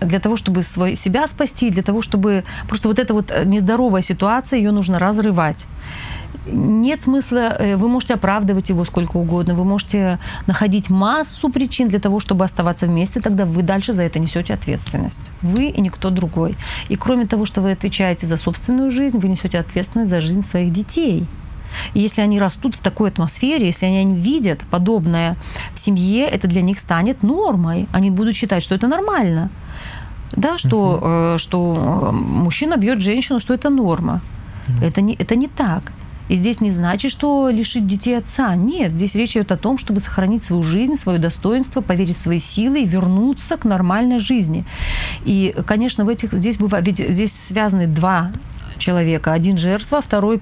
для 0.00 0.18
того, 0.18 0.36
чтобы 0.36 0.62
свой, 0.62 0.96
себя 0.96 1.26
спасти, 1.26 1.70
для 1.70 1.82
того, 1.82 2.02
чтобы... 2.02 2.44
Просто 2.68 2.88
вот 2.88 2.98
эта 2.98 3.14
вот 3.14 3.30
э, 3.30 3.44
нездоровая 3.44 4.02
ситуация, 4.02 4.58
ее 4.58 4.70
нужно 4.70 4.98
разрывать. 4.98 5.66
Нет 6.46 7.02
смысла, 7.02 7.56
э, 7.58 7.76
вы 7.76 7.88
можете 7.88 8.14
оправдывать 8.14 8.70
его 8.70 8.84
сколько 8.84 9.18
угодно, 9.18 9.54
вы 9.54 9.64
можете 9.64 10.18
находить 10.46 10.90
массу 10.90 11.48
причин 11.50 11.88
для 11.88 11.98
того, 11.98 12.20
чтобы 12.20 12.44
оставаться 12.44 12.86
вместе, 12.86 13.20
тогда 13.20 13.44
вы 13.44 13.62
дальше 13.62 13.92
за 13.92 14.02
это 14.02 14.18
несете 14.18 14.54
ответственность. 14.54 15.22
Вы 15.42 15.68
и 15.68 15.80
никто 15.80 16.10
другой. 16.10 16.56
И 16.88 16.96
кроме 16.96 17.26
того, 17.26 17.44
что 17.44 17.60
вы 17.60 17.72
отвечаете 17.72 18.26
за 18.26 18.36
собственную 18.36 18.90
жизнь, 18.90 19.18
вы 19.18 19.28
несете 19.28 19.58
ответственность 19.58 20.10
за 20.10 20.20
жизнь 20.20 20.42
своих 20.42 20.72
детей. 20.72 21.26
И 21.94 22.00
если 22.00 22.22
они 22.22 22.38
растут 22.38 22.74
в 22.74 22.80
такой 22.80 23.10
атмосфере, 23.10 23.66
если 23.66 23.86
они 23.86 24.14
видят 24.14 24.60
подобное 24.70 25.36
в 25.74 25.78
семье, 25.78 26.26
это 26.26 26.48
для 26.48 26.62
них 26.62 26.78
станет 26.78 27.22
нормой. 27.22 27.86
Они 27.92 28.10
будут 28.10 28.34
считать, 28.34 28.62
что 28.62 28.74
это 28.74 28.88
нормально. 28.88 29.50
Да, 30.32 30.58
что, 30.58 31.00
uh-huh. 31.02 31.38
что 31.38 32.10
э, 32.10 32.12
мужчина 32.12 32.76
бьет 32.76 33.00
женщину, 33.00 33.40
что 33.40 33.54
это 33.54 33.68
норма. 33.70 34.20
Mm. 34.68 34.84
Это, 34.84 35.00
не, 35.00 35.14
это 35.14 35.34
не 35.34 35.48
так. 35.48 35.92
И 36.30 36.36
здесь 36.36 36.60
не 36.60 36.70
значит, 36.70 37.10
что 37.10 37.48
лишить 37.48 37.88
детей 37.88 38.16
отца. 38.16 38.54
Нет, 38.54 38.92
здесь 38.92 39.16
речь 39.16 39.32
идет 39.32 39.50
о 39.50 39.56
том, 39.56 39.78
чтобы 39.78 39.98
сохранить 39.98 40.44
свою 40.44 40.62
жизнь, 40.62 40.94
свое 40.94 41.18
достоинство, 41.18 41.80
поверить 41.80 42.16
в 42.16 42.20
свои 42.20 42.38
силы 42.38 42.82
и 42.82 42.86
вернуться 42.86 43.56
к 43.56 43.64
нормальной 43.64 44.20
жизни. 44.20 44.64
И, 45.24 45.52
конечно, 45.66 46.04
в 46.04 46.08
этих 46.08 46.32
здесь 46.32 46.58
бывает, 46.58 46.86
ведь 46.86 46.98
здесь 46.98 47.32
связаны 47.32 47.88
два 47.88 48.30
человека. 48.78 49.32
Один 49.32 49.58
жертва, 49.58 50.00
второй, 50.00 50.40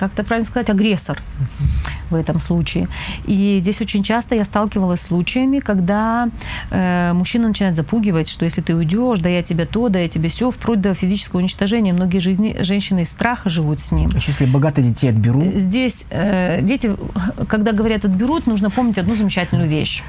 э, 0.00 0.04
э, 0.04 0.08
как 0.08 0.12
это 0.12 0.24
правильно 0.24 0.46
сказать, 0.46 0.70
агрессор 0.70 1.20
в 2.10 2.14
этом 2.14 2.40
случае. 2.40 2.88
И 3.26 3.58
здесь 3.60 3.80
очень 3.80 4.02
часто 4.02 4.34
я 4.34 4.44
сталкивалась 4.44 5.00
с 5.00 5.06
случаями, 5.06 5.60
когда 5.60 6.28
э, 6.70 7.12
мужчина 7.12 7.48
начинает 7.48 7.76
запугивать, 7.76 8.28
что 8.28 8.44
если 8.44 8.62
ты 8.62 8.74
уйдешь, 8.74 9.20
да 9.20 9.28
я 9.28 9.42
тебе 9.42 9.66
то, 9.66 9.88
да 9.88 10.00
я 10.00 10.08
тебе 10.08 10.28
все, 10.28 10.50
вплоть 10.50 10.80
до 10.80 10.94
физического 10.94 11.38
уничтожения. 11.38 11.92
Многие 11.92 12.18
жизни, 12.18 12.56
женщины 12.60 13.02
из 13.02 13.08
страха 13.08 13.48
живут 13.48 13.80
с 13.80 13.92
ним. 13.92 14.10
Если 14.14 14.46
богатые 14.46 14.88
детей 14.88 15.10
отберут? 15.10 15.44
Здесь 15.54 16.06
э, 16.10 16.62
дети, 16.62 16.96
когда 17.48 17.72
говорят 17.72 18.04
отберут, 18.04 18.46
нужно 18.46 18.70
помнить 18.70 18.98
одну 18.98 19.14
замечательную 19.14 19.68
вещь, 19.68 20.02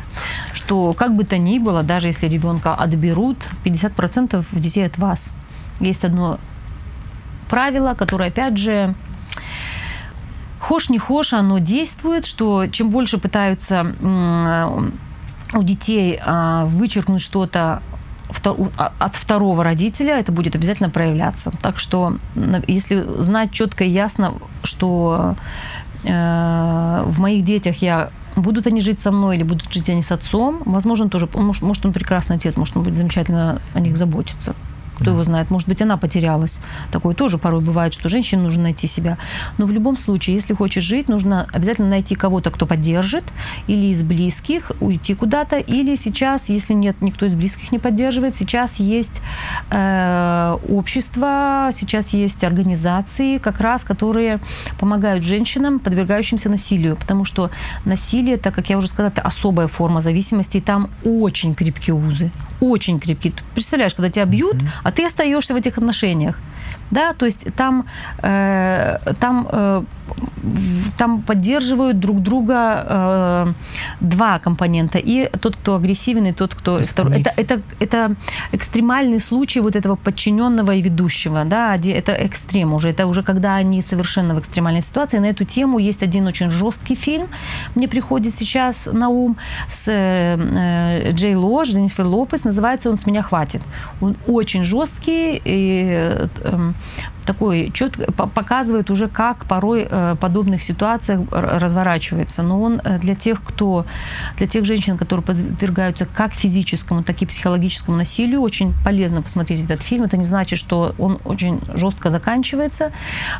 что 0.53 0.93
как 0.93 1.15
бы 1.15 1.23
то 1.23 1.37
ни 1.37 1.59
было, 1.59 1.83
даже 1.83 2.07
если 2.07 2.27
ребенка 2.27 2.73
отберут, 2.73 3.37
50% 3.63 4.45
детей 4.53 4.85
от 4.85 4.97
вас 4.97 5.31
есть 5.79 6.05
одно 6.05 6.39
правило, 7.49 7.95
которое, 7.95 8.29
опять 8.29 8.57
же, 8.57 8.95
хошь 10.61 10.89
не 10.89 10.99
хошь, 10.99 11.33
оно 11.33 11.57
действует, 11.57 12.25
что 12.25 12.67
чем 12.67 12.89
больше 12.89 13.17
пытаются 13.17 13.95
у 15.53 15.63
детей 15.63 16.17
а, 16.23 16.65
вычеркнуть 16.65 17.21
что-то 17.21 17.81
а, 18.45 18.93
от 18.99 19.15
второго 19.15 19.63
родителя, 19.63 20.17
это 20.17 20.31
будет 20.31 20.55
обязательно 20.55 20.89
проявляться. 20.89 21.51
Так 21.61 21.79
что 21.79 22.17
если 22.67 23.03
знать 23.21 23.51
четко 23.51 23.83
и 23.83 23.89
ясно, 23.89 24.35
что 24.63 25.35
э, 26.05 27.03
в 27.05 27.19
моих 27.19 27.43
детях 27.43 27.81
я 27.81 28.11
будут 28.37 28.65
они 28.67 28.79
жить 28.79 29.01
со 29.01 29.11
мной 29.11 29.35
или 29.35 29.43
будут 29.43 29.73
жить 29.73 29.89
они 29.89 30.01
с 30.01 30.11
отцом, 30.13 30.61
возможно, 30.65 31.09
тоже, 31.09 31.27
может, 31.33 31.63
может 31.63 31.85
он 31.85 31.91
прекрасный 31.91 32.37
отец, 32.37 32.55
может 32.55 32.77
он 32.77 32.83
будет 32.83 32.95
замечательно 32.95 33.61
о 33.73 33.81
них 33.81 33.97
заботиться 33.97 34.55
кто 35.01 35.11
его 35.11 35.23
знает, 35.23 35.49
может 35.49 35.67
быть, 35.67 35.81
она 35.81 35.97
потерялась. 35.97 36.59
Такое 36.91 37.15
тоже 37.15 37.37
порой 37.37 37.61
бывает, 37.61 37.93
что 37.93 38.07
женщине 38.07 38.43
нужно 38.43 38.63
найти 38.63 38.87
себя. 38.87 39.17
Но 39.57 39.65
в 39.65 39.71
любом 39.71 39.97
случае, 39.97 40.35
если 40.35 40.53
хочешь 40.53 40.83
жить, 40.83 41.09
нужно 41.09 41.47
обязательно 41.51 41.89
найти 41.89 42.15
кого-то, 42.15 42.51
кто 42.51 42.65
поддержит, 42.65 43.23
или 43.67 43.87
из 43.87 44.03
близких 44.03 44.71
уйти 44.79 45.15
куда-то, 45.15 45.57
или 45.57 45.95
сейчас, 45.95 46.49
если 46.49 46.73
нет, 46.73 47.01
никто 47.01 47.25
из 47.25 47.33
близких 47.33 47.71
не 47.71 47.79
поддерживает, 47.79 48.35
сейчас 48.35 48.79
есть 48.79 49.21
э, 49.71 50.57
общество, 50.69 51.71
сейчас 51.73 52.09
есть 52.09 52.43
организации, 52.43 53.39
как 53.39 53.59
раз, 53.59 53.83
которые 53.83 54.39
помогают 54.79 55.23
женщинам, 55.23 55.79
подвергающимся 55.79 56.49
насилию, 56.49 56.95
потому 56.95 57.25
что 57.25 57.49
насилие, 57.85 58.35
это, 58.35 58.51
как 58.51 58.69
я 58.69 58.77
уже 58.77 58.87
сказала, 58.87 59.11
это 59.11 59.21
особая 59.21 59.67
форма 59.67 59.99
зависимости, 60.01 60.57
и 60.57 60.61
там 60.61 60.89
очень 61.03 61.55
крепкие 61.55 61.95
узы, 61.95 62.29
очень 62.59 62.99
крепкие. 62.99 63.33
Ты 63.33 63.43
представляешь, 63.55 63.95
когда 63.95 64.09
тебя 64.09 64.25
бьют, 64.25 64.55
mm-hmm 64.55 64.90
а 64.91 64.93
ты 64.93 65.05
остаешься 65.05 65.53
в 65.53 65.57
этих 65.57 65.77
отношениях. 65.77 66.37
Да, 66.91 67.13
то 67.13 67.25
есть 67.25 67.47
там, 67.55 67.85
э, 68.21 68.97
там 69.19 69.47
э, 69.51 69.83
там 70.97 71.21
поддерживают 71.21 71.99
друг 71.99 72.21
друга 72.21 72.85
э, 72.87 73.53
два 74.01 74.39
компонента. 74.39 74.97
И 74.97 75.29
тот, 75.39 75.55
кто 75.55 75.75
агрессивен, 75.75 76.25
и 76.25 76.31
тот, 76.33 76.55
кто... 76.55 76.79
Второй. 76.79 77.21
Это, 77.21 77.33
это, 77.37 77.61
это 77.79 78.15
экстремальный 78.51 79.19
случай 79.19 79.61
вот 79.61 79.75
этого 79.75 79.95
подчиненного 79.95 80.71
и 80.71 80.81
ведущего. 80.81 81.43
Да? 81.45 81.75
Это 81.75 82.11
экстрем 82.11 82.73
уже. 82.73 82.89
Это 82.89 83.07
уже 83.07 83.23
когда 83.23 83.55
они 83.55 83.81
совершенно 83.81 84.35
в 84.35 84.39
экстремальной 84.39 84.81
ситуации. 84.81 85.19
На 85.19 85.29
эту 85.29 85.45
тему 85.45 85.79
есть 85.79 86.03
один 86.03 86.27
очень 86.27 86.49
жесткий 86.49 86.95
фильм. 86.95 87.27
Мне 87.75 87.87
приходит 87.87 88.33
сейчас 88.33 88.89
на 88.91 89.09
ум 89.09 89.37
с 89.69 89.87
э, 89.87 91.11
Джей 91.11 91.35
Ло, 91.35 91.63
Дженнифер 91.63 92.07
Лопес. 92.07 92.43
Называется 92.43 92.89
он 92.89 92.97
«С 92.97 93.05
меня 93.05 93.21
хватит». 93.21 93.61
Он 94.01 94.15
очень 94.27 94.63
жесткий 94.63 95.41
и 95.43 95.85
э, 95.87 96.27
такой 97.25 97.71
четко 97.73 98.11
показывает 98.11 98.89
уже, 98.89 99.07
как 99.07 99.45
порой 99.45 99.87
э, 99.89 100.15
подобных 100.19 100.63
ситуациях 100.63 101.21
разворачивается. 101.31 102.43
Но 102.43 102.61
он 102.61 102.81
э, 102.83 102.99
для 102.99 103.15
тех, 103.15 103.43
кто, 103.43 103.85
для 104.37 104.47
тех 104.47 104.65
женщин, 104.65 104.97
которые 104.97 105.23
подвергаются 105.23 106.05
как 106.05 106.33
физическому, 106.33 107.03
так 107.03 107.21
и 107.21 107.25
психологическому 107.25 107.97
насилию, 107.97 108.41
очень 108.41 108.73
полезно 108.83 109.21
посмотреть 109.21 109.63
этот 109.63 109.81
фильм. 109.81 110.03
Это 110.03 110.17
не 110.17 110.25
значит, 110.25 110.59
что 110.59 110.95
он 110.97 111.19
очень 111.25 111.61
жестко 111.73 112.09
заканчивается. 112.09 112.91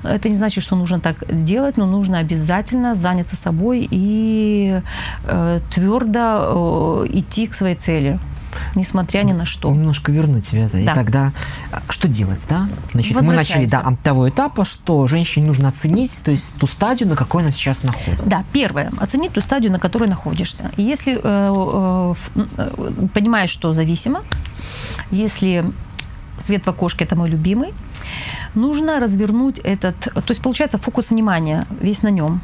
Это 0.03 0.29
не 0.29 0.35
значит, 0.35 0.63
что 0.63 0.75
нужно 0.75 0.99
так 0.99 1.15
делать, 1.43 1.77
но 1.77 1.85
нужно 1.85 2.19
обязательно 2.19 2.95
заняться 2.95 3.35
собой 3.35 3.87
и 3.89 4.81
э, 5.23 5.59
твердо 5.73 7.03
э, 7.03 7.07
идти 7.17 7.47
к 7.47 7.55
своей 7.55 7.75
цели 7.75 8.19
несмотря 8.75 9.23
ни 9.23 9.33
на 9.33 9.45
что. 9.45 9.71
Немножко 9.71 10.11
вернуть 10.11 10.47
тебя. 10.47 10.67
Да. 10.71 10.79
И 10.79 10.85
тогда 10.85 11.33
а, 11.71 11.81
что 11.89 12.07
делать, 12.07 12.45
да? 12.49 12.69
Значит, 12.91 13.19
мы 13.21 13.33
начали 13.33 13.65
да, 13.65 13.79
от 13.79 13.99
того 14.01 14.29
этапа, 14.29 14.65
что 14.65 15.07
женщине 15.07 15.47
нужно 15.47 15.67
оценить, 15.67 16.19
то 16.23 16.31
есть 16.31 16.51
ту 16.59 16.67
стадию, 16.67 17.09
на 17.09 17.15
какой 17.15 17.43
она 17.43 17.51
сейчас 17.51 17.83
находится. 17.83 18.25
Да, 18.25 18.43
первое. 18.51 18.91
Оценить 18.97 19.33
ту 19.33 19.41
стадию, 19.41 19.71
на 19.71 19.79
которой 19.79 20.07
находишься. 20.07 20.71
И 20.77 20.83
если 20.83 21.19
э, 21.21 22.13
э, 22.35 23.07
понимаешь, 23.13 23.49
что 23.49 23.73
зависимо, 23.73 24.21
если 25.11 25.65
свет 26.39 26.65
в 26.65 26.69
окошке– 26.69 27.03
это 27.05 27.15
мой 27.15 27.29
любимый, 27.29 27.73
нужно 28.55 28.99
развернуть 28.99 29.59
этот, 29.59 29.97
то 29.99 30.23
есть 30.29 30.41
получается 30.41 30.77
фокус 30.77 31.11
внимания 31.11 31.65
весь 31.79 32.01
на 32.01 32.09
нем. 32.09 32.41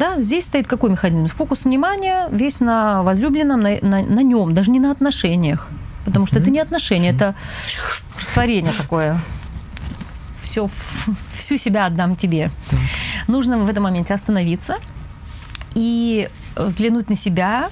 Да, 0.00 0.22
здесь 0.22 0.44
стоит 0.44 0.66
какой 0.66 0.88
механизм? 0.88 1.26
Фокус 1.36 1.66
внимания 1.66 2.26
весь 2.30 2.60
на 2.60 3.02
возлюбленном, 3.02 3.60
на, 3.60 3.76
на, 3.82 4.02
на 4.02 4.22
нем, 4.22 4.54
даже 4.54 4.70
не 4.70 4.80
на 4.80 4.92
отношениях. 4.92 5.68
Потому 6.06 6.24
что 6.26 6.38
это 6.38 6.48
не 6.48 6.58
отношения, 6.58 7.10
это 7.10 7.34
растворение 8.18 8.72
такое. 8.72 9.20
Все, 10.42 10.70
всю 11.34 11.58
себя 11.58 11.84
отдам 11.84 12.16
тебе. 12.16 12.50
Нужно 13.28 13.58
в 13.58 13.68
этом 13.68 13.82
моменте 13.82 14.14
остановиться 14.14 14.76
и 15.74 16.30
взглянуть 16.56 17.10
на 17.10 17.14
себя, 17.14 17.68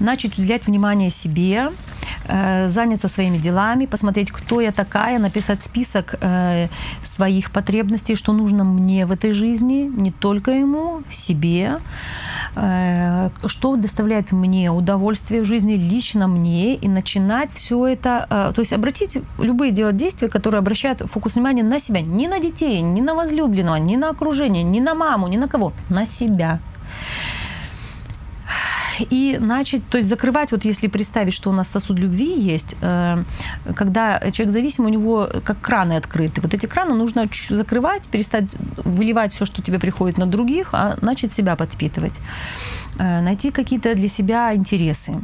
начать 0.00 0.36
уделять 0.36 0.66
внимание 0.66 1.10
себе, 1.10 1.68
заняться 2.26 3.08
своими 3.08 3.38
делами, 3.38 3.86
посмотреть, 3.86 4.30
кто 4.30 4.60
я 4.60 4.72
такая, 4.72 5.18
написать 5.18 5.62
список 5.62 6.14
э, 6.20 6.68
своих 7.02 7.50
потребностей, 7.50 8.14
что 8.14 8.32
нужно 8.32 8.64
мне 8.64 9.06
в 9.06 9.12
этой 9.12 9.32
жизни, 9.32 9.90
не 9.94 10.10
только 10.10 10.50
ему, 10.50 11.02
себе, 11.10 11.78
э, 12.56 13.30
что 13.46 13.76
доставляет 13.76 14.32
мне 14.32 14.70
удовольствие 14.70 15.42
в 15.42 15.44
жизни 15.44 15.74
лично 15.74 16.28
мне, 16.28 16.74
и 16.74 16.88
начинать 16.88 17.52
все 17.52 17.86
это, 17.86 18.52
то 18.54 18.60
есть 18.60 18.72
обратить 18.72 19.18
любые 19.38 19.72
делать 19.72 19.96
действия, 19.96 20.28
которые 20.28 20.58
обращают 20.60 21.00
фокус 21.00 21.34
внимания 21.34 21.62
на 21.62 21.78
себя, 21.78 22.00
не 22.00 22.28
на 22.28 22.38
детей, 22.38 22.80
не 22.80 23.00
на 23.00 23.14
возлюбленного, 23.14 23.76
не 23.76 23.96
на 23.96 24.10
окружение, 24.10 24.62
не 24.62 24.80
на 24.80 24.94
маму, 24.94 25.28
не 25.28 25.36
на 25.36 25.48
кого, 25.48 25.72
на 25.88 26.06
себя 26.06 26.60
и 29.02 29.38
начать, 29.38 29.82
то 29.88 29.98
есть 29.98 30.08
закрывать, 30.08 30.52
вот 30.52 30.64
если 30.64 30.88
представить, 30.88 31.34
что 31.34 31.50
у 31.50 31.52
нас 31.52 31.68
сосуд 31.68 31.98
любви 31.98 32.40
есть, 32.40 32.76
э, 32.80 33.24
когда 33.74 34.30
человек 34.30 34.52
зависим, 34.52 34.84
у 34.84 34.88
него 34.88 35.28
как 35.44 35.60
краны 35.60 35.94
открыты. 35.94 36.40
Вот 36.40 36.54
эти 36.54 36.66
краны 36.66 36.94
нужно 36.94 37.28
закрывать, 37.48 38.08
перестать 38.08 38.44
выливать 38.84 39.32
все, 39.32 39.44
что 39.44 39.62
тебе 39.62 39.78
приходит 39.78 40.18
на 40.18 40.26
других, 40.26 40.70
а 40.72 40.96
начать 41.00 41.32
себя 41.32 41.56
подпитывать. 41.56 42.14
Э, 42.98 43.20
найти 43.20 43.50
какие-то 43.50 43.94
для 43.94 44.08
себя 44.08 44.54
интересы 44.54 45.14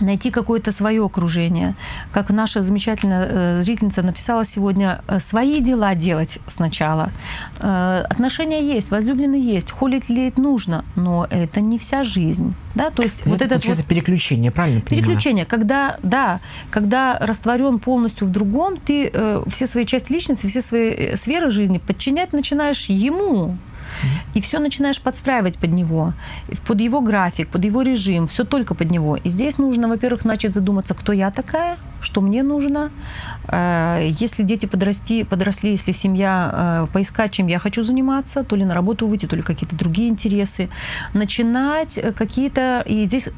найти 0.00 0.30
какое-то 0.30 0.72
свое 0.72 1.04
окружение. 1.04 1.74
Как 2.12 2.30
наша 2.30 2.62
замечательная 2.62 3.28
э, 3.58 3.62
зрительница 3.62 4.02
написала 4.02 4.44
сегодня, 4.44 5.02
э, 5.08 5.18
свои 5.18 5.60
дела 5.60 5.94
делать 5.94 6.38
сначала. 6.46 7.10
Э, 7.58 8.04
отношения 8.08 8.62
есть, 8.62 8.90
возлюбленный 8.90 9.40
есть, 9.40 9.70
холить 9.72 10.08
леять 10.08 10.38
нужно, 10.38 10.84
но 10.96 11.26
это 11.28 11.60
не 11.60 11.78
вся 11.78 12.04
жизнь. 12.04 12.54
Да? 12.74 12.90
То 12.90 13.02
есть 13.02 13.20
это 13.20 13.30
вот 13.30 13.42
это 13.42 13.68
вот 13.68 13.84
переключение, 13.84 14.50
правильно 14.50 14.80
понимаю? 14.80 15.04
Переключение, 15.04 15.44
когда, 15.44 15.98
да, 16.02 16.40
когда 16.70 17.18
растворен 17.18 17.78
полностью 17.78 18.26
в 18.26 18.30
другом, 18.30 18.76
ты 18.76 19.10
э, 19.12 19.42
все 19.50 19.66
свои 19.66 19.84
части 19.84 20.12
личности, 20.12 20.46
все 20.46 20.60
свои 20.60 21.16
сферы 21.16 21.50
жизни 21.50 21.78
подчинять 21.78 22.32
начинаешь 22.32 22.86
ему, 22.86 23.56
и 24.34 24.40
все 24.40 24.58
начинаешь 24.58 25.00
подстраивать 25.00 25.58
под 25.58 25.70
него, 25.70 26.12
под 26.66 26.80
его 26.80 27.00
график, 27.00 27.48
под 27.48 27.64
его 27.64 27.82
режим, 27.82 28.26
все 28.26 28.44
только 28.44 28.74
под 28.74 28.90
него. 28.90 29.16
И 29.16 29.28
здесь 29.28 29.58
нужно, 29.58 29.88
во-первых, 29.88 30.24
начать 30.24 30.54
задуматься, 30.54 30.94
кто 30.94 31.12
я 31.12 31.30
такая, 31.30 31.76
что 32.00 32.20
мне 32.20 32.42
нужно. 32.42 32.90
Э, 33.48 34.08
если 34.20 34.42
дети 34.42 34.66
подрасти, 34.66 35.24
подросли, 35.24 35.72
если 35.72 35.92
семья, 35.92 36.50
э, 36.52 36.92
поискать, 36.92 37.32
чем 37.32 37.48
я 37.48 37.58
хочу 37.58 37.82
заниматься, 37.82 38.44
то 38.44 38.56
ли 38.56 38.64
на 38.64 38.74
работу 38.74 39.06
выйти, 39.06 39.26
то 39.26 39.36
ли 39.36 39.42
какие-то 39.42 39.76
другие 39.76 40.08
интересы. 40.08 40.68
Начинать 41.14 41.98
э, 41.98 42.12
какие-то... 42.12 42.82
И 42.86 43.04
здесь 43.06 43.28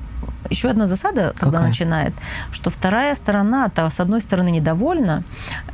еще 0.50 0.68
одна 0.68 0.86
засада, 0.86 1.34
когда 1.36 1.58
Какая? 1.58 1.68
начинает, 1.68 2.14
что 2.52 2.70
вторая 2.70 3.14
сторона, 3.14 3.68
то 3.68 3.88
с 3.90 4.00
одной 4.00 4.20
стороны 4.20 4.50
недовольна, 4.50 5.24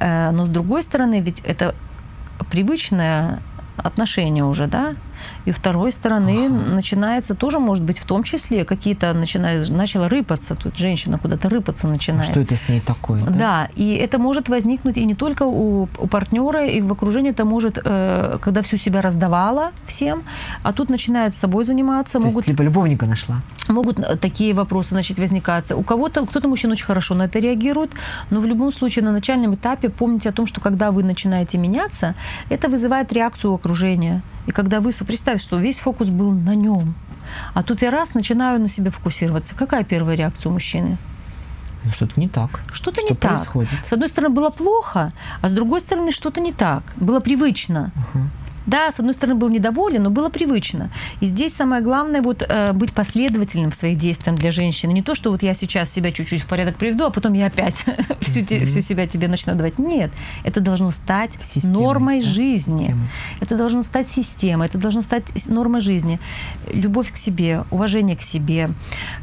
но 0.01 0.47
с 0.47 0.49
другой 0.49 0.83
стороны, 0.83 1.21
ведь 1.21 1.41
это 1.41 1.75
привычное 2.51 3.41
отношение 3.83 4.45
уже, 4.45 4.67
да, 4.67 4.97
и 5.49 5.51
второй 5.51 5.93
стороны 5.93 6.47
ага. 6.47 6.75
начинается 6.75 7.35
тоже, 7.35 7.59
может 7.59 7.83
быть, 7.83 7.99
в 7.99 8.05
том 8.05 8.23
числе 8.23 8.67
какие-то 8.67 9.15
начинают, 9.15 9.71
начала 9.71 10.09
рыпаться, 10.09 10.55
тут 10.55 10.77
женщина 10.77 11.19
куда-то 11.19 11.49
рыпаться 11.49 11.89
начинает. 11.89 12.29
А 12.29 12.33
что 12.33 12.41
это 12.41 12.55
с 12.55 12.69
ней 12.69 12.81
такое? 12.81 13.23
Да, 13.25 13.31
да 13.31 13.69
и 13.75 13.95
это 13.95 14.19
может 14.19 14.51
возникнуть 14.51 14.99
и 14.99 15.07
не 15.07 15.15
только 15.15 15.45
у, 15.45 15.89
у 15.99 16.07
партнера, 16.07 16.67
и 16.67 16.83
в 16.83 16.93
окружении 16.93 17.31
это 17.31 17.47
может, 17.47 17.79
э, 17.83 18.39
когда 18.43 18.61
всю 18.61 18.77
себя 18.77 19.01
раздавала 19.01 19.73
всем, 19.87 20.25
а 20.63 20.73
тут 20.73 20.91
начинает 20.91 21.35
собой 21.35 21.65
заниматься. 21.65 22.19
То 22.19 22.25
могут, 22.25 22.37
есть, 22.37 22.49
либо 22.49 22.63
любовника 22.63 23.07
нашла. 23.07 23.37
Могут 23.69 23.99
э, 23.99 24.17
такие 24.17 24.53
вопросы 24.53 24.95
начать 24.95 25.19
возникаться. 25.19 25.77
У 25.77 25.83
кого-то, 25.83 26.27
кто-то 26.27 26.49
мужчина 26.49 26.73
очень 26.73 26.87
хорошо 26.87 27.15
на 27.15 27.23
это 27.23 27.39
реагирует, 27.39 27.93
но 28.29 28.41
в 28.41 28.47
любом 28.47 28.71
случае 28.71 29.03
на 29.03 29.13
начальном 29.13 29.55
этапе 29.55 29.89
помните 29.89 30.29
о 30.29 30.33
том, 30.33 30.47
что 30.47 30.61
когда 30.61 30.91
вы 30.91 31.03
начинаете 31.03 31.57
меняться, 31.57 32.15
это 32.51 32.69
вызывает 32.69 33.13
реакцию 33.15 33.55
окружения. 33.55 34.23
И 34.49 34.51
когда 34.51 34.81
вы, 34.81 34.93
представьте, 35.07 35.38
что 35.39 35.59
весь 35.59 35.79
фокус 35.79 36.09
был 36.09 36.33
на 36.33 36.55
нем, 36.55 36.95
а 37.55 37.63
тут 37.63 37.83
я 37.83 37.91
раз 37.91 38.15
начинаю 38.15 38.61
на 38.61 38.69
себе 38.69 38.91
фокусироваться. 38.91 39.55
Какая 39.55 39.85
первая 39.85 40.17
реакция 40.17 40.51
у 40.51 40.53
мужчины? 40.53 40.99
Ну, 41.85 41.93
что-то 41.93 42.19
не 42.21 42.29
так. 42.29 42.61
Что-то 42.73 43.01
что 43.01 43.11
не 43.11 43.17
происходит? 43.17 43.71
так. 43.71 43.87
С 43.87 43.93
одной 43.93 44.09
стороны, 44.09 44.35
было 44.35 44.51
плохо, 44.51 45.13
а 45.41 45.49
с 45.49 45.53
другой 45.53 45.81
стороны, 45.81 46.13
что-то 46.13 46.41
не 46.41 46.53
так. 46.53 46.83
Было 46.97 47.21
привычно. 47.21 47.93
Угу. 48.15 48.25
Да, 48.69 48.93
с 48.93 49.01
одной 49.01 49.15
стороны, 49.15 49.39
был 49.39 49.49
недоволен, 49.49 50.03
но 50.03 50.11
было 50.11 50.29
привычно. 50.29 50.91
И 51.21 51.27
здесь 51.27 51.55
самое 51.55 51.83
главное 51.83 52.21
вот 52.21 52.45
э, 52.47 52.75
быть 52.75 52.93
последовательным 52.93 53.71
в 53.71 53.75
своих 53.75 53.97
действиях 53.97 54.39
для 54.39 54.51
женщины. 54.51 54.93
Не 54.93 55.03
то, 55.03 55.15
что 55.15 55.31
вот 55.31 55.43
я 55.43 55.55
сейчас 55.55 55.91
себя 55.91 56.13
чуть-чуть 56.13 56.43
в 56.43 56.47
порядок 56.47 56.77
приведу, 56.77 57.05
а 57.05 57.11
потом 57.11 57.33
я 57.33 57.47
опять 57.47 57.77
всю, 58.21 58.41
mm-hmm. 58.41 58.67
всю 58.67 58.81
себя 58.83 59.07
тебе 59.07 59.27
начну 59.27 59.55
давать. 59.55 59.79
Нет, 59.79 60.11
это 60.45 60.61
должно 60.61 60.91
стать 60.91 61.33
Системой, 61.41 61.83
нормой 61.83 62.21
да? 62.21 62.27
жизни. 62.29 62.81
Системой. 62.81 63.09
Это 63.41 63.57
должно 63.57 63.83
стать 63.83 64.11
системой, 64.11 64.67
это 64.67 64.77
должно 64.77 65.01
стать 65.01 65.25
нормой 65.49 65.81
жизни. 65.81 66.21
Любовь 66.67 67.11
к 67.11 67.17
себе, 67.17 67.65
уважение 67.71 68.17
к 68.17 68.23
себе, 68.23 68.71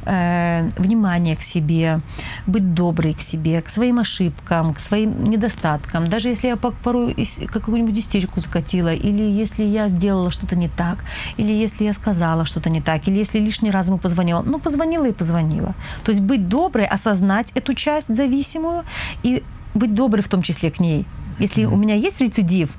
э, 0.06 0.70
внимание 0.76 1.36
к 1.36 1.44
себе, 1.44 2.02
быть 2.48 2.74
доброй 2.74 3.14
к 3.14 3.22
себе, 3.22 3.62
к 3.62 3.70
своим 3.70 4.00
ошибкам, 4.00 4.74
к 4.74 4.80
своим 4.80 5.26
недостаткам. 5.26 6.08
Даже 6.08 6.30
если 6.30 6.48
я 6.48 6.56
порой 6.56 7.16
какую-нибудь 7.52 8.00
истерику 8.00 8.42
закатила 8.42 8.92
или 8.92 9.35
если 9.36 9.64
я 9.64 9.90
сделала 9.90 10.32
что-то 10.32 10.56
не 10.56 10.70
так, 10.70 11.04
или 11.38 11.54
если 11.54 11.86
я 11.86 11.94
сказала 11.94 12.46
что-то 12.46 12.70
не 12.70 12.82
так, 12.82 13.08
или 13.08 13.18
если 13.18 13.40
лишний 13.40 13.72
раз 13.72 13.88
ему 13.88 13.98
позвонила. 13.98 14.42
Ну, 14.42 14.60
позвонила 14.60 15.06
и 15.08 15.12
позвонила. 15.12 15.74
То 16.04 16.12
есть 16.12 16.22
быть 16.22 16.48
доброй, 16.48 16.86
осознать 16.86 17.52
эту 17.56 17.74
часть 17.74 18.16
зависимую 18.16 18.84
и 19.24 19.44
быть 19.74 19.94
доброй 19.94 20.22
в 20.22 20.30
том 20.30 20.42
числе 20.42 20.72
к 20.72 20.80
ней. 20.80 21.06
Если 21.40 21.66
у 21.66 21.76
меня 21.76 21.96
есть 21.96 22.22
рецидив, 22.22 22.70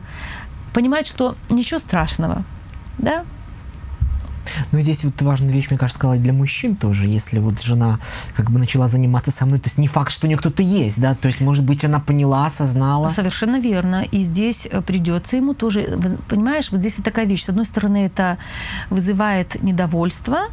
понимать, 0.73 1.07
что 1.07 1.37
ничего 1.51 1.79
страшного, 1.79 2.45
да, 2.99 3.25
но 4.73 4.81
здесь 4.81 5.05
вот 5.05 5.21
важную 5.23 5.53
вещь, 5.53 5.67
мне 5.71 5.79
кажется, 5.79 5.99
сказала 5.99 6.19
для 6.19 6.33
мужчин 6.33 6.77
тоже. 6.77 7.07
Если 7.07 7.39
вот 7.39 7.61
жена 7.63 7.99
как 8.35 8.51
бы 8.51 8.59
начала 8.59 8.89
заниматься 8.89 9.31
со 9.31 9.47
мной, 9.47 9.59
то 9.59 9.67
есть 9.67 9.79
не 9.79 9.89
факт, 9.89 10.13
что 10.13 10.27
у 10.27 10.29
нее 10.29 10.39
кто-то 10.39 10.63
есть, 10.63 11.01
да, 11.01 11.15
то 11.15 11.29
есть, 11.29 11.41
может 11.41 11.65
быть, 11.65 11.85
она 11.85 12.01
поняла, 12.01 12.47
осознала. 12.47 13.11
Совершенно 13.11 13.61
верно. 13.61 14.05
И 14.05 14.23
здесь 14.23 14.67
э, 14.71 14.83
придется 14.83 15.37
ему 15.37 15.55
тоже, 15.55 15.99
понимаешь, 16.29 16.71
вот 16.71 16.81
здесь 16.81 16.97
вот 16.97 17.05
такая 17.05 17.27
вещь. 17.27 17.45
С 17.45 17.49
одной 17.49 17.65
стороны, 17.65 18.07
это 18.07 18.39
вызывает 18.91 19.63
недовольство, 19.63 20.49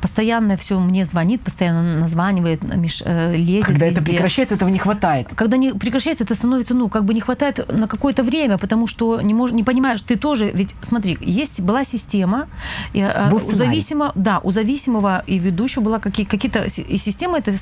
постоянно 0.00 0.56
все 0.56 0.78
мне 0.78 1.04
звонит, 1.04 1.40
постоянно 1.40 1.98
названивает, 1.98 2.62
э, 2.64 3.36
лезет 3.36 3.66
Когда 3.66 3.86
везде. 3.86 4.00
это 4.00 4.10
прекращается, 4.10 4.54
этого 4.54 4.68
не 4.68 4.78
хватает. 4.78 5.28
Когда 5.34 5.56
не 5.56 5.72
прекращается, 5.72 6.24
это 6.24 6.34
становится, 6.34 6.74
ну, 6.74 6.88
как 6.88 7.04
бы 7.04 7.14
не 7.14 7.20
хватает 7.20 7.72
на 7.72 7.86
какое-то 7.88 8.22
время, 8.22 8.58
потому 8.58 8.86
что 8.86 9.20
не, 9.20 9.34
мож, 9.34 9.52
не 9.52 9.64
понимаешь, 9.64 10.00
ты 10.00 10.16
тоже, 10.16 10.50
ведь 10.54 10.74
смотри, 10.82 11.18
есть, 11.20 11.60
была 11.60 11.84
система, 11.84 12.46
а, 12.94 13.30
Был 13.30 13.40
у 13.46 13.56
зависимого, 13.56 14.12
да, 14.14 14.40
у 14.42 14.52
зависимого 14.52 15.22
и 15.26 15.38
ведущего 15.38 15.82
была 15.82 15.98
какие, 15.98 16.26
какие-то, 16.26 16.64
и 16.64 16.98
система, 16.98 17.38
это 17.38 17.52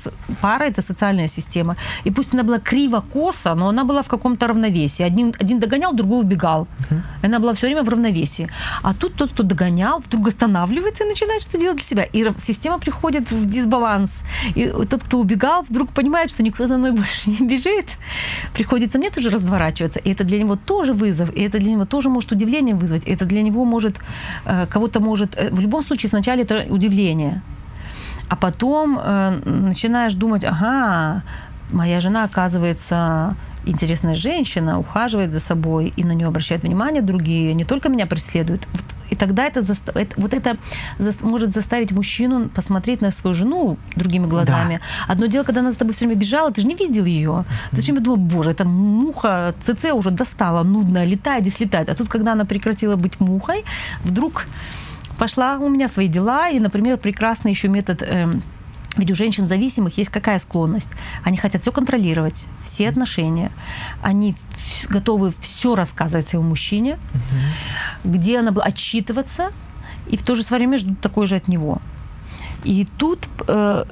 пара, 0.40 0.64
это 0.64 0.82
социальная 0.82 1.28
система, 1.28 1.76
и 2.04 2.10
пусть 2.10 2.34
она 2.34 2.42
была 2.42 2.58
криво-косо, 2.58 3.54
но 3.54 3.68
она 3.68 3.84
была 3.84 4.02
в 4.02 4.08
каком-то 4.08 4.46
равновесии. 4.46 5.02
Один, 5.02 5.34
один 5.40 5.60
догонял, 5.60 5.92
другой 5.92 6.20
убегал. 6.20 6.66
Uh-huh. 6.90 7.26
Она 7.26 7.38
была 7.38 7.52
все 7.52 7.66
время 7.66 7.82
в 7.82 7.88
равновесии. 7.88 8.48
А 8.82 8.94
тут 8.94 9.14
тот, 9.14 9.32
кто 9.32 9.42
догонял, 9.42 10.00
вдруг 10.00 10.28
останавливается 10.28 11.04
и 11.04 11.08
начинает 11.08 11.42
что 11.42 11.58
делать 11.58 11.80
себя. 11.90 12.04
И 12.04 12.24
система 12.42 12.78
приходит 12.78 13.30
в 13.30 13.46
дисбаланс. 13.46 14.10
И 14.54 14.72
тот, 14.90 15.02
кто 15.02 15.18
убегал, 15.18 15.62
вдруг 15.68 15.90
понимает, 15.90 16.30
что 16.30 16.42
никто 16.42 16.66
за 16.66 16.78
мной 16.78 16.92
больше 17.00 17.30
не 17.30 17.46
бежит. 17.46 17.86
Приходится 18.54 18.98
мне 18.98 19.10
тоже 19.10 19.30
разворачиваться. 19.30 19.98
И 19.98 20.10
это 20.12 20.24
для 20.24 20.38
него 20.38 20.56
тоже 20.56 20.92
вызов. 20.92 21.30
И 21.36 21.42
это 21.42 21.58
для 21.58 21.72
него 21.72 21.84
тоже 21.84 22.08
может 22.08 22.32
удивление 22.32 22.74
вызвать. 22.74 23.06
И 23.06 23.10
это 23.10 23.24
для 23.24 23.42
него 23.42 23.64
может, 23.64 23.98
э, 24.44 24.66
кого-то 24.66 25.00
может... 25.00 25.36
Э, 25.36 25.50
в 25.50 25.60
любом 25.60 25.82
случае, 25.82 26.08
сначала 26.08 26.40
это 26.40 26.66
удивление. 26.70 27.42
А 28.28 28.36
потом 28.36 28.98
э, 28.98 29.40
начинаешь 29.44 30.14
думать, 30.14 30.44
ага, 30.44 31.22
моя 31.72 32.00
жена, 32.00 32.24
оказывается, 32.24 33.34
интересная 33.66 34.14
женщина, 34.14 34.78
ухаживает 34.78 35.32
за 35.32 35.40
собой 35.40 35.92
и 35.96 36.04
на 36.04 36.12
нее 36.12 36.26
обращают 36.26 36.64
внимание 36.64 37.02
другие, 37.02 37.54
не 37.54 37.64
только 37.64 37.88
меня 37.88 38.06
преследуют. 38.06 38.66
И 39.10 39.16
тогда 39.16 39.46
это, 39.46 39.62
заста... 39.62 39.92
это 39.94 40.20
вот 40.20 40.34
это 40.34 40.56
за... 40.98 41.12
может 41.20 41.52
заставить 41.52 41.92
мужчину 41.92 42.48
посмотреть 42.48 43.00
на 43.02 43.10
свою 43.10 43.34
жену 43.34 43.76
другими 43.96 44.26
глазами. 44.26 44.80
Да. 45.06 45.12
Одно 45.12 45.26
дело, 45.26 45.44
когда 45.44 45.60
она 45.60 45.72
за 45.72 45.78
тобой 45.78 45.94
все 45.94 46.06
время 46.06 46.20
бежала, 46.20 46.52
ты 46.52 46.60
же 46.60 46.66
не 46.66 46.76
видел 46.76 47.04
ее. 47.04 47.30
Mm-hmm. 47.30 47.70
Ты 47.70 47.76
все 47.76 47.92
время 47.92 48.04
думал, 48.04 48.16
боже, 48.18 48.50
эта 48.50 48.64
муха 48.64 49.54
ЦЦ 49.60 49.92
уже 49.94 50.10
достала, 50.10 50.62
нудная, 50.62 51.04
летает 51.04 51.46
и 51.46 51.50
слетает. 51.50 51.88
А 51.88 51.94
тут, 51.94 52.08
когда 52.08 52.32
она 52.32 52.44
прекратила 52.44 52.96
быть 52.96 53.20
мухой, 53.20 53.64
вдруг 54.04 54.46
пошла 55.18 55.58
у 55.58 55.68
меня 55.68 55.88
свои 55.88 56.08
дела, 56.08 56.48
и, 56.48 56.60
например, 56.60 56.96
прекрасный 56.96 57.50
еще 57.50 57.68
метод 57.68 58.02
э, 58.02 58.26
ведь 58.96 59.10
у 59.10 59.14
женщин 59.14 59.46
зависимых 59.48 59.96
есть 59.98 60.10
какая 60.10 60.38
склонность? 60.38 60.90
Они 61.22 61.36
хотят 61.36 61.62
все 61.62 61.70
контролировать, 61.70 62.46
все 62.62 62.88
отношения. 62.88 63.52
Они 64.02 64.34
готовы 64.88 65.32
все 65.40 65.74
рассказывать 65.74 66.28
своему 66.28 66.48
мужчине, 66.48 66.98
угу. 67.14 68.12
где 68.12 68.40
она 68.40 68.50
была 68.50 68.64
отчитываться, 68.64 69.52
и 70.08 70.16
в 70.16 70.22
то 70.22 70.34
же 70.34 70.42
время 70.50 70.78
ждут 70.78 71.00
такой 71.00 71.26
же 71.26 71.36
от 71.36 71.46
него. 71.48 71.80
И 72.64 72.86
тут 72.98 73.28
э, 73.46 73.84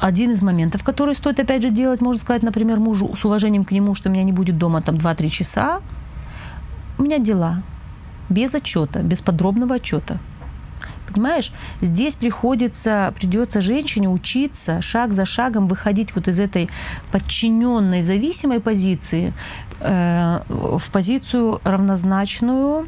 один 0.00 0.30
из 0.32 0.42
моментов, 0.42 0.82
который 0.82 1.14
стоит 1.14 1.38
опять 1.38 1.62
же 1.62 1.70
делать, 1.70 2.00
можно 2.00 2.20
сказать, 2.20 2.42
например, 2.42 2.80
мужу 2.80 3.14
с 3.14 3.24
уважением 3.24 3.64
к 3.64 3.72
нему, 3.72 3.94
что 3.94 4.08
меня 4.08 4.24
не 4.24 4.32
будет 4.32 4.58
дома 4.58 4.82
там 4.82 4.96
2-3 4.96 5.28
часа. 5.28 5.80
У 6.98 7.02
меня 7.02 7.18
дела. 7.18 7.62
Без 8.28 8.54
отчета, 8.54 9.02
без 9.02 9.20
подробного 9.20 9.76
отчета. 9.76 10.18
Понимаешь, 11.12 11.52
здесь 11.80 12.14
приходится, 12.14 13.12
придется 13.16 13.60
женщине 13.60 14.08
учиться 14.08 14.80
шаг 14.82 15.12
за 15.12 15.24
шагом 15.24 15.68
выходить 15.68 16.14
вот 16.14 16.28
из 16.28 16.38
этой 16.38 16.68
подчиненной 17.12 18.02
зависимой 18.02 18.60
позиции 18.60 19.32
э, 19.80 20.40
в 20.48 20.90
позицию 20.92 21.60
равнозначную, 21.64 22.86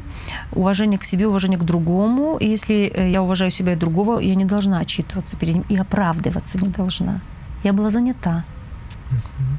уважение 0.51 0.99
к 0.99 1.03
себе, 1.03 1.27
уважение 1.27 1.59
к 1.59 1.63
другому. 1.63 2.37
И 2.37 2.47
если 2.47 2.91
э, 2.93 3.11
я 3.11 3.21
уважаю 3.21 3.51
себя 3.51 3.73
и 3.73 3.75
другого, 3.75 4.19
я 4.19 4.35
не 4.35 4.45
должна 4.45 4.79
отчитываться 4.79 5.35
перед 5.37 5.55
ним 5.55 5.65
и 5.69 5.75
оправдываться 5.75 6.57
не 6.57 6.69
должна. 6.69 7.19
Я 7.63 7.73
была 7.73 7.89
занята. 7.89 8.43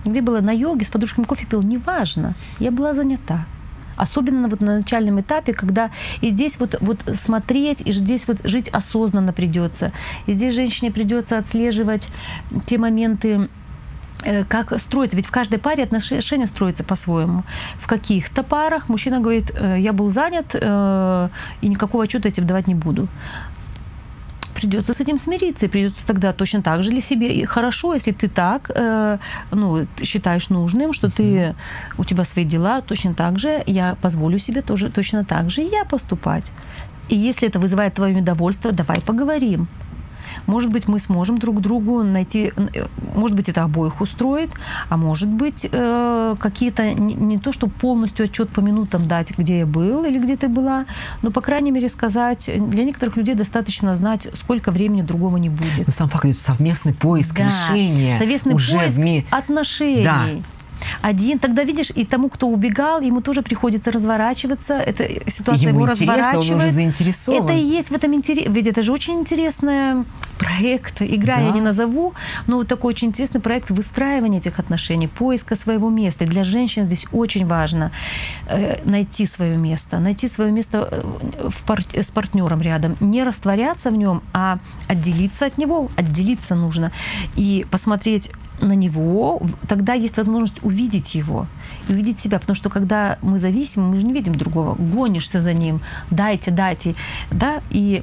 Где 0.05 0.21
была 0.21 0.41
на 0.41 0.53
йоге, 0.53 0.85
с 0.85 0.91
подружками 0.91 1.25
кофе 1.25 1.47
пил, 1.47 1.63
неважно. 1.63 2.35
Я 2.59 2.71
была 2.71 2.95
занята. 2.95 3.47
Особенно 3.97 4.49
вот 4.49 4.61
на 4.61 4.79
начальном 4.79 5.21
этапе, 5.21 5.53
когда 5.53 5.91
и 6.21 6.31
здесь 6.31 6.59
вот, 6.59 6.77
вот 6.81 6.99
смотреть, 7.15 7.83
и 7.83 7.93
здесь 7.93 8.27
вот 8.29 8.39
жить 8.45 8.69
осознанно 8.69 9.33
придется. 9.33 9.93
И 10.27 10.33
здесь 10.33 10.55
женщине 10.55 10.91
придется 10.91 11.39
отслеживать 11.39 12.09
те 12.67 12.79
моменты, 12.79 13.49
э, 14.25 14.45
как 14.45 14.79
строится. 14.81 15.17
Ведь 15.17 15.27
в 15.27 15.31
каждой 15.31 15.59
паре 15.59 15.85
отношения 15.85 16.47
строятся 16.47 16.85
по-своему. 16.85 17.45
В 17.79 17.87
каких-то 17.87 18.43
парах 18.43 18.89
мужчина 18.89 19.21
говорит, 19.21 19.53
«Э, 19.55 19.77
я 19.79 19.93
был 19.93 20.09
занят, 20.09 20.55
э, 20.55 21.29
и 21.61 21.69
никакого 21.69 22.05
отчета 22.05 22.31
тебе 22.31 22.47
давать 22.47 22.69
не 22.69 22.75
буду 22.75 23.09
придется 24.55 24.93
с 24.93 25.01
этим 25.01 25.19
смириться, 25.19 25.67
и 25.67 25.69
придется 25.69 26.07
тогда 26.07 26.33
точно 26.33 26.63
так 26.63 26.83
же 26.83 26.91
для 26.91 27.01
себя. 27.01 27.27
И 27.27 27.45
хорошо, 27.45 27.95
если 27.95 28.13
ты 28.13 28.29
так 28.29 28.71
э, 28.75 29.19
ну, 29.51 29.87
считаешь 30.03 30.51
нужным, 30.51 30.93
что 30.93 31.09
ты, 31.11 31.55
у 31.99 32.05
тебя 32.05 32.25
свои 32.25 32.45
дела, 32.45 32.81
точно 32.81 33.15
так 33.15 33.39
же 33.39 33.63
я 33.67 33.97
позволю 34.03 34.39
себе 34.39 34.63
тоже 34.63 34.91
точно 34.91 35.25
так 35.25 35.51
же 35.51 35.63
и 35.63 35.71
я 35.71 35.85
поступать. 35.85 36.53
И 37.09 37.17
если 37.17 37.49
это 37.49 37.59
вызывает 37.59 37.95
твое 37.95 38.15
недовольство, 38.15 38.73
давай 38.73 39.01
поговорим. 39.01 39.69
Может 40.47 40.71
быть, 40.71 40.89
мы 40.89 40.99
сможем 40.99 41.39
друг 41.39 41.61
другу 41.61 42.03
найти, 42.03 42.53
э, 42.57 42.87
может 43.15 43.37
быть, 43.37 43.49
это 43.49 43.63
обоих 43.63 44.01
устроит, 44.01 44.51
а 44.89 44.97
может 44.97 45.29
быть, 45.29 45.67
э, 45.71 46.35
какие-то, 46.39 46.93
не, 46.93 47.15
не 47.15 47.39
то, 47.39 47.53
что 47.53 47.67
полностью 47.67 48.25
отчет 48.25 48.49
по 48.51 48.61
минутам 48.61 49.09
дать, 49.09 49.37
где 49.37 49.61
я 49.61 49.67
был 49.67 50.05
или 50.05 50.19
где 50.19 50.37
ты 50.37 50.49
была, 50.49 50.87
но, 51.23 51.31
по 51.31 51.41
крайней 51.41 51.71
мере, 51.71 51.89
сказать, 51.89 52.51
для 52.57 52.85
некоторых 52.85 53.17
людей 53.17 53.35
достаточно 53.35 53.95
знать, 53.95 54.29
сколько 54.35 54.71
времени 54.71 55.03
другого 55.03 55.37
не 55.37 55.49
будет. 55.49 55.87
Ну, 55.87 55.93
сам 55.93 56.09
факт, 56.09 56.27
совместный 56.39 56.95
поиск 56.95 57.37
да, 57.37 57.47
решения. 57.47 58.19
Совместный 58.19 58.55
уже 58.55 58.79
поиск 58.79 58.97
вме... 58.97 59.25
отношений. 59.31 60.05
Да. 60.05 60.25
Один, 61.03 61.39
тогда 61.39 61.65
видишь, 61.65 61.91
и 61.95 62.05
тому, 62.05 62.29
кто 62.29 62.49
убегал, 62.49 63.01
ему 63.01 63.21
тоже 63.21 63.43
приходится 63.43 63.91
разворачиваться. 63.91 64.75
Эта 64.75 65.31
ситуация 65.31 65.69
ему 65.69 65.81
его 65.81 65.87
разворачивает. 65.87 66.51
Он 66.51 66.57
уже 66.57 66.71
заинтересован. 66.71 67.45
Это 67.45 67.53
и 67.53 67.65
есть 67.65 67.91
в 67.91 67.95
этом 67.95 68.15
интерес. 68.15 68.45
Ведь 68.49 68.67
это 68.67 68.83
же 68.83 68.93
очень 68.93 69.15
интересный 69.21 70.05
проект. 70.39 71.03
Игра 71.03 71.37
да. 71.37 71.41
я 71.43 71.51
не 71.53 71.61
назову, 71.61 72.15
но 72.47 72.57
вот 72.57 72.69
такой 72.69 72.93
очень 72.93 73.09
интересный 73.09 73.41
проект 73.41 73.71
выстраивания 73.71 74.39
этих 74.39 74.59
отношений, 74.59 75.09
поиска 75.09 75.57
своего 75.57 75.91
места. 75.91 76.25
И 76.25 76.29
для 76.29 76.45
женщин 76.45 76.85
здесь 76.85 77.07
очень 77.13 77.47
важно 77.47 77.91
э, 78.47 78.81
найти 78.85 79.27
свое 79.27 79.57
место, 79.57 79.99
найти 80.01 80.29
свое 80.29 80.53
место 80.53 80.89
э, 80.91 81.49
в 81.49 81.63
пар- 81.63 81.85
с 81.93 82.11
партнером 82.11 82.61
рядом, 82.61 82.97
не 83.01 83.25
растворяться 83.25 83.91
в 83.91 83.97
нем, 83.97 84.23
а 84.33 84.59
отделиться 84.89 85.47
от 85.47 85.59
него, 85.59 85.89
отделиться 85.97 86.55
нужно 86.55 86.93
и 87.37 87.67
посмотреть 87.71 88.31
на 88.61 88.75
него, 88.75 89.43
тогда 89.69 89.95
есть 89.95 90.17
возможность 90.17 90.63
увидеть 90.63 91.15
его 91.15 91.47
и 91.89 91.93
увидеть 91.93 92.19
себя. 92.19 92.39
Потому 92.39 92.57
что 92.57 92.71
когда 92.71 93.19
мы 93.23 93.39
зависимы, 93.39 93.89
мы 93.89 94.01
же 94.01 94.07
не 94.07 94.13
видим 94.13 94.35
другого. 94.35 94.75
Гонишься 94.75 95.41
за 95.41 95.53
ним, 95.53 95.81
дайте, 96.11 96.51
дайте. 96.51 96.95
Да? 97.31 97.61
И, 97.71 98.03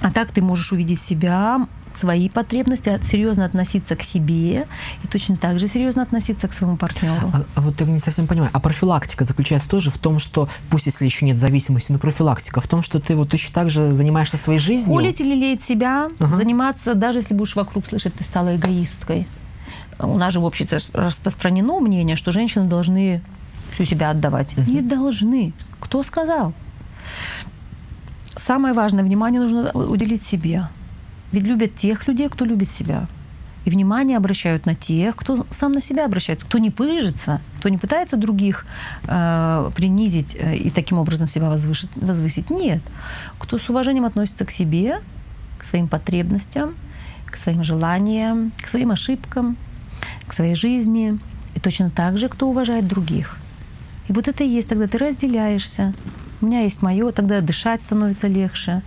а 0.00 0.10
так 0.10 0.30
ты 0.30 0.42
можешь 0.42 0.72
увидеть 0.72 1.00
себя, 1.00 1.66
свои 1.94 2.28
потребности, 2.28 3.00
серьезно 3.04 3.44
относиться 3.44 3.96
к 3.96 4.02
себе 4.02 4.66
и 5.02 5.06
точно 5.10 5.36
так 5.36 5.58
же 5.58 5.68
серьезно 5.68 6.02
относиться 6.02 6.48
к 6.48 6.52
своему 6.52 6.76
партнеру. 6.76 7.30
А, 7.32 7.42
а 7.54 7.60
вот 7.60 7.80
я 7.80 7.86
не 7.86 7.98
совсем 7.98 8.26
понимаю, 8.26 8.50
а 8.52 8.60
профилактика 8.60 9.24
заключается 9.24 9.68
тоже 9.68 9.90
в 9.90 9.98
том, 9.98 10.18
что, 10.18 10.48
пусть 10.70 10.86
если 10.86 11.04
еще 11.04 11.24
нет 11.24 11.36
зависимости, 11.36 11.92
но 11.92 11.98
профилактика 11.98 12.60
в 12.60 12.68
том, 12.68 12.82
что 12.82 13.00
ты 13.00 13.16
вот 13.16 13.30
точно 13.30 13.54
так 13.54 13.70
же 13.70 13.92
занимаешься 13.92 14.36
своей 14.36 14.58
жизнью? 14.58 14.94
Холить 14.94 15.20
или 15.20 15.34
леять 15.34 15.62
себя, 15.62 16.10
ага. 16.18 16.34
заниматься, 16.34 16.94
даже 16.94 17.20
если 17.20 17.34
будешь 17.34 17.56
вокруг 17.56 17.86
слышать, 17.86 18.14
ты 18.14 18.24
стала 18.24 18.56
эгоисткой 18.56 19.26
у 19.98 20.16
нас 20.16 20.32
же 20.32 20.40
в 20.40 20.44
обществе 20.44 20.78
распространено 20.92 21.80
мнение, 21.80 22.16
что 22.16 22.32
женщины 22.32 22.66
должны 22.66 23.22
всю 23.72 23.84
себя 23.84 24.10
отдавать. 24.10 24.56
Угу. 24.56 24.70
Не 24.70 24.80
должны. 24.80 25.52
Кто 25.80 26.02
сказал? 26.02 26.52
Самое 28.36 28.74
важное, 28.74 29.04
внимание 29.04 29.40
нужно 29.40 29.70
уделить 29.72 30.22
себе. 30.22 30.68
Ведь 31.32 31.44
любят 31.44 31.74
тех 31.74 32.06
людей, 32.08 32.28
кто 32.28 32.44
любит 32.44 32.70
себя. 32.70 33.06
И 33.64 33.70
внимание 33.70 34.16
обращают 34.16 34.66
на 34.66 34.74
тех, 34.74 35.14
кто 35.16 35.46
сам 35.50 35.72
на 35.72 35.82
себя 35.82 36.06
обращается, 36.06 36.46
кто 36.46 36.58
не 36.58 36.70
пыжится, 36.70 37.40
кто 37.58 37.68
не 37.68 37.76
пытается 37.76 38.16
других 38.16 38.64
э, 39.06 39.70
принизить 39.74 40.36
э, 40.38 40.56
и 40.56 40.70
таким 40.70 40.98
образом 40.98 41.28
себя 41.28 41.50
возвышить, 41.50 41.90
возвысить. 41.96 42.50
Нет. 42.50 42.80
Кто 43.38 43.58
с 43.58 43.68
уважением 43.68 44.04
относится 44.06 44.46
к 44.46 44.50
себе, 44.50 45.00
к 45.58 45.64
своим 45.64 45.88
потребностям, 45.88 46.76
к 47.26 47.36
своим 47.36 47.62
желаниям, 47.62 48.52
к 48.62 48.68
своим 48.68 48.92
ошибкам, 48.92 49.56
к 50.28 50.32
своей 50.32 50.54
жизни, 50.54 51.18
и 51.54 51.60
точно 51.60 51.90
так 51.90 52.18
же, 52.18 52.28
кто 52.28 52.48
уважает 52.48 52.86
других. 52.86 53.36
И 54.08 54.12
вот 54.12 54.28
это 54.28 54.44
и 54.44 54.48
есть, 54.48 54.68
тогда 54.68 54.86
ты 54.86 54.98
разделяешься. 54.98 55.92
У 56.40 56.46
меня 56.46 56.60
есть 56.60 56.82
мое, 56.82 57.10
тогда 57.10 57.40
дышать 57.40 57.82
становится 57.82 58.28
легче, 58.28 58.82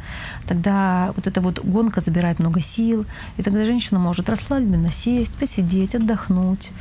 тогда 0.48 1.12
вот 1.16 1.28
эта 1.28 1.42
вот 1.42 1.60
гонка 1.60 2.00
забирает 2.00 2.40
много 2.40 2.62
сил, 2.62 3.06
и 3.38 3.44
тогда 3.44 3.66
женщина 3.66 4.00
может 4.00 4.30
расслабленно 4.30 4.92
сесть, 4.92 5.36
посидеть, 5.36 5.94
отдохнуть. 5.94 6.72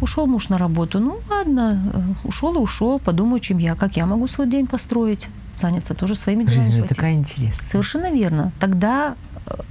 Ушел 0.00 0.26
муж 0.26 0.48
на 0.48 0.58
работу, 0.58 0.98
ну 0.98 1.20
ладно, 1.30 1.80
э, 1.94 2.28
ушел 2.28 2.54
и 2.56 2.58
ушел, 2.58 2.98
подумаю, 2.98 3.40
чем 3.40 3.58
я, 3.58 3.76
как 3.76 3.96
я 3.96 4.06
могу 4.06 4.26
свой 4.28 4.48
день 4.48 4.66
построить, 4.66 5.28
заняться 5.56 5.94
тоже 5.94 6.16
своими 6.16 6.44
делами. 6.44 6.64
Жизнь 6.64 6.78
же 6.78 6.84
такая 6.84 7.12
интересная. 7.12 7.66
Совершенно 7.66 8.12
верно. 8.12 8.52
Тогда 8.58 9.14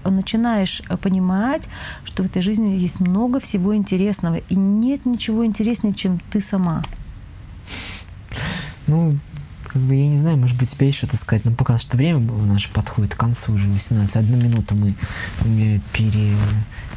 начинаешь 0.03 0.81
э, 0.89 0.97
понимать, 0.97 1.67
что 2.03 2.23
в 2.23 2.25
этой 2.27 2.41
жизни 2.41 2.77
есть 2.77 2.99
много 2.99 3.39
всего 3.39 3.75
интересного, 3.75 4.35
и 4.37 4.55
нет 4.55 5.05
ничего 5.05 5.45
интереснее, 5.45 5.93
чем 5.93 6.19
ты 6.31 6.41
сама. 6.41 6.83
Ну, 8.87 9.17
как 9.67 9.81
бы 9.81 9.95
я 9.95 10.07
не 10.07 10.15
знаю, 10.15 10.37
может 10.37 10.57
быть, 10.57 10.71
тебе 10.71 10.87
есть 10.87 10.99
что-то 10.99 11.17
сказать, 11.17 11.43
но 11.43 11.51
пока 11.51 11.77
что 11.77 11.97
время 11.97 12.19
наше 12.19 12.71
подходит 12.71 13.15
к 13.15 13.17
концу 13.17 13.53
уже 13.53 13.67
18. 13.67 14.15
Одну 14.15 14.37
минуту 14.37 14.75
мы 14.75 14.95
пере, 15.91 16.33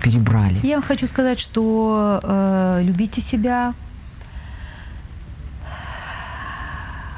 перебрали. 0.02 0.60
Я 0.62 0.80
хочу 0.80 1.06
сказать, 1.06 1.40
что 1.40 2.20
э, 2.22 2.80
любите 2.84 3.20
себя, 3.20 3.74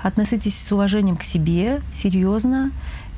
относитесь 0.02 0.58
с 0.58 0.72
уважением 0.72 1.16
к 1.16 1.24
себе, 1.24 1.82
серьезно, 1.92 2.70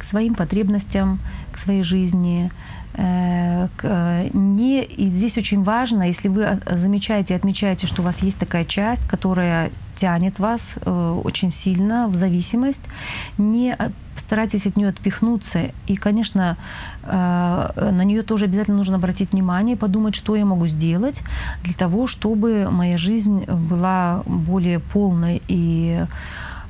к 0.03 0.05
своим 0.05 0.35
потребностям, 0.35 1.21
к 1.53 1.59
своей 1.59 1.85
жизни. 1.85 2.51
Э, 2.95 3.69
э, 3.83 4.29
не, 4.33 4.83
и 4.83 5.09
здесь 5.09 5.39
очень 5.39 5.63
важно, 5.63 6.03
если 6.03 6.29
вы 6.29 6.61
замечаете, 6.73 7.37
отмечаете, 7.37 7.87
что 7.87 8.03
у 8.03 8.05
вас 8.05 8.21
есть 8.23 8.39
такая 8.39 8.65
часть, 8.65 9.09
которая 9.09 9.71
тянет 9.95 10.41
вас 10.41 10.75
э, 10.81 11.21
очень 11.25 11.53
сильно 11.53 12.09
в 12.09 12.17
зависимость, 12.17 12.83
не 13.39 13.77
старайтесь 14.17 14.67
от 14.67 14.77
нее 14.77 14.89
отпихнуться. 14.89 15.71
И, 15.87 15.97
конечно, 15.97 16.59
на 17.03 18.05
нее 18.05 18.23
тоже 18.23 18.45
обязательно 18.45 18.77
нужно 18.77 18.97
обратить 18.97 19.33
внимание 19.33 19.75
и 19.75 19.79
подумать, 19.79 20.15
что 20.15 20.37
я 20.37 20.45
могу 20.45 20.67
сделать 20.67 21.23
для 21.65 21.73
того, 21.73 22.07
чтобы 22.07 22.69
моя 22.71 22.99
жизнь 22.99 23.45
была 23.47 24.23
более 24.27 24.81
полной 24.81 25.41
и 25.49 26.05
а, 26.05 26.07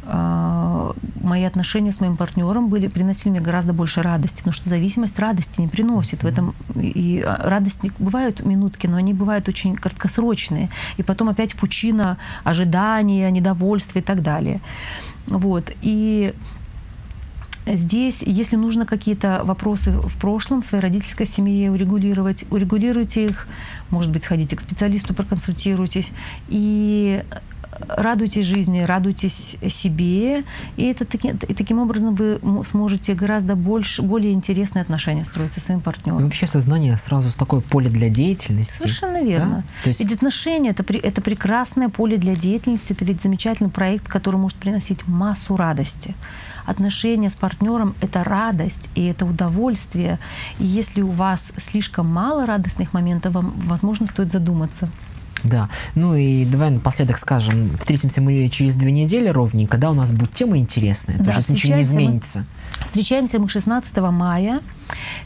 мои 0.04 1.44
отношения 1.44 1.92
с 1.92 2.00
моим 2.00 2.16
партнером 2.16 2.68
были, 2.68 2.88
приносили 2.88 3.30
мне 3.30 3.40
гораздо 3.40 3.72
больше 3.72 4.02
радости, 4.02 4.38
потому 4.38 4.52
что 4.52 4.68
зависимость 4.68 5.18
радости 5.18 5.60
не 5.60 5.68
приносит. 5.68 6.22
В 6.22 6.26
этом 6.26 6.54
и 6.74 7.22
а, 7.24 7.48
радость 7.48 7.80
бывают 7.98 8.44
минутки, 8.44 8.86
но 8.86 8.96
они 8.96 9.14
бывают 9.14 9.48
очень 9.48 9.76
краткосрочные. 9.76 10.70
И 10.96 11.02
потом 11.02 11.28
опять 11.28 11.54
пучина 11.54 12.18
ожидания, 12.44 13.30
недовольства 13.30 14.00
и 14.00 14.02
так 14.02 14.22
далее. 14.22 14.60
Вот. 15.26 15.72
И 15.82 16.34
Здесь, 17.64 18.22
если 18.22 18.56
нужно 18.56 18.86
какие-то 18.86 19.42
вопросы 19.44 19.92
в 19.92 20.18
прошлом 20.18 20.64
своей 20.64 20.82
родительской 20.82 21.26
семье 21.26 21.70
урегулировать, 21.70 22.44
урегулируйте 22.50 23.26
их, 23.26 23.46
может 23.88 24.10
быть, 24.10 24.24
сходите 24.24 24.56
к 24.56 24.60
специалисту, 24.60 25.14
проконсультируйтесь. 25.14 26.10
И 26.48 27.22
радуйтесь 27.88 28.46
жизни, 28.46 28.82
радуйтесь 28.82 29.56
себе, 29.68 30.44
и, 30.76 30.84
это, 30.84 31.04
и 31.04 31.54
таким 31.54 31.78
образом 31.78 32.14
вы 32.14 32.40
сможете 32.64 33.14
гораздо 33.14 33.56
больше, 33.56 34.02
более 34.02 34.32
интересные 34.32 34.82
отношения 34.82 35.24
строить 35.24 35.52
со 35.52 35.60
своим 35.60 35.80
партнером. 35.80 36.20
И 36.20 36.24
вообще 36.24 36.46
сознание 36.46 36.96
сразу 36.96 37.36
такое 37.36 37.60
поле 37.60 37.88
для 37.88 38.08
деятельности. 38.08 38.78
Совершенно 38.78 39.22
верно. 39.22 39.56
Да? 39.56 39.82
То 39.84 39.88
есть... 39.88 40.00
Ведь 40.00 40.12
отношения 40.12 40.70
это, 40.70 40.84
это 40.92 41.20
прекрасное 41.20 41.88
поле 41.88 42.16
для 42.16 42.34
деятельности, 42.34 42.92
это 42.92 43.04
ведь 43.04 43.22
замечательный 43.22 43.70
проект, 43.70 44.08
который 44.08 44.36
может 44.36 44.58
приносить 44.58 45.06
массу 45.06 45.56
радости 45.56 46.14
отношения 46.66 47.30
с 47.30 47.34
партнером— 47.34 47.94
это 48.00 48.24
радость 48.24 48.88
и 48.94 49.04
это 49.04 49.26
удовольствие. 49.26 50.18
И 50.58 50.64
если 50.64 51.02
у 51.02 51.10
вас 51.10 51.52
слишком 51.56 52.06
мало 52.06 52.46
радостных 52.46 52.92
моментов, 52.92 53.34
вам, 53.34 53.52
возможно, 53.66 54.06
стоит 54.06 54.30
задуматься. 54.30 54.88
Да. 55.44 55.68
Ну 55.94 56.14
и 56.14 56.44
давай 56.44 56.70
напоследок 56.70 57.18
скажем, 57.18 57.70
встретимся 57.78 58.20
мы 58.20 58.48
через 58.48 58.74
две 58.74 58.92
недели 58.92 59.28
ровненько, 59.28 59.78
да, 59.78 59.90
у 59.90 59.94
нас 59.94 60.12
будет 60.12 60.32
тема 60.34 60.58
интересная, 60.58 61.18
да, 61.18 61.32
тоже 61.32 61.52
ничего 61.52 61.74
не 61.74 61.82
изменится. 61.82 62.38
Мы, 62.80 62.86
встречаемся 62.86 63.38
мы 63.38 63.48
16 63.48 63.96
мая. 63.96 64.60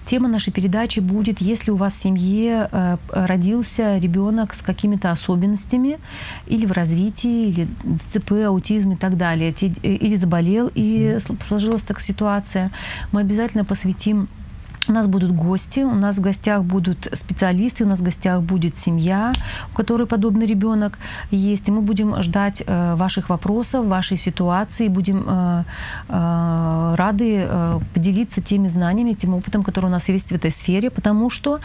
Тема 0.06 0.28
нашей 0.28 0.52
передачи 0.52 1.00
будет, 1.00 1.40
если 1.40 1.70
у 1.70 1.76
вас 1.76 1.94
в 1.94 2.02
семье 2.02 2.68
э, 2.70 2.96
родился 3.10 3.98
ребенок 3.98 4.54
с 4.54 4.62
какими-то 4.62 5.10
особенностями 5.10 5.98
или 6.46 6.66
в 6.66 6.72
развитии, 6.72 7.48
или 7.48 7.68
ДЦП, 7.82 8.32
аутизм 8.46 8.92
и 8.92 8.96
так 8.96 9.16
далее, 9.16 9.52
э, 9.60 9.66
или 9.66 10.16
заболел 10.16 10.70
и 10.74 11.18
сложилась 11.46 11.82
так 11.82 12.00
ситуация, 12.00 12.70
мы 13.10 13.22
обязательно 13.22 13.64
посвятим 13.64 14.28
у 14.88 14.92
нас 14.92 15.06
будут 15.06 15.32
гости, 15.32 15.80
у 15.80 15.94
нас 15.94 16.18
в 16.18 16.20
гостях 16.20 16.64
будут 16.64 17.08
специалисты, 17.12 17.84
у 17.84 17.88
нас 17.88 18.00
в 18.00 18.04
гостях 18.04 18.42
будет 18.42 18.76
семья, 18.76 19.32
у 19.72 19.76
которой 19.76 20.06
подобный 20.06 20.46
ребенок 20.46 20.98
есть. 21.30 21.68
И 21.68 21.72
мы 21.72 21.80
будем 21.80 22.22
ждать 22.22 22.62
э, 22.66 22.94
ваших 22.94 23.28
вопросов, 23.28 23.86
вашей 23.86 24.16
ситуации, 24.16 24.88
будем 24.88 25.24
э, 25.28 25.64
э, 26.08 26.94
рады 26.96 27.46
э, 27.48 27.80
поделиться 27.94 28.40
теми 28.40 28.68
знаниями, 28.68 29.14
тем 29.14 29.34
опытом, 29.34 29.62
который 29.62 29.86
у 29.86 29.90
нас 29.90 30.08
есть 30.08 30.28
в 30.28 30.34
этой 30.34 30.50
сфере, 30.50 30.90
потому 30.90 31.30
что 31.30 31.60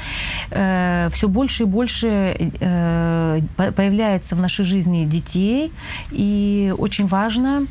э, 0.50 1.10
все 1.14 1.28
больше 1.28 1.64
и 1.64 1.66
больше 1.66 2.08
э, 2.60 3.42
появляется 3.56 4.36
в 4.36 4.40
нашей 4.40 4.66
жизни 4.66 5.06
детей, 5.06 5.72
и 6.12 6.74
очень 6.78 7.08
важно 7.08 7.62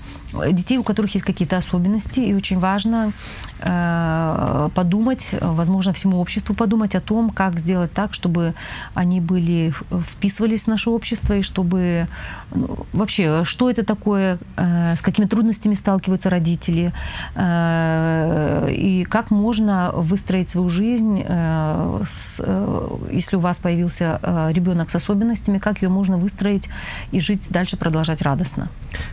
детей, 0.53 0.79
у 0.79 0.83
которых 0.83 1.15
есть 1.15 1.27
какие-то 1.27 1.57
особенности, 1.57 2.21
и 2.21 2.35
очень 2.35 2.59
важно 2.59 3.13
э, 3.61 4.69
подумать, 4.75 5.29
возможно, 5.41 5.93
всему 5.93 6.21
обществу 6.21 6.55
подумать 6.55 6.95
о 6.95 7.01
том, 7.01 7.31
как 7.31 7.59
сделать 7.61 7.93
так, 7.93 8.15
чтобы 8.15 8.55
они 8.95 9.21
были 9.21 9.73
вписывались 10.13 10.65
в 10.65 10.67
наше 10.69 10.91
общество 10.91 11.35
и 11.35 11.43
чтобы 11.43 12.09
ну, 12.55 12.87
вообще, 12.93 13.45
что 13.45 13.71
это 13.71 13.85
такое, 13.85 14.39
э, 14.57 14.95
с 14.97 15.03
какими 15.03 15.27
трудностями 15.27 15.75
сталкиваются 15.75 16.31
родители 16.31 16.93
э, 17.35 18.73
и 18.73 19.05
как 19.05 19.31
можно 19.31 19.93
выстроить 19.95 20.51
свою 20.51 20.69
жизнь, 20.71 21.23
э, 21.25 22.03
с, 22.09 22.37
э, 22.39 22.89
если 23.13 23.37
у 23.37 23.41
вас 23.41 23.59
появился 23.59 24.19
э, 24.23 24.51
ребенок 24.53 24.91
с 24.91 24.95
особенностями, 24.95 25.59
как 25.59 25.83
ее 25.83 25.89
можно 25.89 26.17
выстроить 26.17 26.69
и 27.13 27.21
жить 27.21 27.49
дальше, 27.51 27.77
продолжать 27.77 28.23
радостно. 28.23 28.69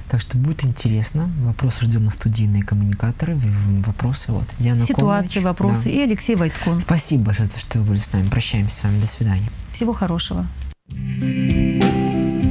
Так 0.10 0.22
что 0.22 0.38
будет 0.38 0.64
интересно. 0.66 1.07
Вопросы 1.14 1.86
ждем 1.86 2.06
на 2.06 2.12
студийные 2.12 2.64
коммуникаторы. 2.64 3.38
Вопросы 3.86 4.32
вот. 4.32 4.46
Диана 4.60 4.86
Ситуации, 4.86 5.40
Комович. 5.40 5.46
вопросы. 5.46 5.84
Да. 5.86 5.90
И 5.90 6.00
Алексей 6.02 6.36
Войткун. 6.36 6.80
Спасибо 6.80 7.26
большое, 7.26 7.50
что 7.58 7.80
вы 7.80 7.86
были 7.86 8.00
с 8.00 8.12
нами. 8.12 8.30
Прощаемся 8.30 8.76
с 8.76 8.84
вами. 8.84 9.00
До 9.00 9.08
свидания. 9.08 9.50
Всего 9.74 9.94
хорошего. 9.94 10.48
thank 10.90 11.84
you 11.84 12.47